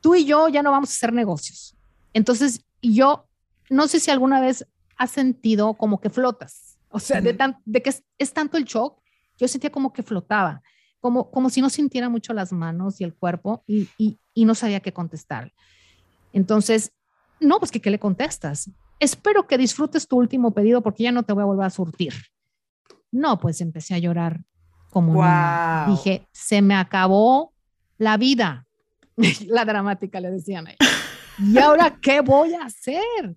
Tú 0.00 0.14
y 0.14 0.24
yo 0.24 0.48
ya 0.48 0.62
no 0.62 0.72
vamos 0.72 0.90
a 0.90 0.94
hacer 0.94 1.12
negocios. 1.12 1.76
Entonces, 2.12 2.64
yo 2.82 3.28
no 3.70 3.86
sé 3.86 4.00
si 4.00 4.10
alguna 4.10 4.40
vez 4.40 4.66
has 4.96 5.12
sentido 5.12 5.74
como 5.74 6.00
que 6.00 6.10
flotas. 6.10 6.73
O 6.94 7.00
sea, 7.00 7.20
de, 7.20 7.36
de 7.64 7.82
que 7.82 7.92
es, 8.18 8.32
tanto 8.32 8.56
el 8.56 8.64
shock, 8.64 9.00
yo 9.36 9.48
sentía 9.48 9.70
como 9.70 9.92
que 9.92 10.04
flotaba, 10.04 10.62
como, 11.00 11.28
como 11.28 11.50
si 11.50 11.60
no 11.60 11.68
sintiera 11.68 12.08
mucho 12.08 12.32
las 12.32 12.52
manos 12.52 13.00
y 13.00 13.04
el 13.04 13.14
cuerpo 13.14 13.64
y, 13.66 13.88
y, 13.98 14.44
no 14.44 14.54
sabía 14.54 14.78
qué 14.78 14.92
contestar. 14.92 15.52
Entonces, 16.32 16.92
no, 17.40 17.58
pues 17.58 17.72
que 17.72 17.80
qué 17.80 17.90
le 17.90 17.98
contestas. 17.98 18.70
Espero 19.00 19.48
que 19.48 19.58
disfrutes 19.58 20.06
tu 20.06 20.16
último 20.16 20.52
pedido 20.54 20.82
porque 20.82 21.02
ya 21.02 21.10
no 21.10 21.24
te 21.24 21.32
voy 21.32 21.42
a 21.42 21.46
volver 21.46 21.66
a 21.66 21.70
surtir. 21.70 22.14
No, 23.10 23.40
pues 23.40 23.60
empecé 23.60 23.94
a 23.94 23.98
llorar 23.98 24.44
como 24.94 25.24
Dije, 25.88 26.28
se 26.30 26.62
me 26.62 26.76
acabó 26.76 27.52
la 27.98 28.16
vida. 28.16 28.68
la 29.48 29.64
dramática 29.64 30.20
le 30.20 30.30
decían 30.30 30.68
a 30.68 30.70
ella. 30.70 30.78
¿Y 31.40 31.58
ahora 31.58 31.98
qué 32.00 32.20
voy 32.20 32.54
a 32.54 32.66
hacer? 32.66 33.34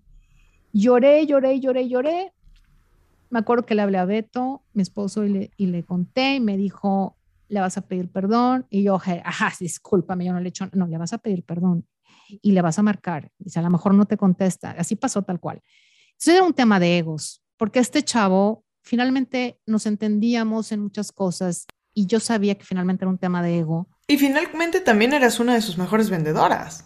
Lloré, 0.72 1.26
lloré, 1.26 1.58
lloré, 1.58 1.88
lloré. 1.88 2.32
Me 3.30 3.38
acuerdo 3.38 3.66
que 3.66 3.74
le 3.74 3.82
hablé 3.82 3.98
a 3.98 4.04
Beto, 4.04 4.62
mi 4.72 4.82
esposo, 4.82 5.24
y 5.24 5.28
le, 5.28 5.50
y 5.56 5.66
le 5.66 5.84
conté 5.84 6.36
y 6.36 6.40
me 6.40 6.56
dijo, 6.56 7.16
le 7.48 7.60
vas 7.60 7.76
a 7.76 7.82
pedir 7.82 8.10
perdón. 8.10 8.66
Y 8.70 8.82
yo, 8.82 9.00
ajá, 9.24 9.52
discúlpame, 9.58 10.24
yo 10.24 10.32
no 10.32 10.40
le 10.40 10.46
he 10.46 10.48
hecho, 10.50 10.68
no, 10.72 10.86
le 10.86 10.98
vas 10.98 11.12
a 11.12 11.18
pedir 11.18 11.44
perdón 11.44 11.86
y 12.42 12.52
le 12.52 12.62
vas 12.62 12.78
a 12.78 12.82
marcar. 12.82 13.30
Dice, 13.38 13.58
a 13.58 13.62
lo 13.62 13.70
mejor 13.70 13.94
no 13.94 14.06
te 14.06 14.16
contesta. 14.16 14.72
Así 14.72 14.96
pasó 14.96 15.22
tal 15.22 15.40
cual. 15.40 15.62
Eso 16.18 16.32
era 16.32 16.42
un 16.42 16.54
tema 16.54 16.80
de 16.80 16.98
egos, 16.98 17.42
porque 17.56 17.78
este 17.78 18.02
chavo, 18.02 18.64
finalmente 18.82 19.60
nos 19.66 19.86
entendíamos 19.86 20.72
en 20.72 20.80
muchas 20.80 21.12
cosas 21.12 21.66
y 21.94 22.06
yo 22.06 22.20
sabía 22.20 22.56
que 22.56 22.64
finalmente 22.64 23.04
era 23.04 23.10
un 23.10 23.18
tema 23.18 23.42
de 23.42 23.58
ego. 23.58 23.88
Y 24.06 24.16
finalmente 24.16 24.80
también 24.80 25.12
eras 25.12 25.40
una 25.40 25.54
de 25.54 25.60
sus 25.60 25.78
mejores 25.78 26.10
vendedoras. 26.10 26.84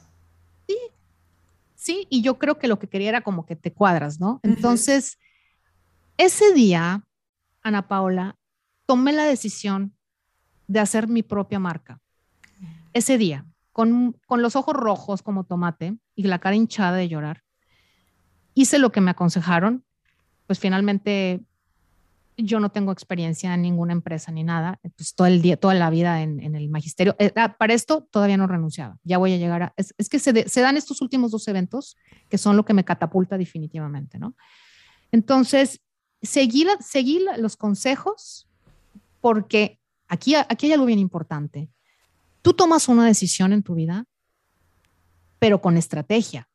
Sí, 1.83 2.07
y 2.09 2.23
yo 2.23 2.39
creo 2.39 2.61
que 2.61 2.69
lo 2.69 2.79
que 2.79 2.87
quería 2.87 3.09
era 3.09 3.23
como 3.23 3.45
que 3.45 3.57
te 3.57 3.73
cuadras, 3.73 4.21
¿no? 4.21 4.39
Entonces, 4.45 5.19
ese 6.17 6.53
día, 6.53 7.05
Ana 7.63 7.89
Paula, 7.89 8.37
tomé 8.87 9.13
la 9.13 9.25
decisión 9.25 9.95
de 10.67 10.81
hacer 10.81 11.09
mi 11.09 11.23
propia 11.23 11.59
marca. 11.59 12.01
Ese 12.93 13.19
día, 13.19 13.47
con, 13.73 14.19
con 14.27 14.43
los 14.43 14.57
ojos 14.57 14.75
rojos 14.75 15.23
como 15.23 15.45
tomate 15.45 15.97
y 16.15 16.25
la 16.25 16.39
cara 16.39 16.57
hinchada 16.57 16.97
de 16.97 17.09
llorar, 17.09 17.43
hice 18.55 18.79
lo 18.79 18.93
que 18.93 19.01
me 19.01 19.11
aconsejaron, 19.11 19.85
pues 20.47 20.59
finalmente 20.59 21.41
yo 22.37 22.61
no 22.61 22.71
tengo 22.71 22.93
experiencia 22.93 23.55
en 23.55 23.63
ninguna 23.63 23.93
empresa 23.93 24.33
ni 24.33 24.43
nada, 24.43 24.79
pues 24.97 25.15
todo 25.15 25.27
el 25.27 25.43
día, 25.43 25.57
toda 25.57 25.75
la 25.75 25.91
vida 25.91 26.23
en, 26.23 26.55
el 26.55 26.69
magisterio. 26.69 27.15
Eh, 27.19 27.33
ah, 27.37 27.57
para 27.57 27.75
esto 27.75 28.09
todavía 28.11 28.37
no 28.37 28.47
renunciaba, 28.47 28.99
ya 29.05 29.19
voy 29.19 29.33
a 29.35 29.37
llegar 29.37 29.63
a... 29.63 29.75
Es, 29.77 30.09
que 30.09 30.19
se, 30.19 30.49
se, 30.49 30.61
dan 30.61 30.77
estos 30.77 31.01
últimos 31.03 31.31
dos 31.31 31.47
eventos 31.49 31.97
que 32.29 32.39
son 32.39 32.57
lo 32.57 32.65
que 32.65 32.75
me 32.75 32.85
catapulta 32.85 33.39
definitivamente, 33.39 34.19
¿no? 34.19 34.35
Entonces, 35.11 35.81
seguí, 36.23 36.67
seguí 36.81 37.25
los 37.39 37.57
consejos 37.57 38.49
porque 39.21 39.81
aquí, 40.09 40.35
aquí 40.35 40.67
hay 40.67 40.73
algo 40.73 40.87
bien 40.87 40.99
importante. 40.99 41.71
Tú 42.43 42.53
tomas 42.55 42.89
una 42.89 43.07
decisión 43.07 43.53
en 43.53 43.63
tu 43.63 43.75
vida, 43.75 44.05
pero 45.39 45.61
con 45.61 45.77
estrategia, 45.77 46.49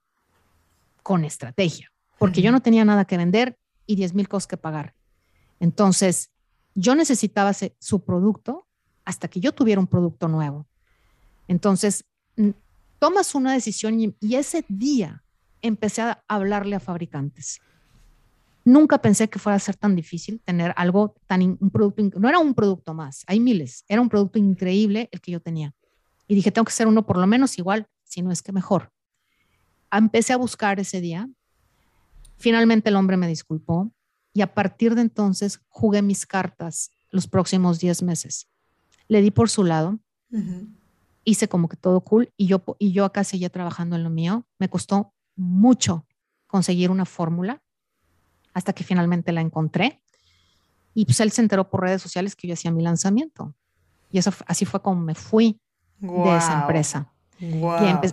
con 1.04 1.24
estrategia, 1.24 1.92
porque 2.18 2.42
yo 2.42 2.52
no 2.52 2.62
tenía 2.62 2.86
nada 2.86 3.06
que 3.06 3.18
vender 3.18 3.58
y 3.86 3.96
10 3.96 4.14
mil 4.14 4.28
cosas 4.28 4.48
que 4.48 4.58
pagar. 4.58 4.94
Entonces, 5.60 6.32
yo 6.76 6.94
necesitaba 6.96 7.52
su 7.54 8.04
producto 8.04 8.68
hasta 9.06 9.28
que 9.28 9.40
yo 9.40 9.54
tuviera 9.54 9.82
un 9.82 9.88
producto 9.88 10.28
nuevo. 10.28 10.68
Entonces, 11.48 12.06
tomas 13.00 13.36
una 13.36 13.54
decisión 13.54 14.00
y, 14.00 14.36
ese 14.36 14.66
día 14.68 15.24
empecé 15.62 16.02
a 16.02 16.24
hablarle 16.28 16.76
a 16.76 16.80
fabricantes. 16.80 17.62
Nunca 18.68 18.98
pensé 18.98 19.30
que 19.30 19.40
fuera 19.40 19.56
a 19.56 19.60
ser 19.60 19.78
tan 19.78 19.96
difícil 19.96 20.42
tener 20.42 20.74
algo 20.76 21.16
tan, 21.26 21.42
un 21.42 21.70
producto, 21.70 22.20
no 22.20 22.28
era 22.28 22.38
un 22.38 22.54
producto 22.54 22.94
más, 22.94 23.24
hay 23.26 23.40
miles, 23.40 23.86
era 23.88 24.02
un 24.02 24.10
producto 24.10 24.40
increíble 24.40 25.08
el 25.14 25.22
que 25.22 25.32
yo 25.32 25.40
tenía. 25.40 25.74
Y 26.28 26.36
dije, 26.36 26.52
tengo 26.52 26.66
que 26.66 26.74
ser 26.74 26.86
uno 26.86 27.06
por 27.06 27.16
lo 27.16 27.26
menos 27.28 27.58
igual, 27.58 27.88
si 28.04 28.22
no 28.22 28.30
es 28.30 28.42
que 28.42 28.52
mejor. 28.52 28.92
Empecé 29.90 30.34
a 30.34 30.38
buscar 30.38 30.82
ese 30.82 31.00
día. 31.00 31.30
Finalmente 32.36 32.90
el 32.90 32.98
hombre 32.98 33.16
me 33.16 33.30
disculpó, 33.30 33.90
y 34.34 34.42
a 34.42 34.54
partir 34.54 34.96
de 34.96 35.02
entonces 35.02 35.62
jugué 35.70 36.02
mis 36.02 36.26
cartas 36.26 36.92
los 37.10 37.26
próximos 37.26 37.80
10 37.80 38.04
meses. 38.04 38.50
Le 39.08 39.22
di 39.22 39.32
por 39.32 39.50
su 39.50 39.64
lado, 39.64 39.98
hice 41.24 41.48
como 41.48 41.70
que 41.70 41.78
todo 41.78 42.02
cool 42.02 42.34
y 42.36 42.48
yo, 42.48 42.66
y 42.80 42.92
yo 42.92 43.06
acá 43.06 43.24
seguía 43.24 43.50
trabajando 43.50 43.96
en 43.96 44.04
lo 44.04 44.10
mío. 44.10 44.46
Me 44.60 44.68
costó 44.68 45.14
mucho 45.38 46.06
conseguir 46.48 46.92
una 46.92 47.06
fórmula 47.06 47.62
hasta 48.58 48.74
que 48.74 48.84
finalmente 48.84 49.32
la 49.32 49.42
encontré. 49.42 50.02
Y 50.96 51.06
pues 51.06 51.20
él 51.20 51.32
se 51.32 51.42
enteró 51.42 51.70
por 51.70 51.82
redes 51.82 52.02
sociales 52.02 52.36
que 52.36 52.48
yo 52.48 52.56
hacía 52.56 52.72
mi 52.72 52.82
lanzamiento. 52.82 53.54
Y 54.12 54.18
eso 54.18 54.32
así 54.48 54.66
fue 54.66 54.82
como 54.82 55.00
me 55.00 55.14
fui 55.14 55.62
de 56.00 56.38
esa 56.38 56.62
empresa. 56.62 57.14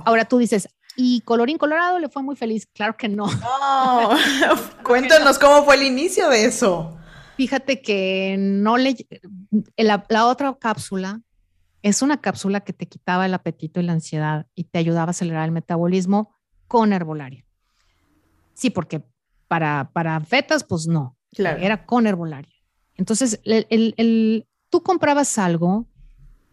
ahora 0.04 0.26
tú 0.26 0.36
dices, 0.36 0.68
y 0.96 1.22
colorín 1.22 1.56
colorado 1.56 1.98
le 1.98 2.10
fue 2.10 2.22
muy 2.22 2.36
feliz. 2.36 2.66
Claro 2.74 2.94
que 2.94 3.08
no. 3.08 3.24
Cuéntanos 4.84 5.38
cómo 5.38 5.64
fue 5.64 5.76
el 5.76 5.84
inicio 5.84 6.28
de 6.28 6.44
eso. 6.44 6.94
Fíjate 7.38 7.80
que 7.80 8.36
no 8.38 8.76
le... 8.76 8.96
La, 9.78 10.04
la, 10.10 10.26
otra 10.26 10.54
cápsula 10.60 11.22
es 11.80 12.02
una 12.02 12.20
cápsula 12.20 12.60
que 12.60 12.74
te 12.74 12.86
quitaba 12.86 13.24
el 13.24 13.32
apetito 13.32 13.80
y 13.80 13.84
la 13.84 13.92
ansiedad 13.92 14.46
y 14.54 14.64
te 14.64 14.78
ayudaba 14.78 15.08
a 15.08 15.10
acelerar 15.10 15.46
el 15.46 15.52
metabolismo 15.52 16.34
con 16.68 16.92
herbolaria. 16.92 17.46
Sí, 18.52 18.68
porque 18.68 19.02
para, 19.54 19.88
para 19.92 20.18
fetas, 20.18 20.64
pues 20.64 20.88
no. 20.88 21.16
Era 21.36 21.86
con 21.86 22.08
herbolaria. 22.08 22.52
Entonces, 22.96 23.40
el, 23.44 23.94
el, 23.96 24.48
tú 24.68 24.82
comprabas 24.82 25.38
algo 25.38 25.86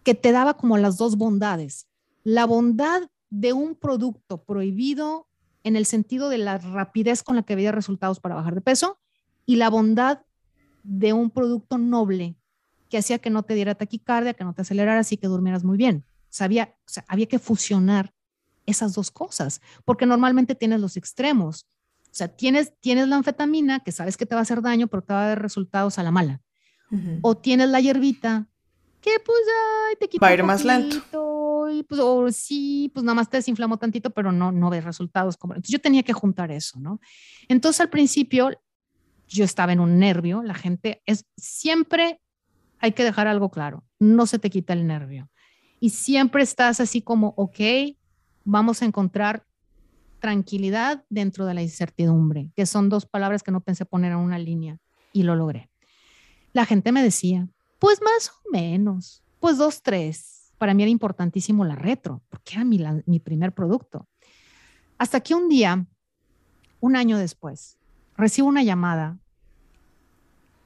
que 0.03 0.13
te 0.13 0.31
daba 0.31 0.55
como 0.55 0.77
las 0.77 0.97
dos 0.97 1.17
bondades. 1.17 1.87
La 2.23 2.45
bondad 2.45 3.09
de 3.31 3.53
un 3.53 3.73
producto 3.73 4.43
prohibido 4.43 5.27
en 5.63 5.75
el 5.75 5.87
sentido 5.87 6.29
de 6.29 6.37
la 6.37 6.59
rapidez 6.59 7.23
con 7.23 7.35
la 7.35 7.41
que 7.41 7.53
había 7.53 7.71
resultados 7.71 8.19
para 8.19 8.35
bajar 8.35 8.53
de 8.53 8.61
peso 8.61 8.99
y 9.47 9.55
la 9.55 9.71
bondad 9.71 10.19
de 10.83 11.13
un 11.13 11.31
producto 11.31 11.79
noble 11.79 12.35
que 12.87 12.99
hacía 12.99 13.17
que 13.17 13.31
no 13.31 13.41
te 13.41 13.55
diera 13.55 13.73
taquicardia, 13.73 14.35
que 14.35 14.43
no 14.43 14.53
te 14.53 14.61
acelerara, 14.61 15.01
y 15.09 15.17
que 15.17 15.25
durmieras 15.25 15.63
muy 15.63 15.77
bien. 15.77 16.05
Sabía, 16.29 16.75
o 16.85 16.89
sea, 16.89 17.03
había 17.07 17.25
que 17.25 17.39
fusionar 17.39 18.13
esas 18.67 18.93
dos 18.93 19.09
cosas, 19.09 19.59
porque 19.85 20.05
normalmente 20.05 20.53
tienes 20.53 20.79
los 20.79 20.97
extremos. 20.97 21.65
O 22.11 22.13
sea, 22.13 22.27
tienes, 22.27 22.73
tienes 22.81 23.07
la 23.07 23.15
anfetamina, 23.15 23.79
que 23.79 23.93
sabes 23.93 24.17
que 24.17 24.25
te 24.25 24.35
va 24.35 24.39
a 24.39 24.41
hacer 24.41 24.61
daño, 24.61 24.87
pero 24.87 25.01
te 25.01 25.13
va 25.13 25.23
a 25.23 25.27
dar 25.29 25.41
resultados 25.41 25.97
a 25.97 26.03
la 26.03 26.11
mala. 26.11 26.41
O 27.21 27.37
tienes 27.37 27.69
la 27.69 27.79
hierbita, 27.79 28.49
que 28.99 29.11
pues 29.25 29.39
ay, 29.87 29.95
te 29.97 30.09
quita. 30.09 30.25
Va 30.25 30.29
a 30.29 30.33
ir 30.33 30.43
más 30.43 30.65
lento 30.65 31.69
y 31.71 31.83
pues, 31.83 32.01
o 32.01 32.29
sí, 32.31 32.91
pues 32.93 33.05
nada 33.05 33.15
más 33.15 33.29
te 33.29 33.37
desinflamó 33.37 33.77
tantito, 33.77 34.09
pero 34.09 34.33
no, 34.33 34.51
no 34.51 34.69
ves 34.69 34.83
resultados. 34.83 35.37
Como... 35.37 35.53
Entonces 35.53 35.71
yo 35.71 35.79
tenía 35.79 36.03
que 36.03 36.11
juntar 36.11 36.51
eso, 36.51 36.81
¿no? 36.81 36.99
Entonces 37.47 37.79
al 37.79 37.89
principio 37.89 38.51
yo 39.27 39.45
estaba 39.45 39.71
en 39.71 39.79
un 39.79 39.99
nervio, 39.99 40.43
la 40.43 40.53
gente 40.53 41.01
es, 41.05 41.25
siempre 41.37 42.21
hay 42.79 42.91
que 42.91 43.05
dejar 43.05 43.27
algo 43.27 43.49
claro, 43.51 43.85
no 43.99 44.25
se 44.25 44.37
te 44.37 44.49
quita 44.49 44.73
el 44.73 44.85
nervio. 44.85 45.29
Y 45.79 45.91
siempre 45.91 46.43
estás 46.43 46.79
así 46.79 47.01
como, 47.01 47.33
ok, 47.37 47.59
vamos 48.43 48.81
a 48.81 48.85
encontrar 48.85 49.45
tranquilidad 50.21 51.03
dentro 51.09 51.45
de 51.45 51.55
la 51.55 51.63
incertidumbre, 51.63 52.51
que 52.55 52.65
son 52.65 52.87
dos 52.87 53.05
palabras 53.05 53.43
que 53.43 53.51
no 53.51 53.59
pensé 53.59 53.85
poner 53.85 54.13
en 54.13 54.19
una 54.19 54.37
línea 54.39 54.77
y 55.11 55.23
lo 55.23 55.35
logré. 55.35 55.69
La 56.53 56.65
gente 56.65 56.91
me 56.91 57.03
decía, 57.03 57.49
pues 57.79 57.99
más 58.01 58.29
o 58.29 58.51
menos, 58.51 59.23
pues 59.39 59.57
dos, 59.57 59.81
tres, 59.81 60.53
para 60.57 60.73
mí 60.73 60.83
era 60.83 60.91
importantísimo 60.91 61.65
la 61.65 61.75
retro, 61.75 62.21
porque 62.29 62.53
era 62.53 62.63
mi, 62.63 62.79
mi 63.07 63.19
primer 63.19 63.51
producto. 63.51 64.07
Hasta 64.97 65.19
que 65.19 65.33
un 65.33 65.49
día, 65.49 65.85
un 66.79 66.95
año 66.95 67.17
después, 67.17 67.79
recibo 68.15 68.47
una 68.47 68.61
llamada 68.61 69.17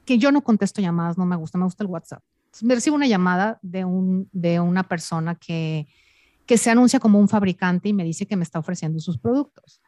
que 0.03 0.17
yo 0.17 0.31
no 0.31 0.43
contesto 0.43 0.81
llamadas, 0.81 1.17
no 1.17 1.25
me 1.25 1.37
gusta, 1.37 1.57
me 1.57 1.63
gusta 1.63 1.83
el 1.83 1.89
WhatsApp. 1.89 2.21
me 2.61 2.75
recibo 2.75 2.97
una 2.97 3.07
llamada 3.07 3.57
de, 3.61 3.85
un, 3.85 4.29
de 4.33 4.59
una 4.59 4.83
persona 4.83 5.35
que, 5.35 5.87
que 6.45 6.57
se 6.57 6.69
anuncia 6.69 6.99
como 6.99 7.19
un 7.19 7.27
fabricante 7.27 7.89
y 7.89 7.93
me 7.93 8.03
dice 8.03 8.25
que 8.25 8.35
me 8.35 8.43
está 8.43 8.59
ofreciendo 8.59 8.99
sus 8.99 9.17
productos. 9.17 9.81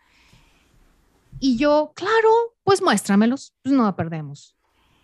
Y 1.39 1.57
yo, 1.57 1.91
claro, 1.95 2.29
pues 2.63 2.81
muéstramelos, 2.81 3.53
pues 3.61 3.75
no 3.75 3.83
la 3.83 3.95
perdemos. 3.95 4.55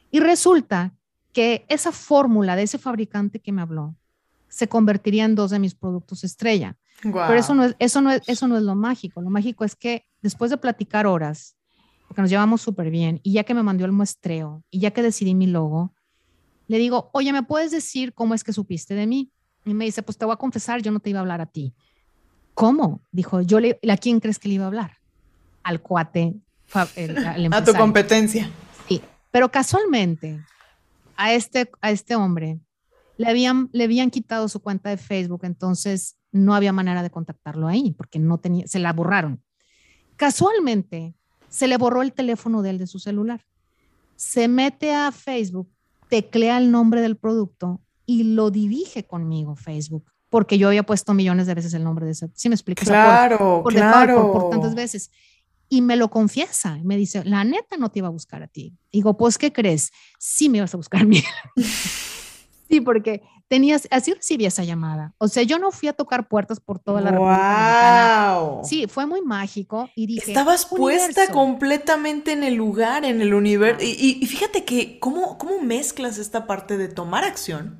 Y 0.10 0.20
resulta 0.20 0.96
que 1.32 1.66
esa 1.70 1.92
fórmula 1.92 2.56
de 2.56 2.64
ese 2.64 2.78
fabricante 2.78 3.40
que 3.40 3.52
me 3.52 3.62
habló 3.62 3.96
se 4.48 4.68
convertiría 4.68 5.26
en 5.26 5.36
dos 5.36 5.52
de 5.52 5.60
mis 5.60 5.74
productos 5.74 6.24
estrella. 6.24 6.78
Pero 7.02 7.34
eso 7.34 7.56
no, 7.56 7.66
es, 7.66 7.76
eso, 7.80 8.02
no 8.02 8.12
es, 8.12 8.22
eso 8.28 8.48
no 8.48 8.56
es 8.56 8.64
lo 8.64 8.76
mágico. 8.76 9.22
Lo 9.22 9.30
mágico 9.30 9.66
es 9.66 9.76
que 9.76 10.06
después 10.22 10.52
de 10.52 10.58
platicar 10.58 11.08
horas, 11.08 11.58
porque 12.08 12.22
nos 12.22 12.30
llevamos 12.30 12.62
súper 12.62 12.92
bien, 12.92 13.20
y 13.24 13.34
ya 13.34 13.44
que 13.44 13.56
me 13.56 13.64
mandó 13.64 13.84
el 13.86 13.92
muestreo, 13.92 14.64
y 14.70 14.80
ya 14.80 14.92
que 14.92 15.02
decidí 15.02 15.34
mi 15.34 15.48
logo, 15.48 15.94
le 16.68 16.78
digo, 16.78 17.10
oye, 17.14 17.34
¿me 17.34 17.44
puedes 17.44 17.72
decir 17.72 18.14
cómo 18.14 18.36
es 18.36 18.44
que 18.44 18.54
supiste 18.54 18.94
de 18.94 19.08
mí? 19.08 19.32
Y 19.66 19.74
me 19.74 19.86
dice, 19.86 20.04
pues 20.04 20.18
te 20.18 20.26
voy 20.26 20.34
a 20.34 20.38
confesar, 20.38 20.82
yo 20.82 20.92
no 20.92 21.00
te 21.00 21.10
iba 21.10 21.20
a 21.20 21.22
hablar 21.22 21.42
a 21.42 21.46
ti. 21.46 21.74
¿Cómo? 22.54 23.02
Dijo, 23.12 23.42
yo 23.42 23.60
le, 23.60 23.80
¿a 23.90 23.98
quién 23.98 24.20
crees 24.20 24.40
que 24.40 24.48
le 24.48 24.56
iba 24.56 24.66
a 24.66 24.68
hablar? 24.68 24.98
Al 25.64 25.82
cuate. 25.82 26.36
a 26.74 27.64
tu 27.64 27.74
competencia. 27.74 28.50
Sí, 28.88 29.02
pero 29.32 29.50
casualmente 29.50 30.44
a 31.16 31.34
este, 31.34 31.70
a 31.82 31.92
este 31.92 32.16
hombre 32.16 32.60
le 33.18 33.30
habían, 33.30 33.70
le 33.72 33.84
habían 33.84 34.10
quitado 34.10 34.50
su 34.50 34.60
cuenta 34.60 34.90
de 34.90 34.98
Facebook, 34.98 35.42
entonces 35.44 36.18
no 36.32 36.56
había 36.56 36.74
manera 36.74 37.04
de 37.04 37.12
contactarlo 37.12 37.68
ahí 37.68 37.92
porque 37.92 38.20
no 38.20 38.40
tenía, 38.40 38.68
se 38.68 38.80
la 38.80 38.92
borraron. 38.92 39.44
Casualmente, 40.16 41.14
se 41.48 41.68
le 41.68 41.78
borró 41.78 42.02
el 42.02 42.14
teléfono 42.14 42.62
de 42.64 42.72
él 42.72 42.78
de 42.80 42.88
su 42.88 42.98
celular. 42.98 43.46
Se 44.16 44.48
mete 44.48 44.94
a 44.94 45.12
Facebook, 45.12 45.70
teclea 46.10 46.58
el 46.58 46.72
nombre 46.72 47.02
del 47.02 47.18
producto 47.18 47.82
y 48.06 48.24
lo 48.24 48.52
dirige 48.52 49.06
conmigo 49.06 49.56
Facebook, 49.56 50.12
porque 50.30 50.58
yo 50.58 50.68
había 50.68 50.84
puesto 50.84 51.14
millones 51.14 51.48
de 51.48 51.56
veces 51.56 51.74
el 51.74 51.84
nombre 51.84 52.06
de 52.06 52.12
ese. 52.12 52.30
¿Sí 52.34 52.50
me 52.50 52.56
explico? 52.56 52.84
Claro, 52.86 53.62
por, 53.64 53.74
claro. 53.74 54.32
por, 54.32 54.50
tantas 54.50 54.76
veces. 54.76 55.12
Y 55.70 55.82
me 55.82 55.96
lo 55.96 56.10
confiesa, 56.10 56.80
me 56.84 56.98
dice, 56.98 57.24
la 57.24 57.44
neta 57.44 57.78
no 57.78 57.90
te 57.90 58.00
iba 58.00 58.08
a 58.08 58.12
buscar 58.12 58.44
a 58.44 58.48
ti. 58.48 58.78
Digo, 58.92 59.18
pues, 59.18 59.38
¿qué 59.38 59.52
crees? 59.52 59.92
Sí 60.20 60.50
me 60.50 60.60
ibas 60.60 60.74
a 60.74 60.78
buscar 60.78 61.02
a 61.02 61.06
mí. 61.06 61.24
Sí, 62.74 62.82
porque 62.82 63.22
tenías, 63.48 63.88
así 63.92 64.14
recibí 64.14 64.48
esa 64.48 64.64
llamada. 64.64 65.14
O 65.20 65.28
sea, 65.28 65.44
yo 65.44 65.60
no 65.60 65.72
fui 65.72 65.90
a 65.90 65.94
tocar 65.94 66.28
puertas 66.28 66.60
por 66.60 66.80
toda 66.80 67.02
la 67.02 67.12
wow. 67.12 68.64
Sí, 68.64 68.88
fue 68.88 69.06
muy 69.06 69.22
mágico 69.22 69.92
y 69.96 70.08
dije. 70.08 70.32
Estabas 70.32 70.66
puesta 70.66 71.28
completamente 71.32 72.32
en 72.32 72.44
el 72.44 72.56
lugar, 72.56 73.06
en 73.06 73.22
el 73.22 73.36
universo. 73.36 73.86
Y, 73.86 74.26
fíjate 74.26 74.66
que, 74.66 74.98
¿cómo, 74.98 75.38
¿cómo 75.38 75.62
mezclas 75.62 76.18
esta 76.18 76.48
parte 76.48 76.78
de 76.78 76.88
tomar 76.88 77.26
acción? 77.26 77.80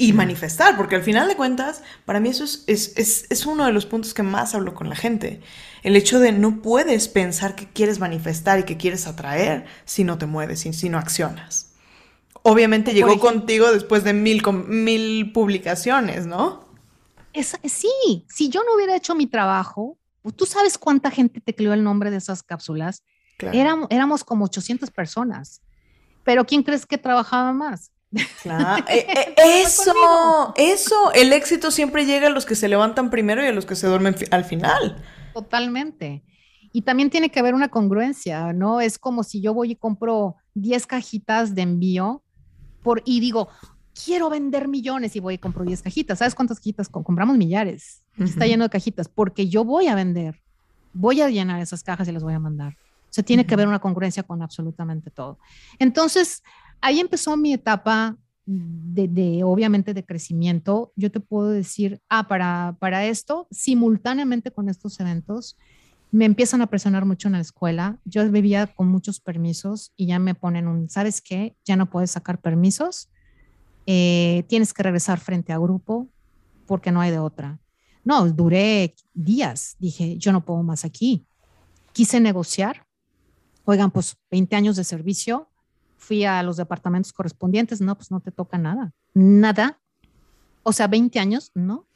Y 0.00 0.12
manifestar, 0.12 0.76
porque 0.76 0.96
al 0.96 1.02
final 1.02 1.28
de 1.28 1.36
cuentas, 1.36 1.82
para 2.04 2.20
mí 2.20 2.28
eso 2.28 2.44
es, 2.44 2.64
es, 2.66 3.26
es, 3.28 3.46
uno 3.46 3.66
de 3.66 3.72
los 3.72 3.86
puntos 3.86 4.14
que 4.14 4.22
más 4.22 4.54
hablo 4.54 4.74
con 4.74 4.88
la 4.88 4.96
gente. 4.96 5.40
El 5.82 5.94
hecho 5.94 6.18
de 6.18 6.32
no 6.32 6.62
puedes 6.62 7.08
pensar 7.08 7.54
que 7.54 7.68
quieres 7.68 7.98
manifestar 7.98 8.58
y 8.58 8.62
que 8.64 8.76
quieres 8.76 9.06
atraer 9.06 9.66
si 9.84 10.04
no 10.04 10.18
te 10.18 10.26
mueves, 10.26 10.60
si 10.60 10.88
no 10.88 10.98
accionas 10.98 11.70
obviamente 12.42 12.94
llegó 12.94 13.18
contigo 13.18 13.70
después 13.72 14.04
de 14.04 14.12
mil, 14.12 14.42
mil 14.66 15.32
publicaciones, 15.32 16.26
¿no? 16.26 16.68
sí, 17.34 18.24
si 18.28 18.48
yo 18.48 18.64
no 18.64 18.74
hubiera 18.74 18.96
hecho 18.96 19.14
mi 19.14 19.26
trabajo, 19.26 19.98
pues, 20.22 20.34
tú 20.34 20.46
sabes 20.46 20.78
cuánta 20.78 21.10
gente 21.10 21.40
te 21.40 21.54
creó 21.54 21.72
el 21.72 21.84
nombre 21.84 22.10
de 22.10 22.16
esas 22.16 22.42
cápsulas. 22.42 23.04
Éramos, 23.38 23.88
éramos 23.90 24.24
como 24.24 24.44
800 24.46 24.90
personas. 24.90 25.62
Pero 26.24 26.44
¿quién 26.44 26.62
crees 26.62 26.84
que 26.84 26.98
trabajaba 26.98 27.52
más? 27.52 27.90
Claro. 28.42 28.84
Eh, 28.90 29.06
eh, 29.08 29.34
eso, 29.64 30.52
eso, 30.56 31.12
el 31.12 31.32
éxito 31.32 31.70
siempre 31.70 32.06
llega 32.06 32.26
a 32.26 32.30
los 32.30 32.44
que 32.44 32.54
se 32.54 32.68
levantan 32.68 33.10
primero 33.10 33.42
y 33.44 33.46
a 33.46 33.52
los 33.52 33.66
que 33.66 33.76
se 33.76 33.86
duermen 33.86 34.16
al 34.30 34.44
final. 34.44 35.02
Totalmente. 35.32 36.24
Y 36.72 36.82
también 36.82 37.10
tiene 37.10 37.30
que 37.30 37.40
haber 37.40 37.54
una 37.54 37.68
congruencia, 37.68 38.52
¿no? 38.52 38.80
Es 38.80 38.98
como 38.98 39.22
si 39.22 39.40
yo 39.40 39.54
voy 39.54 39.72
y 39.72 39.76
compro 39.76 40.36
10 40.54 40.86
cajitas 40.86 41.54
de 41.54 41.62
envío 41.62 42.22
por, 42.82 43.02
y 43.04 43.20
digo, 43.20 43.48
quiero 44.04 44.30
vender 44.30 44.68
millones 44.68 45.16
y 45.16 45.20
voy 45.20 45.34
y 45.34 45.38
compro 45.38 45.64
10 45.64 45.82
cajitas. 45.82 46.18
¿Sabes 46.18 46.34
cuántas 46.34 46.58
cajitas 46.58 46.88
compramos? 46.88 47.36
Millares. 47.36 48.02
Está 48.18 48.46
lleno 48.46 48.64
de 48.64 48.70
cajitas 48.70 49.08
porque 49.08 49.48
yo 49.48 49.64
voy 49.64 49.88
a 49.88 49.94
vender. 49.94 50.40
Voy 50.92 51.20
a 51.20 51.28
llenar 51.28 51.60
esas 51.60 51.82
cajas 51.82 52.08
y 52.08 52.12
las 52.12 52.22
voy 52.22 52.34
a 52.34 52.38
mandar. 52.38 52.74
O 52.74 53.12
sea, 53.12 53.24
tiene 53.24 53.44
que 53.44 53.54
haber 53.54 53.66
una 53.66 53.80
congruencia 53.80 54.22
con 54.22 54.42
absolutamente 54.42 55.10
todo. 55.10 55.38
Entonces, 55.78 56.42
ahí 56.80 57.00
empezó 57.00 57.36
mi 57.36 57.52
etapa 57.52 58.16
de, 58.46 59.42
obviamente, 59.44 59.94
de 59.94 60.04
crecimiento. 60.04 60.92
Yo 60.96 61.10
te 61.10 61.20
puedo 61.20 61.50
decir, 61.50 62.00
ah, 62.08 62.26
para, 62.26 62.76
para 62.80 63.06
esto, 63.06 63.46
simultáneamente 63.50 64.50
con 64.50 64.68
estos 64.68 64.98
eventos, 64.98 65.56
me 66.10 66.24
empiezan 66.24 66.60
a 66.60 66.66
presionar 66.66 67.04
mucho 67.04 67.28
en 67.28 67.32
la 67.32 67.40
escuela. 67.40 67.98
Yo 68.04 68.28
vivía 68.30 68.66
con 68.66 68.88
muchos 68.88 69.20
permisos 69.20 69.92
y 69.96 70.06
ya 70.06 70.18
me 70.18 70.34
ponen 70.34 70.66
un, 70.66 70.90
¿sabes 70.90 71.20
qué? 71.20 71.54
Ya 71.64 71.76
no 71.76 71.88
puedes 71.88 72.10
sacar 72.10 72.40
permisos. 72.40 73.08
Eh, 73.86 74.44
tienes 74.48 74.74
que 74.74 74.82
regresar 74.82 75.20
frente 75.20 75.52
a 75.52 75.58
grupo 75.58 76.08
porque 76.66 76.90
no 76.90 77.00
hay 77.00 77.12
de 77.12 77.18
otra. 77.18 77.60
No, 78.02 78.28
duré 78.28 78.94
días. 79.14 79.76
Dije, 79.78 80.16
yo 80.18 80.32
no 80.32 80.44
puedo 80.44 80.62
más 80.62 80.84
aquí. 80.84 81.26
Quise 81.92 82.18
negociar. 82.18 82.84
Oigan, 83.64 83.90
pues 83.90 84.16
20 84.30 84.56
años 84.56 84.76
de 84.76 84.84
servicio. 84.84 85.48
Fui 86.00 86.24
a 86.24 86.42
los 86.42 86.56
departamentos 86.56 87.12
correspondientes. 87.12 87.80
No, 87.80 87.94
pues 87.94 88.10
no 88.10 88.20
te 88.20 88.32
toca 88.32 88.58
nada. 88.58 88.92
Nada. 89.14 89.80
O 90.64 90.72
sea, 90.72 90.88
20 90.88 91.18
años, 91.20 91.52
no. 91.54 91.86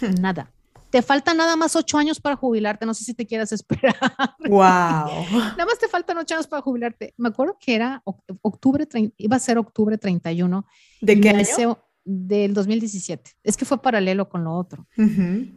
Nada 0.20 0.52
te 0.92 1.00
faltan 1.00 1.38
nada 1.38 1.56
más 1.56 1.74
ocho 1.74 1.96
años 1.96 2.20
para 2.20 2.36
jubilarte, 2.36 2.84
no 2.84 2.92
sé 2.92 3.02
si 3.02 3.14
te 3.14 3.26
quieras 3.26 3.50
esperar. 3.50 3.96
Wow. 4.40 4.58
nada 5.32 5.64
más 5.64 5.78
te 5.78 5.88
faltan 5.88 6.18
ocho 6.18 6.34
años 6.34 6.46
para 6.46 6.60
jubilarte. 6.60 7.14
Me 7.16 7.30
acuerdo 7.30 7.56
que 7.58 7.74
era 7.74 8.02
octubre, 8.42 8.86
iba 9.16 9.36
a 9.36 9.40
ser 9.40 9.56
octubre 9.56 9.96
31. 9.96 10.66
¿De 11.00 11.18
qué 11.18 11.30
año? 11.30 11.78
del 12.04 12.52
2017. 12.52 13.30
Es 13.42 13.56
que 13.56 13.64
fue 13.64 13.80
paralelo 13.80 14.28
con 14.28 14.44
lo 14.44 14.52
otro. 14.54 14.86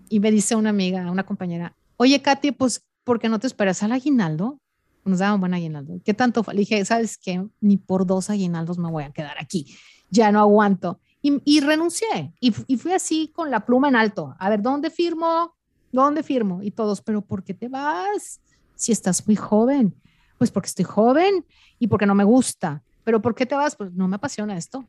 Y 0.09 0.19
me 0.21 0.31
dice 0.31 0.55
una 0.55 0.69
amiga, 0.69 1.11
una 1.11 1.25
compañera, 1.25 1.75
oye, 1.97 2.21
Katy, 2.21 2.51
pues, 2.51 2.85
¿por 3.03 3.19
qué 3.19 3.27
no 3.27 3.39
te 3.39 3.47
esperas 3.47 3.83
al 3.83 3.91
aguinaldo? 3.91 4.61
Nos 5.05 5.19
daban 5.19 5.39
buen 5.39 5.53
aguinaldo. 5.53 6.01
¿Qué 6.03 6.13
tanto? 6.13 6.43
Le 6.51 6.59
dije, 6.59 6.83
¿sabes 6.83 7.17
qué? 7.17 7.45
Ni 7.61 7.77
por 7.77 8.05
dos 8.05 8.29
aguinaldos 8.29 8.79
me 8.79 8.89
voy 8.89 9.03
a 9.03 9.11
quedar 9.11 9.37
aquí. 9.39 9.77
Ya 10.09 10.31
no 10.31 10.39
aguanto. 10.39 10.99
Y, 11.21 11.59
renuncié 11.61 12.33
y, 12.39 12.51
fui 12.51 12.91
así 12.91 13.31
con 13.33 13.49
la 13.49 13.65
pluma 13.65 13.87
en 13.87 13.95
alto. 13.95 14.35
A 14.37 14.49
ver, 14.49 14.61
¿dónde 14.61 14.91
firmo? 14.91 15.55
¿Dónde 15.91 16.21
firmo? 16.21 16.61
Y 16.61 16.69
todos, 16.69 17.01
pero 17.01 17.23
¿por 17.23 17.43
qué 17.43 17.55
te 17.55 17.67
vas? 17.67 18.41
Si 18.75 18.91
estás 18.91 19.25
muy 19.25 19.35
joven. 19.35 19.95
Pues 20.37 20.51
porque 20.51 20.67
estoy 20.67 20.85
joven 20.85 21.45
y 21.79 21.87
porque 21.87 22.05
no 22.05 22.13
me 22.13 22.23
gusta. 22.23 22.83
Pero 23.03 23.21
¿por 23.23 23.33
qué 23.33 23.47
te 23.47 23.55
vas? 23.55 23.75
Pues 23.75 23.91
no 23.93 24.07
me 24.07 24.17
apasiona 24.17 24.55
esto. 24.55 24.85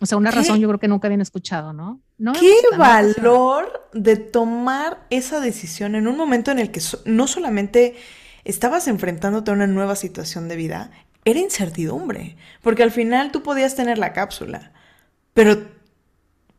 O 0.00 0.06
sea, 0.06 0.16
una 0.16 0.30
razón 0.30 0.58
yo 0.58 0.68
creo 0.68 0.80
que 0.80 0.88
nunca 0.88 1.08
habían 1.08 1.20
escuchado, 1.20 1.74
¿no? 1.74 2.00
no 2.16 2.32
¿Qué 2.32 2.56
valor 2.76 3.88
de 3.92 4.16
tomar 4.16 5.06
esa 5.10 5.40
decisión 5.40 5.94
en 5.94 6.08
un 6.08 6.16
momento 6.16 6.50
en 6.50 6.58
el 6.58 6.70
que 6.70 6.80
no 7.04 7.26
solamente 7.26 7.96
estabas 8.44 8.88
enfrentándote 8.88 9.50
a 9.50 9.54
una 9.54 9.66
nueva 9.66 9.96
situación 9.96 10.48
de 10.48 10.56
vida, 10.56 10.90
era 11.24 11.40
incertidumbre, 11.40 12.36
porque 12.62 12.82
al 12.82 12.90
final 12.90 13.30
tú 13.30 13.42
podías 13.42 13.74
tener 13.74 13.98
la 13.98 14.12
cápsula, 14.12 14.72
pero 15.34 15.52
ah, 15.52 15.56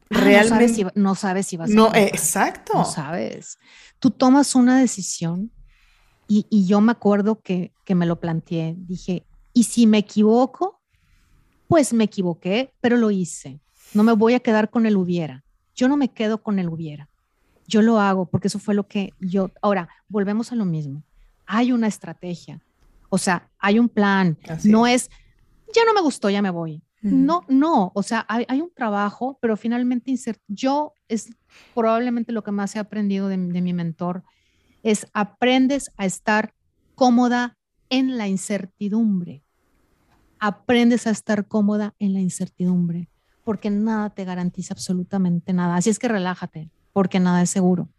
realmente... 0.09 0.87
No 0.95 1.15
sabes, 1.15 1.47
si, 1.47 1.57
vas 1.57 1.71
a... 1.71 1.73
No, 1.73 1.93
exacto. 1.95 2.73
No 2.75 2.85
sabes. 2.85 3.57
Tú 3.99 4.11
tomas 4.11 4.55
una 4.55 4.79
decisión 4.79 5.51
y, 6.27 6.45
y 6.49 6.65
yo 6.65 6.81
me 6.81 6.91
acuerdo 6.91 7.41
que, 7.41 7.73
que 7.85 7.95
me 7.95 8.05
lo 8.05 8.19
planteé. 8.19 8.75
Dije, 8.77 9.25
¿y 9.53 9.63
si 9.63 9.87
me 9.87 9.99
equivoco? 9.99 10.81
Pues 11.67 11.93
me 11.93 12.03
equivoqué, 12.03 12.73
pero 12.81 12.97
lo 12.97 13.11
hice. 13.11 13.59
No 13.93 14.03
me 14.03 14.13
voy 14.13 14.33
a 14.33 14.39
quedar 14.39 14.69
con 14.69 14.85
el 14.85 14.95
hubiera. 14.95 15.43
Yo 15.75 15.87
no 15.87 15.97
me 15.97 16.09
quedo 16.09 16.41
con 16.43 16.59
el 16.59 16.69
hubiera. 16.69 17.09
Yo 17.67 17.81
lo 17.81 17.99
hago 17.99 18.25
porque 18.25 18.47
eso 18.47 18.59
fue 18.59 18.75
lo 18.75 18.87
que 18.87 19.13
yo... 19.19 19.51
Ahora, 19.61 19.89
volvemos 20.07 20.51
a 20.51 20.55
lo 20.55 20.65
mismo. 20.65 21.03
Hay 21.45 21.71
una 21.71 21.87
estrategia. 21.87 22.61
O 23.09 23.17
sea, 23.17 23.49
hay 23.59 23.77
un 23.77 23.89
plan. 23.89 24.37
no 24.63 24.87
es, 24.87 25.09
ya 25.73 25.83
no 25.85 25.93
me 25.93 26.01
gustó, 26.01 26.29
ya 26.29 26.41
me 26.41 26.49
voy. 26.49 26.81
No, 27.01 27.43
no, 27.47 27.91
o 27.95 28.03
sea, 28.03 28.25
hay, 28.29 28.61
un 28.61 28.71
trabajo, 28.75 29.39
pero 29.41 29.57
finalmente 29.57 30.13
yo 30.47 30.93
es 31.07 31.31
probablemente 31.73 32.31
lo 32.31 32.43
que 32.43 32.51
más 32.51 32.75
he 32.75 32.79
aprendido 32.79 33.27
de, 33.27 33.37
mi 33.37 33.73
mentor, 33.73 34.23
es 34.83 35.07
aprendes 35.11 35.91
a 35.97 36.05
estar 36.05 36.53
cómoda 36.93 37.57
en 37.89 38.17
la 38.17 38.27
incertidumbre. 38.27 39.43
Aprendes 40.39 41.07
a 41.07 41.09
estar 41.09 41.47
cómoda 41.47 41.95
en 41.97 42.13
la 42.13 42.19
incertidumbre, 42.19 43.09
porque 43.43 43.71
nada 43.71 44.11
te 44.11 44.23
garantiza 44.23 44.75
absolutamente 44.75 45.53
nada. 45.53 45.77
Así 45.77 45.89
es 45.89 45.97
que 45.97 46.07
relájate, 46.07 46.69
porque 46.93 47.19
nada 47.19 47.41
es 47.41 47.49
seguro. 47.49 47.89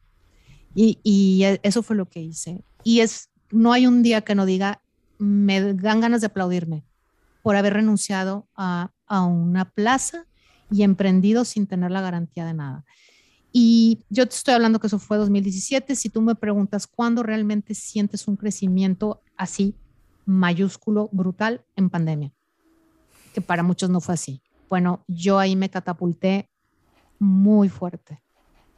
Y, 0.76 1.00
y 1.02 1.42
e, 1.42 1.60
eso 1.64 1.82
fue 1.82 1.96
lo 1.96 2.08
que 2.08 2.20
hice. 2.20 2.64
Y 2.84 3.00
es, 3.00 3.30
no 3.52 3.72
hay 3.72 3.86
un 3.86 4.02
día 4.02 4.22
que 4.22 4.34
no 4.34 4.46
diga, 4.46 4.82
me 5.18 5.74
dan 5.74 6.00
ganas 6.00 6.20
de 6.20 6.26
aplaudirme 6.26 6.84
por 7.42 7.54
haber 7.54 7.74
renunciado 7.74 8.48
a, 8.56 8.90
una 9.08 9.66
plaza 9.66 10.24
y 10.70 10.84
emprendido 10.84 11.44
sin 11.44 11.66
tener 11.66 11.90
la 11.90 12.00
garantía 12.00 12.46
de 12.46 12.54
nada. 12.54 12.86
Y 13.52 14.06
yo 14.08 14.26
te 14.26 14.34
estoy 14.34 14.54
hablando 14.54 14.80
que 14.80 14.86
eso 14.86 14.98
fue 14.98 15.18
2017. 15.18 15.94
Si 15.96 16.08
tú 16.08 16.22
me 16.22 16.34
preguntas 16.34 16.86
cuándo 16.86 17.22
realmente 17.22 17.74
sientes 17.74 18.26
un 18.26 18.36
crecimiento 18.36 19.20
así, 19.36 19.76
mayúsculo, 20.24 21.10
brutal, 21.12 21.62
en 21.76 21.90
pandemia, 21.90 22.32
que 23.34 23.42
para 23.42 23.62
muchos 23.62 23.90
no 23.90 24.00
fue 24.00 24.14
así. 24.14 24.40
Bueno, 24.70 25.04
yo 25.08 25.38
ahí 25.38 25.56
me 25.56 25.68
catapulté 25.68 26.48
muy 27.18 27.68
fuerte, 27.68 28.22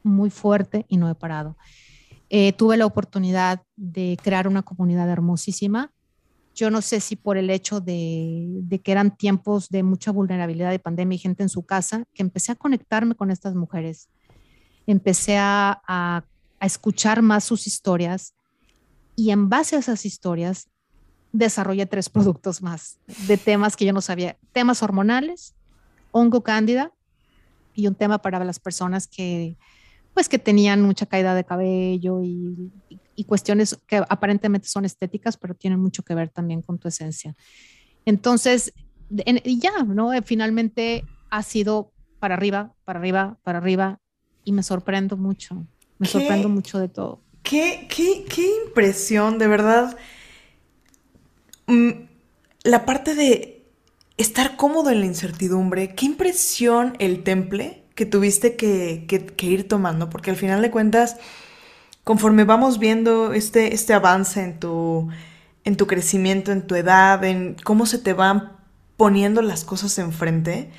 muy 0.03 0.31
fuerte 0.31 0.85
y 0.89 0.97
no 0.97 1.09
he 1.09 1.14
parado. 1.14 1.57
Eh, 2.31 2.53
tuve 2.53 2.77
la 2.77 2.87
oportunidad 2.87 3.62
de 3.77 4.18
crear 4.22 4.49
una 4.49 4.62
comunidad 4.62 5.09
hermosísima 5.09 5.93
yo 6.55 6.70
no 6.70 6.83
sé 6.83 7.01
si 7.01 7.16
por 7.16 7.37
el 7.37 7.51
hecho 7.51 7.81
de, 7.81 8.81
que 8.83 8.93
eran 8.93 9.16
tiempos 9.16 9.68
de 9.68 9.83
mucha 9.83 10.12
vulnerabilidad 10.12 10.70
de 10.70 10.79
pandemia 10.79 11.16
y 11.16 11.18
gente 11.18 11.43
en 11.43 11.49
su 11.49 11.66
casa, 11.66 12.05
que 12.14 12.22
empecé 12.22 12.53
a 12.53 12.55
conectarme 12.55 13.16
con 13.16 13.31
estas 13.31 13.55
mujeres. 13.55 14.09
Empecé 14.87 15.37
a, 15.37 15.83
a 15.87 16.25
escuchar 16.61 17.22
más 17.22 17.45
sus 17.45 17.66
historias 17.66 18.35
y 19.16 19.31
en 19.31 19.49
base 19.49 19.77
a 19.77 19.81
esas 19.81 20.07
historias 20.07 20.68
desarrollé 21.33 21.87
tres 21.87 22.09
productos 22.09 22.62
más 22.62 22.99
de 23.27 23.37
temas 23.37 23.75
que 23.75 23.87
yo 23.87 23.93
no 23.93 24.01
sabía. 24.01 24.37
Temas 24.53 24.83
hormonales, 24.83 25.55
hongo 26.12 26.45
cándida 26.45 26.93
y 27.75 27.89
un 27.89 27.97
tema 27.97 28.18
para 28.18 28.45
las 28.45 28.61
personas 28.61 29.09
que 29.09 29.57
pues 30.15 30.29
que 30.29 30.39
tenían 30.39 30.81
mucha 30.81 31.07
caída 31.07 31.35
de 31.35 31.45
cabello 31.45 32.23
y, 32.23 32.73
cuestiones 33.27 33.79
que 33.87 33.97
aparentemente 33.97 34.69
son 34.69 34.85
estéticas, 34.85 35.37
pero 35.37 35.55
tienen 35.55 35.81
mucho 35.81 36.03
que 36.03 36.15
ver 36.15 36.29
también 36.29 36.62
con 36.62 36.79
tu 36.79 36.89
esencia. 36.89 37.35
Entonces, 38.05 38.73
y 39.11 39.59
ya, 39.59 39.83
¿no? 39.85 40.11
Finalmente 40.23 41.05
ha 41.31 41.43
sido 41.43 41.93
para 42.19 42.35
arriba, 42.35 42.75
para 42.85 42.99
arriba, 42.99 43.39
para 43.43 43.59
arriba, 43.59 44.01
y 44.45 44.53
me 44.53 44.62
sorprendo 44.62 45.17
mucho, 45.17 45.67
me 45.99 46.07
sorprendo 46.07 46.49
mucho 46.49 46.79
de 46.79 46.89
todo. 46.89 47.21
Qué, 47.43 47.87
qué, 47.89 48.25
qué 48.29 48.47
impresión, 48.67 49.39
de 49.39 49.49
verdad. 49.49 49.97
Mm, 51.67 51.91
la 52.65 52.85
parte 52.85 53.15
de 53.15 53.65
estar 54.17 54.57
cómodo 54.57 54.91
en 54.91 55.01
la 55.01 55.07
incertidumbre, 55.07 55.95
qué 55.95 56.07
impresión 56.07 56.95
el 56.99 57.23
temple 57.23 57.84
que 57.95 58.07
tuviste 58.07 58.57
que, 58.57 59.07
ir 59.42 59.68
tomando, 59.68 60.11
porque 60.11 60.30
al 60.30 60.36
final 60.36 60.62
de 60.62 60.70
cuentas, 60.70 61.16
conforme 62.03 62.45
vamos 62.45 62.78
viendo 62.78 63.32
este, 63.32 63.74
este 63.74 63.95
avance 63.95 64.42
en 64.42 64.59
tu, 64.59 65.09
en 65.64 65.76
tu 65.76 65.86
crecimiento, 65.86 66.53
en 66.53 66.66
tu 66.66 66.74
edad, 66.74 67.22
en 67.24 67.57
cómo 67.64 67.86
se 67.86 67.99
te 67.99 68.12
van 68.12 68.53
poniendo 68.97 69.42
las 69.42 69.64
cosas 69.64 69.99
enfrente, 69.99 70.70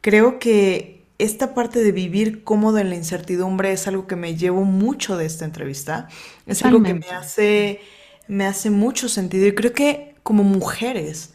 creo 0.00 0.38
que 0.38 1.00
esta 1.18 1.54
parte 1.54 1.82
de 1.82 1.92
vivir 1.92 2.44
cómodo 2.44 2.78
en 2.78 2.88
la 2.88 2.96
incertidumbre 2.96 3.72
es 3.72 3.86
algo 3.86 4.06
que 4.06 4.16
me 4.16 4.36
llevo 4.36 4.64
mucho 4.64 5.18
de 5.18 5.26
esta 5.26 5.44
entrevista. 5.44 6.08
Es 6.46 6.64
algo 6.64 6.82
que 6.82 6.94
me 6.94 7.10
hace, 7.10 7.80
me 8.26 8.46
hace 8.46 8.70
mucho 8.70 9.06
sentido. 9.08 9.46
Y 9.46 9.54
creo 9.54 9.74
que 9.74 10.14
como 10.22 10.44
mujeres, 10.44 11.34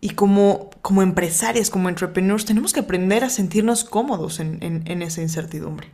y 0.00 0.10
como, 0.10 0.70
como 0.82 1.02
empresarias, 1.02 1.70
como 1.70 1.88
entrepreneurs, 1.88 2.44
tenemos 2.44 2.72
que 2.72 2.80
aprender 2.80 3.24
a 3.24 3.30
sentirnos 3.30 3.84
cómodos 3.84 4.40
en, 4.40 4.58
en 4.62 5.02
esa 5.02 5.20
incertidumbre. 5.20 5.88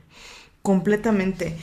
Completamente. 0.62 1.56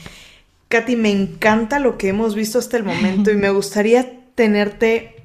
Katy, 0.68 0.96
me 0.96 1.10
encanta 1.10 1.78
lo 1.78 1.98
que 1.98 2.08
hemos 2.08 2.34
visto 2.34 2.58
hasta 2.58 2.76
el 2.76 2.84
momento 2.84 3.30
y 3.30 3.36
me 3.36 3.50
gustaría 3.50 4.24
tenerte 4.34 5.22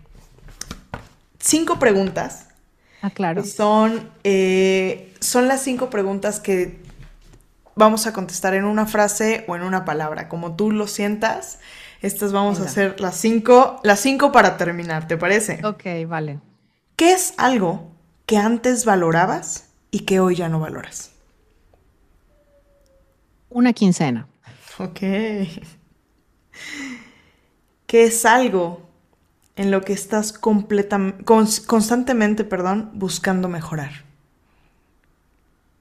cinco 1.40 1.80
preguntas. 1.80 2.48
Ah, 3.02 3.10
claro. 3.10 3.44
Son, 3.44 4.10
eh, 4.24 5.14
son 5.20 5.48
las 5.48 5.62
cinco 5.62 5.90
preguntas 5.90 6.40
que 6.40 6.80
vamos 7.76 8.06
a 8.08 8.14
contestar 8.14 8.54
en 8.54 8.66
una 8.66 8.86
frase 8.86 9.46
o 9.48 9.56
en 9.56 9.64
una 9.64 9.86
palabra, 9.86 10.28
como 10.28 10.56
tú 10.56 10.72
lo 10.72 10.86
sientas. 10.88 11.60
Estas 12.02 12.32
vamos 12.32 12.60
a 12.60 12.66
hacer 12.66 13.00
las 13.00 13.16
cinco, 13.16 13.80
las 13.84 14.00
cinco 14.00 14.32
para 14.32 14.58
terminar, 14.58 15.08
¿te 15.08 15.18
parece? 15.18 15.60
Ok, 15.66 15.84
vale. 16.08 16.40
¿Qué 17.00 17.14
es 17.14 17.34
algo 17.38 17.94
que 18.26 18.36
antes 18.36 18.84
valorabas 18.84 19.70
y 19.90 20.02
que 20.02 20.20
hoy 20.20 20.36
ya 20.36 20.50
no 20.50 20.60
valoras? 20.60 21.14
Una 23.50 23.72
quincena. 23.72 24.28
Ok. 24.80 25.00
¿Qué 27.88 28.04
es 28.04 28.26
algo 28.26 28.82
en 29.56 29.72
lo 29.72 29.80
que 29.80 29.94
estás 29.94 30.34
constantemente 30.34 32.44
perdón, 32.44 32.92
buscando 32.94 33.48
mejorar? 33.48 34.04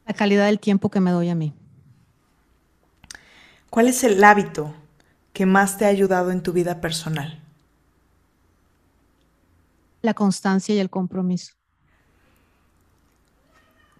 La 0.07 0.15
calidad 0.15 0.47
del 0.47 0.61
tiempo 0.61 0.89
que 0.89 1.01
me 1.01 1.11
doy 1.11 1.31
a 1.31 1.35
mí. 1.35 1.53
¿Cuál 3.71 3.89
es 3.89 4.05
el 4.05 4.23
hábito 4.23 4.73
que 5.33 5.47
más 5.47 5.79
te 5.79 5.85
ha 5.85 5.89
ayudado 5.89 6.31
en 6.31 6.45
tu 6.45 6.53
vida 6.53 6.81
personal? 6.81 7.43
La 10.03 10.15
constancia 10.15 10.75
y 10.75 10.79
el 10.79 10.91
compromiso. 10.91 11.55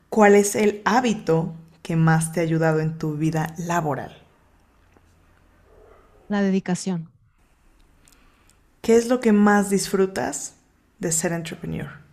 ¿Cuál 0.09 0.35
es 0.35 0.55
el 0.55 0.81
hábito 0.85 1.55
que 1.83 1.97
más 1.97 2.33
te 2.33 2.41
ha 2.41 2.43
ayudado 2.43 2.81
en 2.81 2.99
tu 2.99 3.17
vida 3.17 3.55
laboral? 3.59 4.17
La 6.29 6.43
dedicación. 6.43 7.11
¿Qué 8.81 8.97
es 8.97 9.09
lo 9.09 9.21
que 9.21 9.33
más 9.33 9.71
disfrutas 9.71 10.55
de 10.99 11.13
ser 11.13 11.33
entrepreneur? 11.33 12.08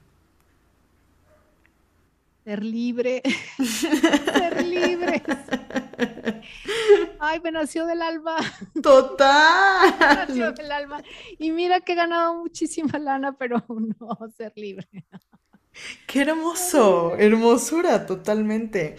Ser 2.45 2.63
libre. 2.63 3.23
ser 3.57 4.63
libre. 4.63 5.23
Ay, 7.19 7.39
me 7.43 7.51
nació 7.51 7.87
del 7.87 8.03
alma. 8.03 8.35
Total. 8.83 9.95
Me 9.99 10.05
nació 10.05 10.51
del 10.51 10.71
alma. 10.71 11.01
Y 11.39 11.49
mira 11.49 11.81
que 11.81 11.93
he 11.93 11.95
ganado 11.95 12.35
muchísima 12.35 12.99
lana, 12.99 13.35
pero 13.35 13.65
no, 13.67 14.17
ser 14.37 14.53
libre. 14.55 14.87
Qué 16.05 16.21
hermoso, 16.21 17.15
hermosura, 17.17 18.05
totalmente. 18.05 18.95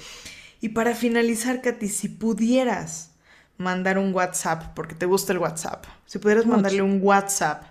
Y 0.61 0.70
para 0.70 0.97
finalizar, 0.97 1.62
Katy, 1.62 1.88
si 1.88 2.09
pudieras 2.09 3.12
mandar 3.59 3.97
un 3.99 4.12
WhatsApp, 4.12 4.74
porque 4.74 4.97
te 4.97 5.07
gusta 5.07 5.32
el 5.32 5.38
WhatsApp, 5.38 5.84
si 6.05 6.18
pudieras 6.18 6.47
mandarle 6.47 6.82
un 6.82 6.99
WhatsApp 7.01 7.62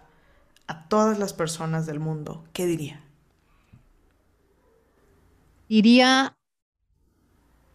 a 0.68 0.88
todas 0.88 1.20
las 1.20 1.34
personas 1.34 1.86
del 1.86 2.00
mundo, 2.00 2.46
¿qué 2.54 2.66
diría? 2.66 3.05
Diría, 5.68 6.38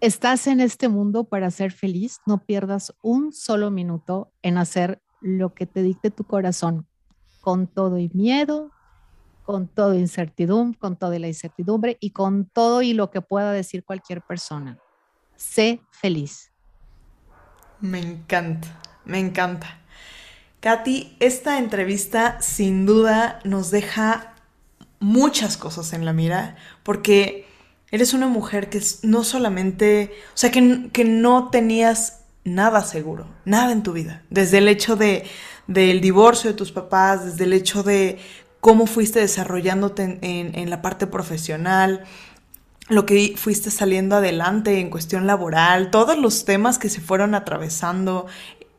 estás 0.00 0.46
en 0.46 0.60
este 0.60 0.88
mundo 0.88 1.24
para 1.24 1.50
ser 1.50 1.72
feliz, 1.72 2.20
no 2.26 2.44
pierdas 2.44 2.94
un 3.02 3.32
solo 3.32 3.70
minuto 3.70 4.32
en 4.42 4.58
hacer 4.58 5.02
lo 5.20 5.54
que 5.54 5.66
te 5.66 5.82
dicte 5.82 6.10
tu 6.10 6.24
corazón, 6.24 6.86
con 7.40 7.66
todo 7.66 7.98
y 7.98 8.10
miedo, 8.14 8.70
con 9.42 9.66
todo 9.66 9.94
incertidumbre, 9.94 10.78
con 10.78 10.96
toda 10.96 11.18
la 11.18 11.26
incertidumbre 11.26 11.96
y 12.00 12.10
con 12.10 12.46
todo 12.46 12.82
y 12.82 12.92
lo 12.92 13.10
que 13.10 13.20
pueda 13.20 13.52
decir 13.52 13.84
cualquier 13.84 14.22
persona. 14.22 14.78
Sé 15.36 15.80
feliz. 15.90 16.52
Me 17.80 17.98
encanta, 17.98 18.68
me 19.04 19.18
encanta. 19.18 19.80
Katy, 20.60 21.16
esta 21.18 21.58
entrevista 21.58 22.40
sin 22.42 22.86
duda 22.86 23.40
nos 23.44 23.70
deja 23.70 24.34
muchas 25.00 25.56
cosas 25.56 25.94
en 25.94 26.04
la 26.04 26.12
mira, 26.12 26.56
porque 26.82 27.49
eres 27.90 28.14
una 28.14 28.28
mujer 28.28 28.68
que 28.70 28.82
no 29.02 29.24
solamente, 29.24 30.12
o 30.34 30.36
sea, 30.36 30.50
que, 30.50 30.90
que 30.92 31.04
no 31.04 31.50
tenías 31.50 32.20
nada 32.44 32.82
seguro, 32.82 33.26
nada 33.44 33.72
en 33.72 33.82
tu 33.82 33.92
vida, 33.92 34.22
desde 34.30 34.58
el 34.58 34.68
hecho 34.68 34.96
de, 34.96 35.24
del 35.66 36.00
divorcio 36.00 36.50
de 36.50 36.56
tus 36.56 36.72
papás, 36.72 37.24
desde 37.24 37.44
el 37.44 37.52
hecho 37.52 37.82
de 37.82 38.18
cómo 38.60 38.86
fuiste 38.86 39.20
desarrollándote 39.20 40.18
en, 40.22 40.54
en 40.54 40.70
la 40.70 40.82
parte 40.82 41.06
profesional, 41.06 42.04
lo 42.90 43.06
que 43.06 43.34
fuiste 43.36 43.70
saliendo 43.70 44.16
adelante 44.16 44.80
en 44.80 44.90
cuestión 44.90 45.26
laboral, 45.26 45.90
todos 45.90 46.18
los 46.18 46.44
temas 46.44 46.78
que 46.78 46.90
se 46.90 47.00
fueron 47.00 47.34
atravesando. 47.34 48.26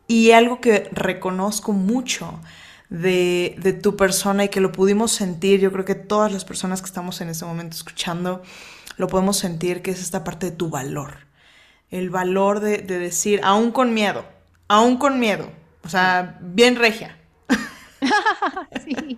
Y 0.08 0.32
algo 0.32 0.60
que 0.60 0.90
reconozco 0.92 1.72
mucho 1.72 2.42
de, 2.90 3.56
de, 3.60 3.72
tu 3.72 3.96
persona 3.96 4.44
y 4.44 4.50
que 4.50 4.60
lo 4.60 4.74
pudimos 4.74 5.14
sentir, 5.14 5.62
yo 5.62 5.72
creo 5.72 5.86
que 5.86 5.96
todas 5.96 6.34
las 6.34 6.44
personas 6.44 6.82
que 6.82 6.88
estamos 6.88 7.22
en 7.22 7.30
este 7.30 7.46
momento 7.46 7.78
escuchando, 7.78 8.44
lo 8.98 9.08
podemos 9.08 9.38
sentir, 9.38 9.82
que 9.82 9.92
es 9.92 10.02
esta 10.02 10.24
parte 10.24 10.52
de 10.52 10.56
tu 10.56 10.70
valor. 10.70 11.28
El 11.90 12.10
valor 12.10 12.60
de, 12.60 12.80
de 12.80 13.00
decir, 13.00 13.42
aún 13.44 13.72
con 13.72 13.94
miedo, 13.94 14.26
aún 14.68 14.98
con 14.98 15.20
miedo, 15.20 15.52
o 15.84 15.90
sea, 15.90 16.38
bien 16.42 16.76
regia. 16.76 17.18
sí, 18.86 19.18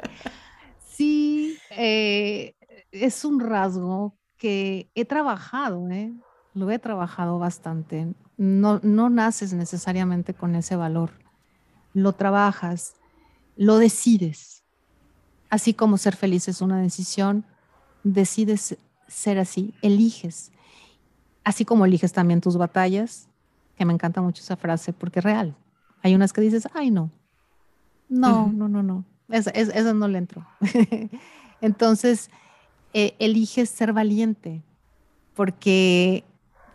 sí 0.89 1.57
eh, 1.71 2.55
es 2.91 3.25
un 3.25 3.39
rasgo 3.39 4.15
que 4.37 4.89
he 4.95 5.05
trabajado, 5.05 5.89
¿eh? 5.89 6.13
lo 6.53 6.69
he 6.69 6.79
trabajado 6.79 7.39
bastante. 7.39 8.13
No, 8.37 8.79
no 8.83 9.09
naces 9.09 9.53
necesariamente 9.53 10.33
con 10.33 10.55
ese 10.55 10.75
valor, 10.75 11.11
lo 11.93 12.13
trabajas, 12.13 12.95
lo 13.55 13.77
decides. 13.77 14.63
Así 15.49 15.73
como 15.73 15.97
ser 15.97 16.15
feliz 16.15 16.47
es 16.47 16.61
una 16.61 16.81
decisión, 16.81 17.45
decides 18.03 18.77
ser 19.13 19.39
así, 19.39 19.73
eliges. 19.81 20.51
Así 21.43 21.65
como 21.65 21.85
eliges 21.85 22.13
también 22.13 22.41
tus 22.41 22.57
batallas, 22.57 23.27
que 23.77 23.85
me 23.85 23.93
encanta 23.93 24.21
mucho 24.21 24.41
esa 24.41 24.55
frase 24.55 24.93
porque 24.93 25.19
es 25.19 25.25
real. 25.25 25.55
Hay 26.01 26.15
unas 26.15 26.33
que 26.33 26.41
dices, 26.41 26.67
ay, 26.73 26.91
no, 26.91 27.09
no, 28.09 28.51
no, 28.51 28.67
no, 28.67 28.83
no, 28.83 29.05
esa, 29.29 29.49
esa 29.51 29.93
no 29.93 30.07
le 30.07 30.17
entro. 30.17 30.45
Entonces, 31.61 32.29
eh, 32.93 33.15
eliges 33.19 33.69
ser 33.69 33.93
valiente 33.93 34.61
porque 35.35 36.23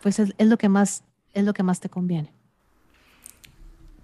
pues 0.01 0.19
es, 0.19 0.33
lo 0.37 0.57
que 0.57 0.69
más 0.69 1.03
es 1.33 1.45
lo 1.45 1.53
que 1.53 1.63
más 1.63 1.79
te 1.79 1.89
conviene. 1.89 2.33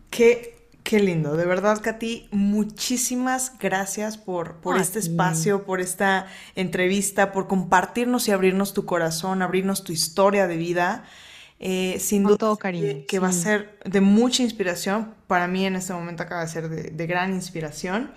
Qué, 0.09 0.54
qué 0.85 0.99
lindo, 0.99 1.35
de 1.35 1.45
verdad, 1.45 1.81
Katy, 1.81 2.29
muchísimas 2.29 3.57
gracias 3.59 4.17
por, 4.17 4.57
por 4.57 4.77
este 4.77 4.99
espacio, 4.99 5.65
por 5.65 5.81
esta 5.81 6.27
entrevista, 6.55 7.31
por 7.31 7.47
compartirnos 7.47 8.27
y 8.27 8.31
abrirnos 8.31 8.75
tu 8.75 8.85
corazón, 8.85 9.41
abrirnos 9.41 9.83
tu 9.83 9.91
historia 9.91 10.47
de 10.47 10.57
vida. 10.57 11.03
Eh, 11.59 11.97
sin 11.99 12.23
duda 12.23 12.37
todo 12.37 12.57
cariño, 12.57 13.05
que, 13.07 13.17
va 13.17 13.29
a 13.29 13.31
ser 13.31 13.79
de 13.83 13.99
mucha 13.99 14.43
inspiración. 14.43 15.15
Para 15.25 15.47
mí 15.47 15.65
en 15.65 15.75
este 15.75 15.91
momento 15.91 16.21
acaba 16.21 16.41
de 16.41 16.49
ser 16.49 16.69
de, 16.69 16.91
de 16.91 17.07
gran 17.07 17.33
inspiración. 17.33 18.11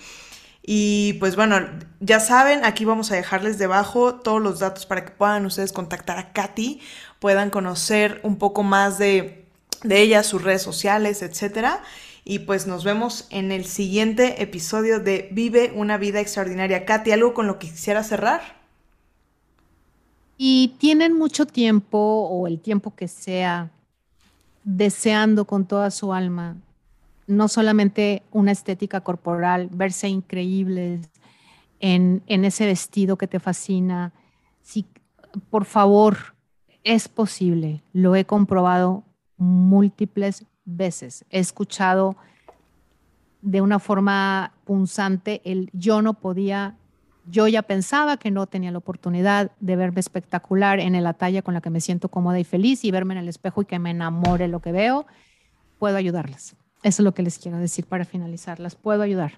Y 0.62 1.14
pues 1.14 1.36
bueno, 1.36 1.66
ya 2.00 2.20
saben, 2.20 2.66
aquí 2.66 2.84
vamos 2.84 3.10
a 3.12 3.14
dejarles 3.14 3.56
debajo 3.56 4.16
todos 4.16 4.42
los 4.42 4.58
datos 4.58 4.84
para 4.84 5.06
que 5.06 5.12
puedan 5.12 5.46
ustedes 5.46 5.72
contactar 5.72 6.18
a 6.18 6.32
Katy, 6.34 6.82
puedan 7.18 7.48
conocer 7.48 8.20
un 8.24 8.36
poco 8.36 8.62
más 8.62 8.98
de, 8.98 9.46
de 9.84 10.02
ella, 10.02 10.22
sus 10.22 10.42
redes 10.42 10.60
sociales, 10.60 11.22
etcétera. 11.22 11.82
Y 12.28 12.40
pues 12.40 12.68
nos 12.68 12.84
vemos 12.84 13.26
en 13.30 13.50
el 13.50 13.64
siguiente 13.64 14.42
episodio 14.42 15.00
de 15.00 15.28
Vive 15.32 15.72
una 15.74 15.96
vida 15.96 16.20
extraordinaria. 16.20 16.84
Katy, 16.84 17.10
¿algo 17.10 17.34
con 17.34 17.46
lo 17.46 17.58
que 17.58 17.68
quisiera 17.70 18.04
cerrar? 18.04 18.42
Y 20.36 20.76
tienen 20.78 21.14
mucho 21.14 21.46
tiempo 21.46 21.98
o 21.98 22.46
el 22.46 22.60
tiempo 22.60 22.94
que 22.94 23.08
sea 23.08 23.70
deseando 24.62 25.46
con 25.46 25.66
toda 25.66 25.90
su 25.90 26.12
alma 26.12 26.56
no 27.28 27.46
solamente 27.46 28.22
una 28.32 28.50
estética 28.50 29.02
corporal, 29.02 29.68
verse 29.70 30.08
increíbles 30.08 31.08
en, 31.78 32.22
ese 32.26 32.66
vestido 32.66 33.16
que 33.16 33.28
te 33.28 33.38
fascina. 33.38 34.12
Si, 34.62 34.86
por 35.50 35.66
favor, 35.66 36.34
es 36.82 37.06
posible, 37.06 37.82
lo 37.92 38.16
he 38.16 38.24
comprobado 38.24 39.04
múltiples 39.36 40.46
veces. 40.68 41.24
He 41.30 41.40
escuchado 41.40 42.16
de 43.42 43.60
una 43.60 43.78
forma 43.78 44.52
punzante 44.64 45.40
el 45.44 45.70
yo 45.72 46.02
no 46.02 46.14
podía, 46.14 46.76
yo 47.30 47.48
ya 47.48 47.62
pensaba 47.62 48.16
que 48.16 48.30
no 48.30 48.46
tenía 48.46 48.70
la 48.70 48.78
oportunidad 48.78 49.50
de 49.60 49.76
verme 49.76 50.00
espectacular 50.00 50.80
en 50.80 51.02
la 51.02 51.12
talla 51.14 51.42
con 51.42 51.54
la 51.54 51.60
que 51.60 51.70
me 51.70 51.80
siento 51.80 52.08
cómoda 52.08 52.38
y 52.38 52.44
feliz 52.44 52.84
y 52.84 52.90
verme 52.90 53.14
en 53.14 53.20
el 53.20 53.28
espejo 53.28 53.62
y 53.62 53.64
que 53.64 53.78
me 53.78 53.90
enamore 53.90 54.48
lo 54.48 54.60
que 54.60 54.72
veo, 54.72 55.06
puedo 55.78 55.96
ayudarlas. 55.96 56.56
Eso 56.82 57.02
es 57.02 57.04
lo 57.04 57.12
que 57.12 57.22
les 57.22 57.38
quiero 57.38 57.58
decir 57.58 57.86
para 57.86 58.04
finalizar. 58.04 58.60
Las 58.60 58.74
puedo 58.74 59.02
ayudar 59.02 59.32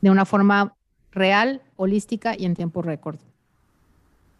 de 0.00 0.10
una 0.10 0.24
forma 0.24 0.74
real, 1.12 1.62
holística 1.76 2.34
y 2.36 2.44
en 2.44 2.54
tiempo 2.54 2.82
récord. 2.82 3.18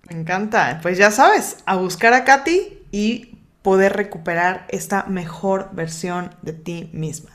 Me 0.08 0.20
encanta. 0.20 0.80
Pues 0.82 0.98
ya 0.98 1.10
sabes, 1.10 1.62
a 1.64 1.76
buscar 1.76 2.12
a 2.12 2.24
Katy 2.24 2.82
y 2.92 3.33
poder 3.64 3.94
recuperar 3.94 4.66
esta 4.68 5.04
mejor 5.04 5.70
versión 5.72 6.36
de 6.42 6.52
ti 6.52 6.90
misma. 6.92 7.30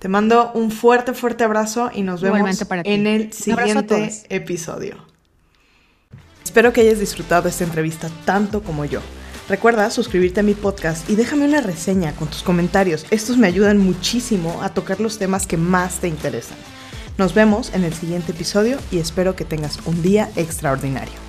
Te 0.00 0.08
mando 0.08 0.50
un 0.52 0.72
fuerte, 0.72 1.14
fuerte 1.14 1.44
abrazo 1.44 1.92
y 1.94 2.02
nos 2.02 2.20
vemos 2.20 2.66
en 2.82 3.06
el 3.06 3.32
siguiente 3.32 4.12
episodio. 4.28 4.96
Espero 6.42 6.72
que 6.72 6.80
hayas 6.80 6.98
disfrutado 6.98 7.48
esta 7.48 7.62
entrevista 7.62 8.10
tanto 8.24 8.64
como 8.64 8.84
yo. 8.86 9.00
Recuerda 9.48 9.88
suscribirte 9.90 10.40
a 10.40 10.42
mi 10.42 10.54
podcast 10.54 11.08
y 11.08 11.14
déjame 11.14 11.44
una 11.44 11.60
reseña 11.60 12.12
con 12.16 12.26
tus 12.26 12.42
comentarios. 12.42 13.06
Estos 13.12 13.38
me 13.38 13.46
ayudan 13.46 13.78
muchísimo 13.78 14.60
a 14.62 14.70
tocar 14.70 14.98
los 14.98 15.18
temas 15.18 15.46
que 15.46 15.56
más 15.56 16.00
te 16.00 16.08
interesan. 16.08 16.58
Nos 17.18 17.34
vemos 17.34 17.72
en 17.72 17.84
el 17.84 17.94
siguiente 17.94 18.32
episodio 18.32 18.78
y 18.90 18.98
espero 18.98 19.36
que 19.36 19.44
tengas 19.44 19.78
un 19.86 20.02
día 20.02 20.28
extraordinario. 20.34 21.27